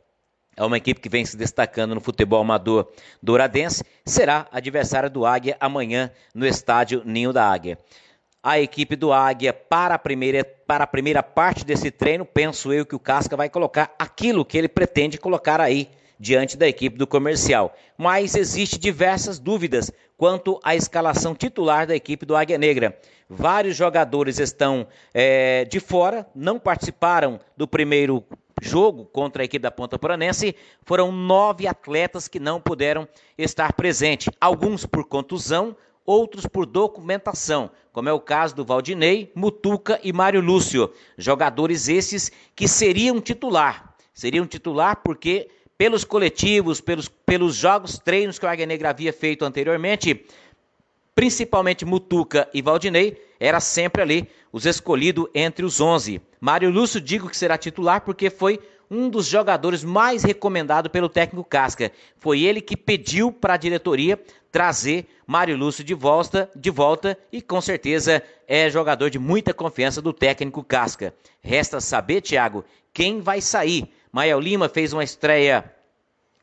É 0.58 0.66
uma 0.66 0.78
equipe 0.78 1.00
que 1.00 1.08
vem 1.08 1.24
se 1.24 1.38
destacando 1.38 1.94
no 1.94 2.02
futebol 2.02 2.42
amador 2.42 2.92
douradense. 3.22 3.84
Será 4.04 4.48
adversária 4.52 5.08
do 5.08 5.24
Águia 5.24 5.56
amanhã 5.60 6.10
no 6.34 6.48
estádio 6.48 7.04
Ninho 7.06 7.32
da 7.32 7.48
Águia. 7.48 7.78
A 8.48 8.62
equipe 8.62 8.96
do 8.96 9.12
Águia 9.12 9.52
para 9.52 9.96
a 9.96 10.00
primeira, 10.00 10.42
para 10.42 10.86
a 10.86 10.88
primeira 10.88 11.22
parte 11.22 11.66
desse 11.66 11.92
treino, 11.92 12.24
penso 12.26 12.72
eu 12.72 12.86
que 12.86 12.96
o 12.96 13.00
Casca 13.00 13.36
vai 13.36 13.50
colocar 13.50 13.94
aquilo 14.00 14.46
que 14.46 14.58
ele 14.58 14.70
pretende 14.70 15.18
colocar 15.18 15.60
aí 15.60 15.90
diante 16.18 16.56
da 16.56 16.66
equipe 16.66 16.98
do 16.98 17.06
comercial. 17.06 17.76
Mas 17.98 18.36
existe 18.36 18.80
diversas 18.80 19.38
dúvidas 19.38 19.92
quanto 20.16 20.62
à 20.64 20.78
escalação 20.78 21.36
titular 21.36 21.86
da 21.86 21.94
equipe 21.94 22.26
do 22.26 22.38
Águia 22.38 22.58
Negra. 22.58 22.98
Vários 23.30 23.76
jogadores 23.76 24.40
estão 24.40 24.88
é, 25.14 25.66
de 25.66 25.82
fora, 25.82 26.26
não 26.34 26.58
participaram 26.58 27.42
do 27.58 27.68
primeiro 27.68 28.24
jogo 28.62 29.04
contra 29.04 29.42
a 29.42 29.46
equipe 29.46 29.62
da 29.62 29.72
Ponta 29.72 30.00
Poranense. 30.00 30.56
Foram 30.86 31.12
nove 31.12 31.68
atletas 31.68 32.30
que 32.30 32.40
não 32.40 32.62
puderam 32.62 33.10
estar 33.38 33.74
presentes, 33.74 34.34
alguns 34.40 34.86
por 34.86 35.04
contusão, 35.04 35.76
outros 36.08 36.46
por 36.46 36.66
documentação, 36.66 37.70
como 37.92 38.08
é 38.08 38.14
o 38.14 38.20
caso 38.20 38.56
do 38.56 38.64
Valdinei, 38.64 39.30
Mutuca 39.36 40.00
e 40.02 40.14
Mário 40.14 40.40
Lúcio. 40.40 40.90
Jogadores 41.18 41.90
esses 41.90 42.32
que 42.56 42.68
seriam 42.68 43.20
titular. 43.20 43.94
Seriam 44.14 44.48
titular 44.48 45.02
porque 45.04 45.50
pelos 45.78 46.06
coletivos, 46.06 46.80
pelos, 46.80 47.10
pelos 47.10 47.56
jogos, 47.56 48.00
treinos 48.00 48.40
que 48.40 48.46
o 48.46 48.50
Águia 48.50 48.66
Negra 48.66 48.90
havia 48.90 49.12
feito 49.12 49.44
anteriormente, 49.44 50.26
principalmente 51.14 51.86
Mutuca 51.86 52.50
e 52.54 52.62
Valdinei, 52.62 53.22
era 53.40 53.60
sempre 53.60 54.02
ali 54.02 54.30
os 54.52 54.66
escolhidos 54.66 55.28
entre 55.36 55.66
os 55.66 55.82
11. 55.82 56.22
Mário 56.40 56.70
Lúcio, 56.70 57.02
digo 57.02 57.30
que 57.30 57.38
será 57.38 57.58
titular 57.58 58.02
porque 58.02 58.30
foi 58.30 58.60
um 58.90 59.10
dos 59.10 59.28
jogadores 59.28 59.84
mais 59.84 60.24
recomendados 60.24 60.92
pelo 60.92 61.10
técnico 61.10 61.48
Casca. 61.48 61.92
Foi 62.18 62.42
ele 62.42 62.62
que 62.62 62.78
pediu 62.78 63.32
para 63.32 63.56
a 63.56 63.58
diretoria 63.58 64.20
trazer 64.58 65.06
Mário 65.28 65.56
Lúcio 65.56 65.84
de 65.84 65.94
volta, 65.94 66.50
de 66.56 66.72
volta 66.72 67.16
e 67.32 67.44
com 67.44 67.62
certeza 67.62 68.24
é 68.48 68.68
jogador 68.72 69.08
de 69.12 69.20
muita 69.20 69.54
confiança 69.54 70.02
do 70.02 70.12
técnico 70.12 70.64
Casca. 70.64 71.14
Resta 71.40 71.80
saber, 71.80 72.22
Thiago, 72.22 72.66
quem 72.92 73.22
vai 73.22 73.40
sair. 73.40 73.88
Mael 74.12 74.40
Lima 74.40 74.68
fez 74.68 74.94
uma 74.94 75.04
estreia, 75.04 75.64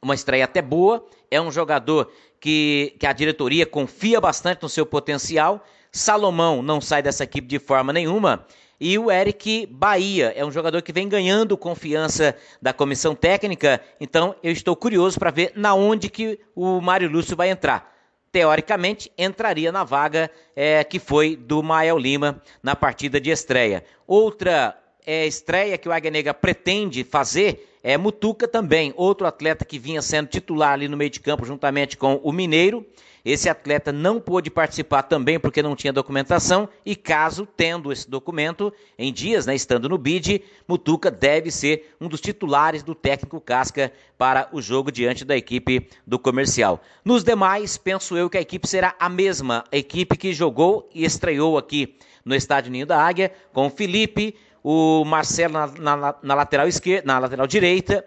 uma 0.01 0.15
estreia 0.15 0.45
até 0.45 0.63
boa, 0.63 1.05
é 1.29 1.41
um 1.41 1.51
jogador 1.51 2.09
que, 2.39 2.95
que 3.01 3.05
a 3.09 3.13
diretoria 3.13 3.67
confia 3.67 4.21
bastante 4.21 4.63
no 4.63 4.69
seu 4.69 4.87
potencial. 4.87 5.67
Salomão 5.91 6.63
não 6.63 6.81
sai 6.81 7.03
dessa 7.03 7.25
equipe 7.25 7.49
de 7.49 7.59
forma 7.59 7.93
nenhuma. 7.93 8.47
E 8.79 8.97
o 8.97 9.11
Eric 9.11 9.67
Bahia 9.67 10.33
é 10.37 10.45
um 10.45 10.53
jogador 10.53 10.83
que 10.83 10.93
vem 10.93 11.09
ganhando 11.09 11.59
confiança 11.59 12.37
da 12.63 12.73
comissão 12.73 13.13
técnica. 13.13 13.81
Então 14.01 14.37
eu 14.41 14.53
estou 14.53 14.77
curioso 14.77 15.19
para 15.19 15.33
ver 15.33 15.51
na 15.57 15.75
onde 15.75 16.09
que 16.09 16.39
o 16.55 16.81
Mário 16.81 17.11
Lúcio 17.11 17.37
vai 17.37 17.51
entrar. 17.51 17.93
Teoricamente, 18.35 19.13
entraria 19.17 19.71
na 19.71 19.85
vaga 19.85 20.29
é, 20.57 20.83
que 20.83 20.99
foi 20.99 21.37
do 21.37 21.63
Mael 21.63 21.97
Lima 21.97 22.43
na 22.61 22.75
partida 22.75 23.21
de 23.21 23.31
estreia. 23.31 23.85
Outra 24.09 24.77
é, 25.07 25.25
estreia 25.25 25.79
que 25.79 25.89
o 25.89 25.93
Águia 25.93 26.11
Negra 26.11 26.35
pretende 26.35 27.05
fazer 27.05 27.79
é 27.81 27.97
Mutuca 27.97 28.49
também, 28.49 28.93
outro 28.97 29.25
atleta 29.25 29.65
que 29.65 29.79
vinha 29.79 30.03
sendo 30.03 30.27
titular 30.27 30.73
ali 30.73 30.89
no 30.89 30.97
meio 30.97 31.11
de 31.11 31.21
campo 31.21 31.47
juntamente 31.47 31.97
com 31.97 32.17
o 32.25 32.33
Mineiro. 32.33 32.85
Esse 33.25 33.49
atleta 33.49 33.91
não 33.91 34.21
pôde 34.21 34.51
participar 34.51 35.05
também 35.05 35.41
porque 35.41 35.63
não 35.63 35.75
tinha 35.75 35.93
documentação 35.93 36.69
e 36.85 36.95
caso 36.95 37.47
tendo 37.47 37.91
esse 37.91 38.09
documento 38.09 38.71
em 38.99 39.11
dias, 39.11 39.47
né, 39.47 39.55
estando 39.55 39.89
no 39.89 39.97
BID, 39.97 40.43
Mutuca 40.69 41.11
deve 41.11 41.51
ser 41.51 41.95
um 41.99 42.07
dos 42.07 42.21
titulares 42.21 42.83
do 42.83 42.95
técnico 42.95 43.41
Casca 43.41 43.91
para 44.19 44.49
o 44.53 44.61
jogo 44.61 44.93
diante 44.93 45.25
da 45.25 45.35
equipe 45.35 45.89
do 46.07 46.19
comercial. 46.19 46.83
Nos 47.03 47.25
demais, 47.25 47.79
penso 47.79 48.15
eu 48.15 48.29
que 48.29 48.37
a 48.37 48.43
equipe 48.43 48.69
será 48.69 48.95
a 49.01 49.09
mesma, 49.09 49.65
a 49.73 49.77
equipe 49.77 50.19
que 50.19 50.35
jogou 50.35 50.91
e 50.95 51.05
estreou 51.05 51.57
aqui 51.57 51.97
no 52.25 52.35
Estádio 52.35 52.73
Ninho 52.73 52.87
da 52.87 53.01
Águia, 53.01 53.33
com 53.55 53.67
o 53.67 53.71
Felipe, 53.71 54.37
o 54.63 55.05
Marcelo 55.05 55.53
na, 55.53 55.67
na, 55.97 56.15
na 56.23 56.35
lateral 56.35 56.67
esquerda, 56.67 57.07
na 57.07 57.19
lateral 57.19 57.47
direita, 57.47 58.05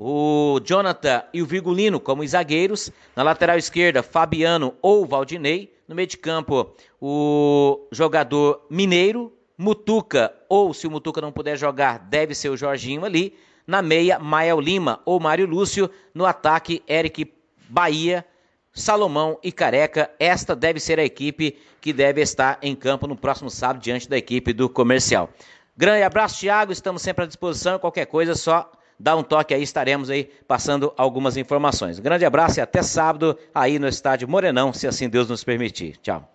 o 0.00 0.60
Jonathan 0.64 1.24
e 1.34 1.42
o 1.42 1.46
Virgulino 1.46 1.98
como 1.98 2.22
os 2.22 2.30
zagueiros. 2.30 2.92
Na 3.16 3.24
lateral 3.24 3.58
esquerda, 3.58 4.00
Fabiano 4.00 4.76
ou 4.80 5.04
Valdinei. 5.04 5.74
No 5.88 5.94
meio 5.94 6.06
de 6.06 6.16
campo, 6.16 6.72
o 7.00 7.88
jogador 7.90 8.64
Mineiro, 8.70 9.32
Mutuca, 9.56 10.32
ou 10.48 10.72
se 10.72 10.86
o 10.86 10.90
Mutuca 10.90 11.20
não 11.20 11.32
puder 11.32 11.56
jogar, 11.56 11.98
deve 11.98 12.32
ser 12.34 12.48
o 12.48 12.56
Jorginho 12.56 13.04
ali. 13.04 13.34
Na 13.66 13.82
meia, 13.82 14.18
Mael 14.18 14.60
Lima 14.60 15.00
ou 15.04 15.18
Mário 15.18 15.46
Lúcio. 15.46 15.90
No 16.14 16.24
ataque, 16.24 16.82
Eric 16.88 17.32
Bahia, 17.68 18.24
Salomão 18.72 19.38
e 19.42 19.50
Careca. 19.50 20.10
Esta 20.20 20.54
deve 20.54 20.78
ser 20.78 21.00
a 21.00 21.04
equipe 21.04 21.58
que 21.80 21.92
deve 21.92 22.20
estar 22.20 22.58
em 22.62 22.76
campo 22.76 23.08
no 23.08 23.16
próximo 23.16 23.50
sábado 23.50 23.82
diante 23.82 24.08
da 24.08 24.16
equipe 24.16 24.52
do 24.52 24.68
comercial. 24.68 25.28
Grande 25.76 26.02
abraço, 26.02 26.38
Thiago. 26.38 26.70
Estamos 26.70 27.02
sempre 27.02 27.24
à 27.24 27.26
disposição. 27.26 27.78
Qualquer 27.78 28.06
coisa, 28.06 28.34
só 28.34 28.70
dá 28.98 29.16
um 29.16 29.22
toque 29.22 29.54
aí, 29.54 29.62
estaremos 29.62 30.10
aí 30.10 30.28
passando 30.46 30.92
algumas 30.96 31.36
informações. 31.36 31.98
Um 31.98 32.02
grande 32.02 32.24
abraço 32.24 32.58
e 32.58 32.62
até 32.62 32.82
sábado 32.82 33.38
aí 33.54 33.78
no 33.78 33.86
estádio 33.86 34.28
Morenão, 34.28 34.72
se 34.72 34.86
assim 34.86 35.08
Deus 35.08 35.28
nos 35.28 35.44
permitir. 35.44 35.96
Tchau. 35.98 36.28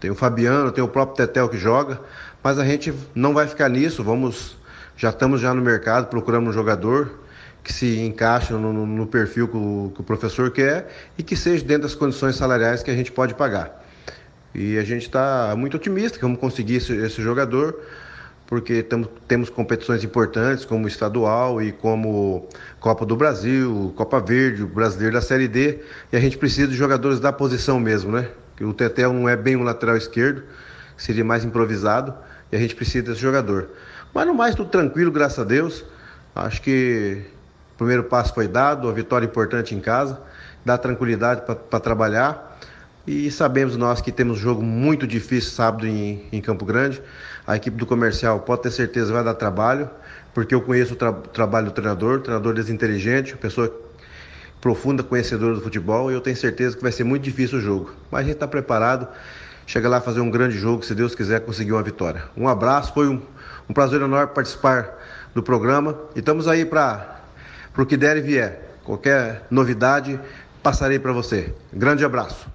Tem 0.00 0.10
o 0.10 0.14
Fabiano, 0.14 0.70
tem 0.70 0.82
o 0.82 0.88
próprio 0.88 1.16
Tetel 1.16 1.48
que 1.48 1.58
joga, 1.58 2.00
mas 2.42 2.58
a 2.58 2.64
gente 2.64 2.94
não 3.14 3.34
vai 3.34 3.46
ficar 3.46 3.68
nisso, 3.68 4.02
vamos, 4.04 4.56
já 4.96 5.10
estamos 5.10 5.40
já 5.40 5.52
no 5.52 5.60
mercado, 5.60 6.06
procuramos 6.08 6.50
um 6.50 6.52
jogador 6.52 7.18
que 7.64 7.72
se 7.72 7.98
encaixe 7.98 8.52
no, 8.52 8.72
no- 8.86 9.06
perfil 9.06 9.48
que 9.48 9.56
o, 9.56 9.92
que 9.94 10.00
o 10.00 10.04
professor 10.04 10.50
quer 10.50 10.88
e 11.18 11.22
que 11.22 11.36
seja 11.36 11.64
dentro 11.64 11.82
das 11.82 11.94
condições 11.94 12.36
salariais 12.36 12.82
que 12.82 12.90
a 12.90 12.94
gente 12.94 13.10
pode 13.12 13.34
pagar. 13.34 13.84
E 14.54 14.78
a 14.78 14.84
gente 14.84 15.02
está 15.02 15.54
muito 15.56 15.76
otimista 15.76 16.16
que 16.16 16.24
vamos 16.24 16.40
conseguir 16.40 16.76
esse, 16.76 16.92
esse 16.94 17.20
jogador, 17.20 17.78
porque 18.46 18.82
tamo, 18.82 19.06
temos 19.26 19.50
competições 19.50 20.02
importantes 20.02 20.64
como 20.64 20.88
estadual 20.88 21.60
e 21.60 21.70
como 21.72 22.48
Copa 22.80 23.04
do 23.04 23.16
Brasil, 23.16 23.92
Copa 23.96 24.20
Verde, 24.20 24.64
Brasileiro 24.64 25.14
da 25.14 25.20
Série 25.20 25.48
D, 25.48 25.80
e 26.12 26.16
a 26.16 26.20
gente 26.20 26.38
precisa 26.38 26.68
de 26.68 26.74
jogadores 26.74 27.18
da 27.18 27.32
posição 27.32 27.80
mesmo, 27.80 28.12
né? 28.12 28.28
Que 28.56 28.64
o 28.64 28.72
Tetel 28.72 29.12
não 29.12 29.28
é 29.28 29.36
bem 29.36 29.56
um 29.56 29.62
lateral 29.62 29.96
esquerdo, 29.96 30.42
seria 30.96 31.24
mais 31.24 31.44
improvisado, 31.44 32.14
e 32.52 32.56
a 32.56 32.58
gente 32.58 32.74
precisa 32.74 33.06
desse 33.06 33.20
jogador. 33.20 33.68
Mas 34.14 34.26
no 34.26 34.34
mais, 34.34 34.54
tudo 34.54 34.70
tranquilo, 34.70 35.10
graças 35.10 35.38
a 35.38 35.44
Deus. 35.44 35.84
Acho 36.34 36.62
que 36.62 37.22
o 37.74 37.78
primeiro 37.78 38.04
passo 38.04 38.32
foi 38.32 38.46
dado, 38.46 38.88
a 38.88 38.92
vitória 38.92 39.26
importante 39.26 39.74
em 39.74 39.80
casa, 39.80 40.20
dá 40.64 40.78
tranquilidade 40.78 41.42
para 41.42 41.80
trabalhar. 41.80 42.58
E 43.06 43.30
sabemos 43.30 43.76
nós 43.76 44.00
que 44.00 44.12
temos 44.12 44.38
um 44.38 44.40
jogo 44.40 44.62
muito 44.62 45.06
difícil 45.06 45.52
sábado 45.52 45.86
em, 45.86 46.26
em 46.30 46.40
Campo 46.40 46.64
Grande. 46.64 47.02
A 47.46 47.56
equipe 47.56 47.76
do 47.76 47.86
comercial 47.86 48.40
pode 48.40 48.62
ter 48.62 48.70
certeza 48.70 49.12
vai 49.12 49.24
dar 49.24 49.34
trabalho, 49.34 49.88
porque 50.34 50.54
eu 50.54 50.60
conheço 50.60 50.94
o 50.94 50.96
tra- 50.96 51.12
trabalho 51.12 51.66
do 51.66 51.72
treinador, 51.72 52.20
treinador 52.20 52.54
desinteligente, 52.54 53.36
pessoa 53.36 53.72
profunda 54.60 55.02
conhecedora 55.02 55.54
do 55.54 55.60
futebol, 55.60 56.10
e 56.10 56.14
eu 56.14 56.20
tenho 56.20 56.36
certeza 56.36 56.76
que 56.76 56.82
vai 56.82 56.92
ser 56.92 57.04
muito 57.04 57.22
difícil 57.22 57.58
o 57.58 57.60
jogo. 57.60 57.92
Mas 58.10 58.20
a 58.20 58.24
gente 58.24 58.34
está 58.34 58.48
preparado, 58.48 59.06
chega 59.66 59.88
lá 59.88 60.00
fazer 60.00 60.20
um 60.20 60.30
grande 60.30 60.58
jogo, 60.58 60.84
se 60.84 60.94
Deus 60.94 61.14
quiser 61.14 61.40
conseguir 61.40 61.72
uma 61.72 61.82
vitória. 61.82 62.24
Um 62.36 62.48
abraço, 62.48 62.92
foi 62.92 63.08
um, 63.08 63.20
um 63.68 63.72
prazer 63.72 64.00
enorme 64.00 64.32
participar 64.34 64.98
do 65.34 65.42
programa 65.42 65.96
e 66.16 66.18
estamos 66.18 66.48
aí 66.48 66.64
para 66.64 67.20
o 67.76 67.86
que 67.86 67.96
der 67.96 68.16
e 68.16 68.20
vier. 68.20 68.64
Qualquer 68.84 69.46
novidade, 69.50 70.18
passarei 70.62 70.98
para 70.98 71.12
você. 71.12 71.54
Grande 71.72 72.04
abraço. 72.04 72.48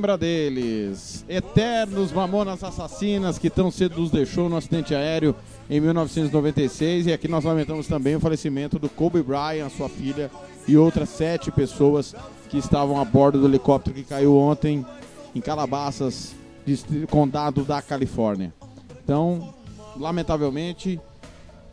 lembra 0.00 0.16
deles? 0.16 1.26
Eternos 1.28 2.10
Mamonas 2.10 2.64
Assassinas 2.64 3.36
que 3.36 3.50
tão 3.50 3.70
cedo 3.70 4.00
nos 4.00 4.10
deixou 4.10 4.48
no 4.48 4.56
acidente 4.56 4.94
aéreo 4.94 5.36
em 5.68 5.78
1996 5.78 7.06
e 7.06 7.12
aqui 7.12 7.28
nós 7.28 7.44
lamentamos 7.44 7.86
também 7.86 8.16
o 8.16 8.20
falecimento 8.20 8.78
do 8.78 8.88
Kobe 8.88 9.22
Bryant, 9.22 9.68
sua 9.68 9.90
filha 9.90 10.30
e 10.66 10.74
outras 10.74 11.10
sete 11.10 11.50
pessoas 11.50 12.14
que 12.48 12.56
estavam 12.56 12.98
a 12.98 13.04
bordo 13.04 13.38
do 13.38 13.46
helicóptero 13.46 13.94
que 13.94 14.02
caiu 14.02 14.38
ontem 14.38 14.86
em 15.34 15.40
Calabasas, 15.42 16.34
condado 17.10 17.62
da 17.62 17.82
Califórnia. 17.82 18.54
Então, 19.04 19.52
lamentavelmente, 19.98 20.98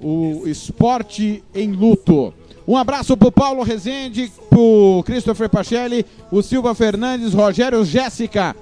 o 0.02 0.46
esporte 0.46 1.42
em 1.56 1.72
luto. 1.72 2.34
Um 2.68 2.76
abraço 2.76 3.16
pro 3.16 3.32
Paulo 3.32 3.64
Rezende, 3.64 4.30
pro 4.50 5.02
Christopher 5.06 5.48
Pachelli, 5.48 6.06
o 6.30 6.42
Silva 6.42 6.76
Fernandes, 6.76 7.34
Rogério 7.34 7.86
Jéssica, 7.86 8.54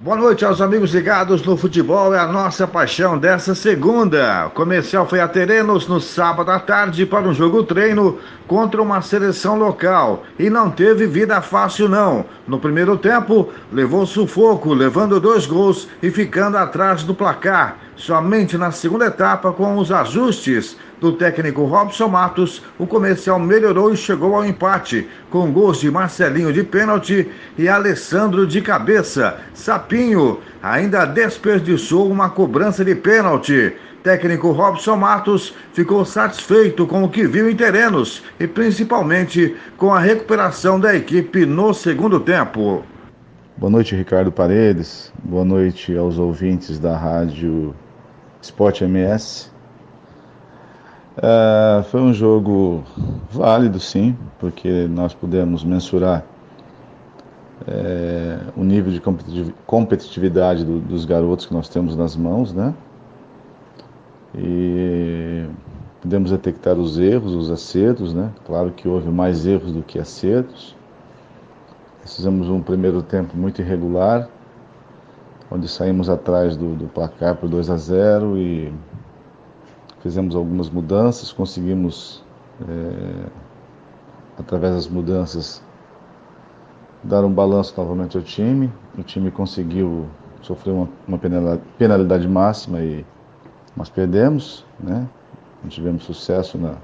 Boa 0.09 0.17
noite 0.17 0.43
aos 0.43 0.63
amigos 0.63 0.95
ligados 0.95 1.43
no 1.43 1.55
futebol, 1.55 2.15
é 2.15 2.19
a 2.19 2.27
nossa 2.27 2.67
paixão 2.67 3.19
dessa 3.19 3.55
segunda. 3.55 4.47
O 4.47 4.51
comercial 4.53 5.07
foi 5.07 5.21
a 5.21 5.29
Terenos 5.29 5.87
no 5.87 6.01
sábado 6.01 6.51
à 6.51 6.59
tarde 6.59 7.05
para 7.05 7.29
um 7.29 7.35
jogo 7.35 7.63
treino 7.63 8.19
contra 8.47 8.81
uma 8.81 9.03
seleção 9.03 9.59
local 9.59 10.25
e 10.39 10.49
não 10.49 10.71
teve 10.71 11.07
vida 11.07 11.43
fácil 11.43 11.91
não. 11.91 12.25
No 12.47 12.59
primeiro 12.59 12.97
tempo, 12.97 13.53
levou 13.71 14.07
sufoco, 14.07 14.73
levando 14.73 15.21
dois 15.21 15.45
gols 15.45 15.87
e 16.03 16.11
ficando 16.11 16.57
atrás 16.57 17.03
do 17.03 17.15
placar. 17.15 17.77
Somente 17.95 18.57
na 18.57 18.71
segunda 18.71 19.09
etapa, 19.09 19.53
com 19.53 19.77
os 19.77 19.93
ajustes 19.93 20.79
do 21.01 21.13
técnico 21.13 21.65
Robson 21.65 22.09
Matos, 22.09 22.63
o 22.79 22.87
comercial 22.87 23.39
melhorou 23.39 23.93
e 23.93 23.97
chegou 23.97 24.35
ao 24.35 24.45
empate, 24.45 25.09
com 25.31 25.53
gols 25.53 25.81
de 25.81 25.91
Marcelinho 25.91 26.53
de 26.53 26.65
pênalti 26.65 27.29
e 27.57 27.69
Alessandro 27.69 28.47
de 28.47 28.61
cabeça. 28.61 29.39
Sapinho 29.55 30.41
ainda 30.63 31.05
desperdiçou 31.05 32.11
uma 32.11 32.29
cobrança 32.31 32.85
de 32.85 32.95
pênalti. 32.95 33.75
Técnico 34.03 34.53
Robson 34.53 34.97
Matos 34.97 35.55
ficou 35.73 36.05
satisfeito 36.05 36.87
com 36.87 37.05
o 37.05 37.09
que 37.09 37.27
viu 37.27 37.51
em 37.51 37.57
terrenos 37.57 38.23
e 38.39 38.47
principalmente 38.47 39.57
com 39.77 39.93
a 39.93 40.01
recuperação 40.01 40.79
da 40.79 40.95
equipe 40.95 41.45
no 41.45 41.75
segundo 41.75 42.21
tempo. 42.21 42.83
Boa 43.57 43.71
noite, 43.71 43.97
Ricardo 43.97 44.31
Paredes. 44.31 45.13
Boa 45.23 45.45
noite 45.45 45.97
aos 45.97 46.17
ouvintes 46.17 46.79
da 46.79 46.97
rádio 46.97 47.75
Sport 48.41 48.83
MS. 48.83 49.51
Uh, 51.19 51.83
foi 51.85 52.01
um 52.01 52.15
jogo 52.15 52.85
válido, 53.29 53.81
sim, 53.81 54.17
porque 54.39 54.87
nós 54.87 55.13
pudemos 55.13 55.65
mensurar 55.65 56.25
é, 57.67 58.39
o 58.57 58.63
nível 58.63 58.93
de 58.93 59.03
competitividade 59.67 60.65
do, 60.65 60.79
dos 60.79 61.05
garotos 61.05 61.47
que 61.47 61.53
nós 61.53 61.69
temos 61.69 61.97
nas 61.97 62.15
mãos, 62.15 62.53
né? 62.53 62.73
E 64.33 65.45
pudemos 66.01 66.31
detectar 66.31 66.79
os 66.79 66.99
erros, 66.99 67.35
os 67.35 67.51
acertos, 67.51 68.15
né? 68.15 68.31
Claro 68.47 68.71
que 68.71 68.87
houve 68.87 69.11
mais 69.11 69.45
erros 69.45 69.73
do 69.73 69.83
que 69.83 69.99
acertos. 69.99 70.77
fizemos 72.05 72.49
um 72.49 72.61
primeiro 72.61 73.03
tempo 73.03 73.37
muito 73.37 73.61
irregular, 73.61 74.29
onde 75.51 75.67
saímos 75.67 76.09
atrás 76.09 76.57
do, 76.57 76.77
do 76.77 76.87
placar 76.87 77.35
por 77.35 77.49
2 77.49 77.71
a 77.71 77.77
0 77.77 78.39
e 78.39 78.73
fizemos 80.09 80.35
algumas 80.35 80.71
mudanças, 80.71 81.31
conseguimos, 81.31 82.25
é, 82.67 83.27
através 84.39 84.75
das 84.75 84.89
mudanças, 84.89 85.63
dar 87.05 87.27
um 87.27 87.31
balanço 87.31 87.75
novamente 87.77 88.17
ao 88.17 88.23
time. 88.23 88.73
O 88.97 89.03
time 89.03 89.31
conseguiu 89.31 90.07
sofrer 90.41 90.73
uma, 90.73 90.89
uma 91.07 91.19
penalidade, 91.79 92.27
máxima 92.27 92.81
e 92.81 93.05
nós 93.77 93.91
perdemos, 93.91 94.65
né? 94.81 95.07
Não 95.63 95.69
tivemos 95.69 96.05
sucesso 96.05 96.57
na, 96.57 96.77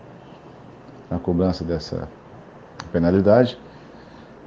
na 1.11 1.19
cobrança 1.19 1.65
dessa 1.65 2.07
penalidade. 2.93 3.59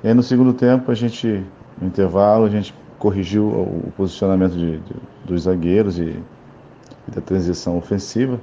E 0.03 0.07
aí 0.07 0.13
no 0.13 0.21
segundo 0.21 0.53
tempo, 0.53 0.91
a 0.91 0.93
gente, 0.93 1.43
no 1.81 1.87
intervalo, 1.87 2.45
a 2.45 2.49
gente 2.49 2.75
corrigiu 2.99 3.47
o 3.47 3.91
posicionamento 3.97 4.53
de, 4.53 4.77
de, 4.77 4.95
dos 5.25 5.43
zagueiros 5.43 5.97
e, 5.97 6.21
e 7.07 7.11
da 7.11 7.21
transição 7.21 7.75
ofensiva 7.75 8.39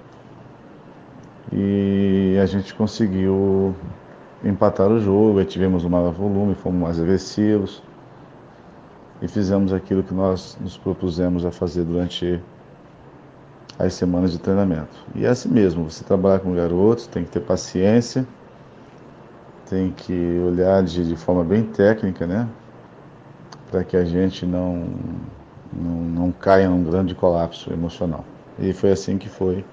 e 1.54 2.36
a 2.42 2.46
gente 2.46 2.74
conseguiu 2.74 3.74
empatar 4.42 4.90
o 4.90 4.98
jogo, 4.98 5.38
aí 5.38 5.44
tivemos 5.44 5.84
um 5.84 5.88
maior 5.88 6.12
volume, 6.12 6.54
fomos 6.56 6.80
mais 6.80 7.00
agressivos 7.00 7.80
e 9.22 9.28
fizemos 9.28 9.72
aquilo 9.72 10.02
que 10.02 10.12
nós 10.12 10.58
nos 10.60 10.76
propusemos 10.76 11.46
a 11.46 11.52
fazer 11.52 11.84
durante 11.84 12.42
as 13.78 13.94
semanas 13.94 14.32
de 14.32 14.38
treinamento. 14.38 15.06
E 15.14 15.24
é 15.24 15.28
assim 15.28 15.48
mesmo, 15.48 15.88
você 15.88 16.02
trabalhar 16.02 16.40
com 16.40 16.52
garotos, 16.52 17.06
tem 17.06 17.24
que 17.24 17.30
ter 17.30 17.40
paciência, 17.40 18.26
tem 19.70 19.92
que 19.92 20.40
olhar 20.44 20.82
de, 20.82 21.08
de 21.08 21.16
forma 21.16 21.44
bem 21.44 21.62
técnica, 21.62 22.26
né? 22.26 22.48
Para 23.70 23.84
que 23.84 23.96
a 23.96 24.04
gente 24.04 24.44
não, 24.44 24.88
não, 25.72 26.00
não 26.00 26.32
caia 26.32 26.68
num 26.68 26.82
grande 26.82 27.14
colapso 27.14 27.72
emocional. 27.72 28.24
E 28.58 28.72
foi 28.72 28.90
assim 28.90 29.18
que 29.18 29.28
foi 29.28 29.64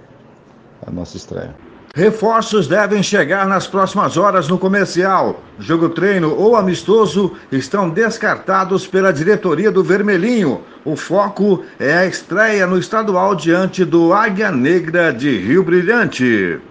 a 0.86 0.92
nossa 0.92 1.18
estreia. 1.18 1.71
Reforços 1.94 2.70
devem 2.70 3.04
chegar 3.04 3.46
nas 3.46 3.68
próximas 3.68 4.16
horas 4.16 4.48
no 4.48 4.58
comercial. 4.58 5.42
Jogo 5.60 5.90
treino 5.90 6.34
ou 6.34 6.56
amistoso 6.56 7.36
estão 7.52 7.90
descartados 7.90 8.88
pela 8.88 9.12
diretoria 9.12 9.70
do 9.70 9.84
Vermelhinho. 9.84 10.62
O 10.86 10.96
foco 10.96 11.66
é 11.78 11.94
a 11.94 12.06
estreia 12.06 12.66
no 12.66 12.80
estadual 12.80 13.36
diante 13.36 13.84
do 13.84 14.14
Águia 14.14 14.50
Negra 14.50 15.12
de 15.12 15.38
Rio 15.38 15.66
Brilhante. 15.66 16.62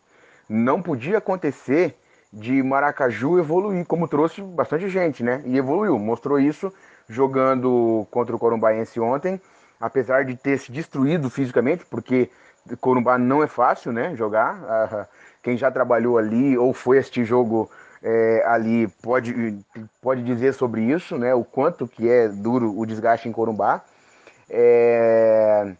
Não 0.48 0.80
podia 0.80 1.18
acontecer 1.18 1.94
de 2.32 2.62
Maracaju 2.62 3.38
evoluir, 3.38 3.86
como 3.86 4.08
trouxe 4.08 4.40
bastante 4.40 4.88
gente, 4.88 5.22
né? 5.22 5.42
E 5.44 5.58
evoluiu, 5.58 5.98
mostrou 5.98 6.40
isso 6.40 6.72
jogando 7.08 8.06
contra 8.10 8.34
o 8.34 8.38
Corumbaense 8.38 8.98
ontem, 8.98 9.40
apesar 9.78 10.24
de 10.24 10.34
ter 10.34 10.58
se 10.58 10.72
destruído 10.72 11.28
fisicamente, 11.28 11.84
porque 11.84 12.30
Corumbá 12.80 13.18
não 13.18 13.42
é 13.42 13.46
fácil, 13.46 13.92
né? 13.92 14.16
Jogar. 14.16 15.08
Quem 15.42 15.56
já 15.56 15.70
trabalhou 15.70 16.16
ali 16.16 16.56
ou 16.56 16.72
foi 16.72 16.98
assistir 16.98 17.24
jogo 17.24 17.70
é, 18.06 18.44
ali 18.46 18.86
pode, 19.02 19.58
pode 20.02 20.22
dizer 20.22 20.52
sobre 20.52 20.82
isso, 20.82 21.16
né? 21.16 21.34
O 21.34 21.42
quanto 21.42 21.88
que 21.88 22.06
é 22.06 22.28
duro 22.28 22.78
o 22.78 22.84
desgaste 22.84 23.26
em 23.26 23.32
Corumbá. 23.32 23.82
É... 24.50 25.72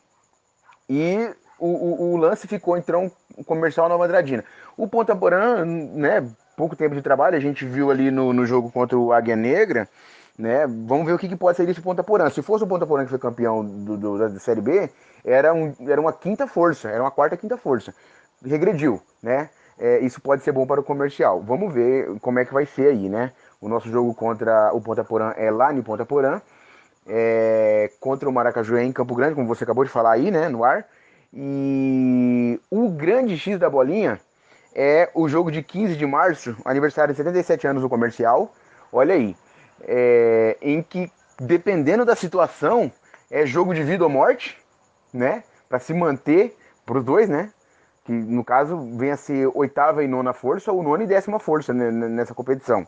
E 0.89 1.31
o, 1.59 1.67
o, 1.69 2.13
o, 2.13 2.17
lance 2.17 2.49
ficou 2.49 2.79
então 2.79 3.13
comercial 3.45 3.91
Nova 3.91 4.07
Andradina. 4.07 4.43
O 4.75 4.89
Ponta 4.89 5.15
Porã, 5.15 5.67
né? 5.67 6.27
Pouco 6.57 6.75
tempo 6.75 6.95
de 6.95 7.03
trabalho, 7.03 7.37
a 7.37 7.41
gente 7.41 7.67
viu 7.67 7.91
ali 7.91 8.11
no, 8.11 8.33
no 8.33 8.47
jogo 8.47 8.71
contra 8.71 8.97
o 8.97 9.13
Águia 9.13 9.37
Negra, 9.37 9.87
né? 10.39 10.67
Vamos 10.67 11.05
ver 11.05 11.13
o 11.13 11.19
que, 11.19 11.29
que 11.29 11.37
pode 11.37 11.59
ser 11.59 11.67
desse 11.67 11.83
Ponta 11.83 12.03
Porã. 12.03 12.31
Se 12.31 12.41
fosse 12.41 12.65
o 12.65 12.67
Ponta 12.67 12.87
Porã 12.87 13.05
que 13.05 13.11
foi 13.11 13.19
campeão 13.19 13.63
do, 13.63 13.99
do, 13.99 14.19
da 14.19 14.41
Série 14.41 14.63
B, 14.63 14.89
era, 15.23 15.53
um, 15.53 15.75
era 15.87 16.01
uma 16.01 16.13
quinta 16.13 16.47
força, 16.47 16.89
era 16.89 17.03
uma 17.03 17.11
quarta, 17.11 17.37
quinta 17.37 17.59
força. 17.59 17.95
Regrediu, 18.43 19.03
né? 19.23 19.51
É, 19.79 19.99
isso 20.01 20.21
pode 20.21 20.43
ser 20.43 20.53
bom 20.53 20.67
para 20.67 20.81
o 20.81 20.85
comercial. 20.85 21.41
Vamos 21.41 21.73
ver 21.73 22.19
como 22.21 22.39
é 22.39 22.45
que 22.45 22.55
vai 22.55 22.67
ser 22.67 22.89
aí, 22.89 23.09
né? 23.09 23.33
O 23.61 23.69
nosso 23.69 23.89
jogo 23.91 24.15
contra 24.15 24.73
o 24.73 24.81
Ponta 24.81 25.03
Porã 25.05 25.33
é 25.37 25.51
lá 25.51 25.73
em 25.73 25.83
Ponta 25.83 26.05
Porã, 26.05 26.41
é, 27.07 27.91
contra 28.01 28.29
o 28.29 28.33
Maracaju 28.33 28.79
em 28.79 28.93
Campo 28.93 29.15
Grande, 29.15 29.35
como 29.35 29.49
você 29.49 29.65
acabou 29.65 29.85
de 29.85 29.91
falar 29.91 30.13
aí, 30.13 30.31
né, 30.31 30.49
no 30.49 30.65
ar. 30.65 30.87
E 31.33 32.61
o 32.71 32.89
grande 32.89 33.37
X 33.37 33.59
da 33.59 33.69
bolinha 33.69 34.21
é 34.75 35.11
o 35.15 35.29
jogo 35.29 35.51
de 35.51 35.63
15 35.63 35.97
de 35.97 36.07
março, 36.07 36.57
aniversário 36.65 37.13
de 37.13 37.17
77 37.17 37.67
anos 37.67 37.83
do 37.83 37.89
comercial. 37.89 38.55
Olha 38.93 39.15
aí, 39.15 39.37
é, 39.83 40.57
em 40.63 40.83
que 40.83 41.11
dependendo 41.41 42.05
da 42.05 42.15
situação 42.15 42.91
é 43.31 43.45
jogo 43.45 43.75
de 43.75 43.83
vida 43.83 44.05
ou 44.05 44.11
morte, 44.11 44.57
né? 45.13 45.43
Para 45.69 45.81
se 45.81 45.93
manter 45.93 46.57
para 46.87 46.99
os 46.99 47.05
dois, 47.05 47.29
né? 47.29 47.51
Que 48.05 48.13
no 48.13 48.45
caso 48.45 48.77
vem 48.97 49.11
a 49.11 49.17
ser 49.17 49.51
oitava 49.55 50.05
e 50.05 50.09
nona 50.09 50.33
força, 50.33 50.71
ou 50.71 50.83
nona 50.83 51.05
e 51.05 51.07
décima 51.07 51.39
força 51.39 51.73
né, 51.73 51.91
nessa 51.91 52.35
competição. 52.35 52.87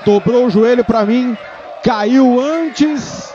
dobrou 0.05 0.45
o 0.45 0.49
joelho 0.49 0.83
pra 0.83 1.05
mim, 1.05 1.37
caiu 1.83 2.39
antes 2.39 3.33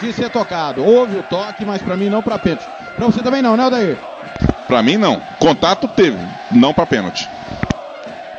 de 0.00 0.12
ser 0.12 0.30
tocado. 0.30 0.84
Houve 0.84 1.18
o 1.18 1.22
toque, 1.22 1.64
mas 1.64 1.82
pra 1.82 1.96
mim 1.96 2.08
não 2.08 2.22
pra 2.22 2.38
pênalti. 2.38 2.66
Pra 2.96 3.06
você 3.06 3.22
também 3.22 3.42
não, 3.42 3.56
né, 3.56 3.66
Odair? 3.66 3.96
Pra 4.66 4.82
mim 4.82 4.96
não. 4.96 5.20
Contato 5.38 5.88
teve, 5.88 6.18
não 6.50 6.72
pra 6.72 6.86
pênalti. 6.86 7.28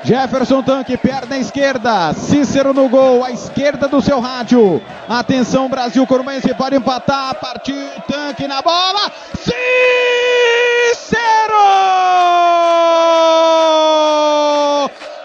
Jefferson 0.04 0.62
Tanque, 0.62 0.98
perna 0.98 1.38
esquerda. 1.38 2.14
Cícero 2.14 2.74
no 2.74 2.90
gol, 2.90 3.24
à 3.24 3.32
esquerda 3.32 3.88
do 3.88 4.02
seu 4.02 4.20
rádio. 4.20 4.82
Atenção, 5.08 5.70
Brasil 5.70 6.06
Corumbense 6.06 6.54
pode 6.54 6.76
empatar. 6.76 7.36
Partiu 7.36 7.74
Tanque 8.06 8.46
na 8.46 8.62
bola. 8.62 9.10
Cícero! 9.40 9.54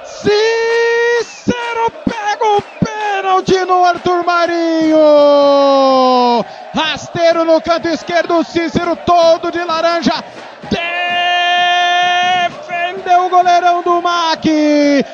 Cícero 0.05 1.90
pega 2.05 2.44
o 2.56 2.62
pênalti 2.62 3.64
no 3.64 3.84
Arthur 3.84 4.24
Marinho. 4.24 4.96
Rasteiro 6.72 7.44
no 7.44 7.60
canto 7.60 7.88
esquerdo. 7.88 8.44
Cícero 8.44 8.94
todo 8.94 9.50
de 9.50 9.64
laranja. 9.64 10.22
Defendeu 13.09 13.24
o 13.24 13.30
goleirão 13.30 13.82
do 13.82 14.02
MAC. 14.02 14.47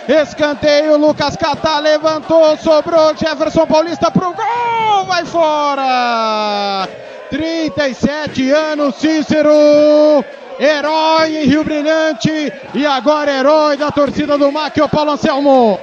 Escanteio, 0.09 0.97
Lucas 0.97 1.37
Catá 1.37 1.79
levantou, 1.79 2.57
sobrou 2.57 3.17
Jefferson 3.17 3.69
Paulista 3.69 4.11
pro 4.11 4.35
gol, 4.35 5.05
vai 5.07 5.25
fora. 5.25 6.89
37 7.31 8.51
anos, 8.51 8.97
Cícero. 8.97 10.25
Herói 10.59 11.37
em 11.37 11.47
Rio 11.47 11.63
Brilhante 11.63 12.53
e 12.75 12.85
agora 12.85 13.31
herói 13.31 13.77
da 13.77 13.93
torcida 13.93 14.37
do 14.37 14.51
MAC, 14.51 14.81
o 14.81 14.89
Paulo 14.89 15.13
Anselmo. 15.13 15.79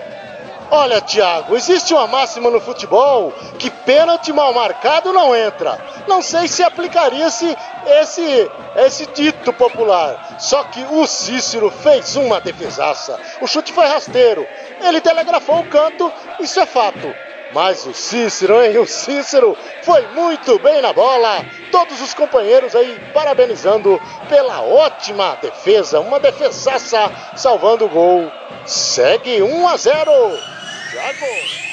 Olha, 0.74 1.02
Thiago, 1.02 1.58
existe 1.58 1.94
uma 1.94 2.08
máxima 2.08 2.50
no 2.50 2.62
futebol 2.62 3.34
que 3.60 3.70
pênalti 3.70 4.32
mal 4.32 4.54
marcado 4.54 5.12
não 5.12 5.36
entra. 5.36 5.78
Não 6.08 6.22
sei 6.22 6.48
se 6.48 6.64
aplicaria 6.64 7.28
esse, 7.28 7.58
esse, 7.86 8.50
esse 8.78 9.06
dito 9.08 9.52
popular. 9.52 10.38
Só 10.40 10.64
que 10.64 10.82
o 10.90 11.06
Cícero 11.06 11.70
fez 11.70 12.16
uma 12.16 12.40
defesaça. 12.40 13.20
O 13.42 13.48
chute 13.48 13.74
foi 13.74 13.86
rasteiro. 13.86 14.48
Ele 14.80 15.02
telegrafou 15.02 15.60
o 15.60 15.66
canto, 15.68 16.10
isso 16.40 16.58
é 16.58 16.66
fato. 16.66 17.14
Mas 17.54 17.86
o 17.86 17.94
Cícero, 17.94 18.64
hein? 18.64 18.78
O 18.78 18.88
Cícero 18.88 19.58
foi 19.84 20.08
muito 20.14 20.58
bem 20.60 20.82
na 20.82 20.94
bola. 20.94 21.46
Todos 21.70 22.02
os 22.02 22.14
companheiros 22.14 22.78
aí 22.78 22.98
parabenizando 23.14 24.02
pela 24.30 24.62
ótima 24.62 25.38
defesa. 25.42 26.00
Uma 26.00 26.18
defesaça 26.18 27.12
salvando 27.36 27.84
o 27.84 27.90
gol. 27.90 28.32
Segue 28.66 29.42
1 29.42 29.68
a 29.68 29.76
0. 29.76 30.61
Thiago. 30.92 31.62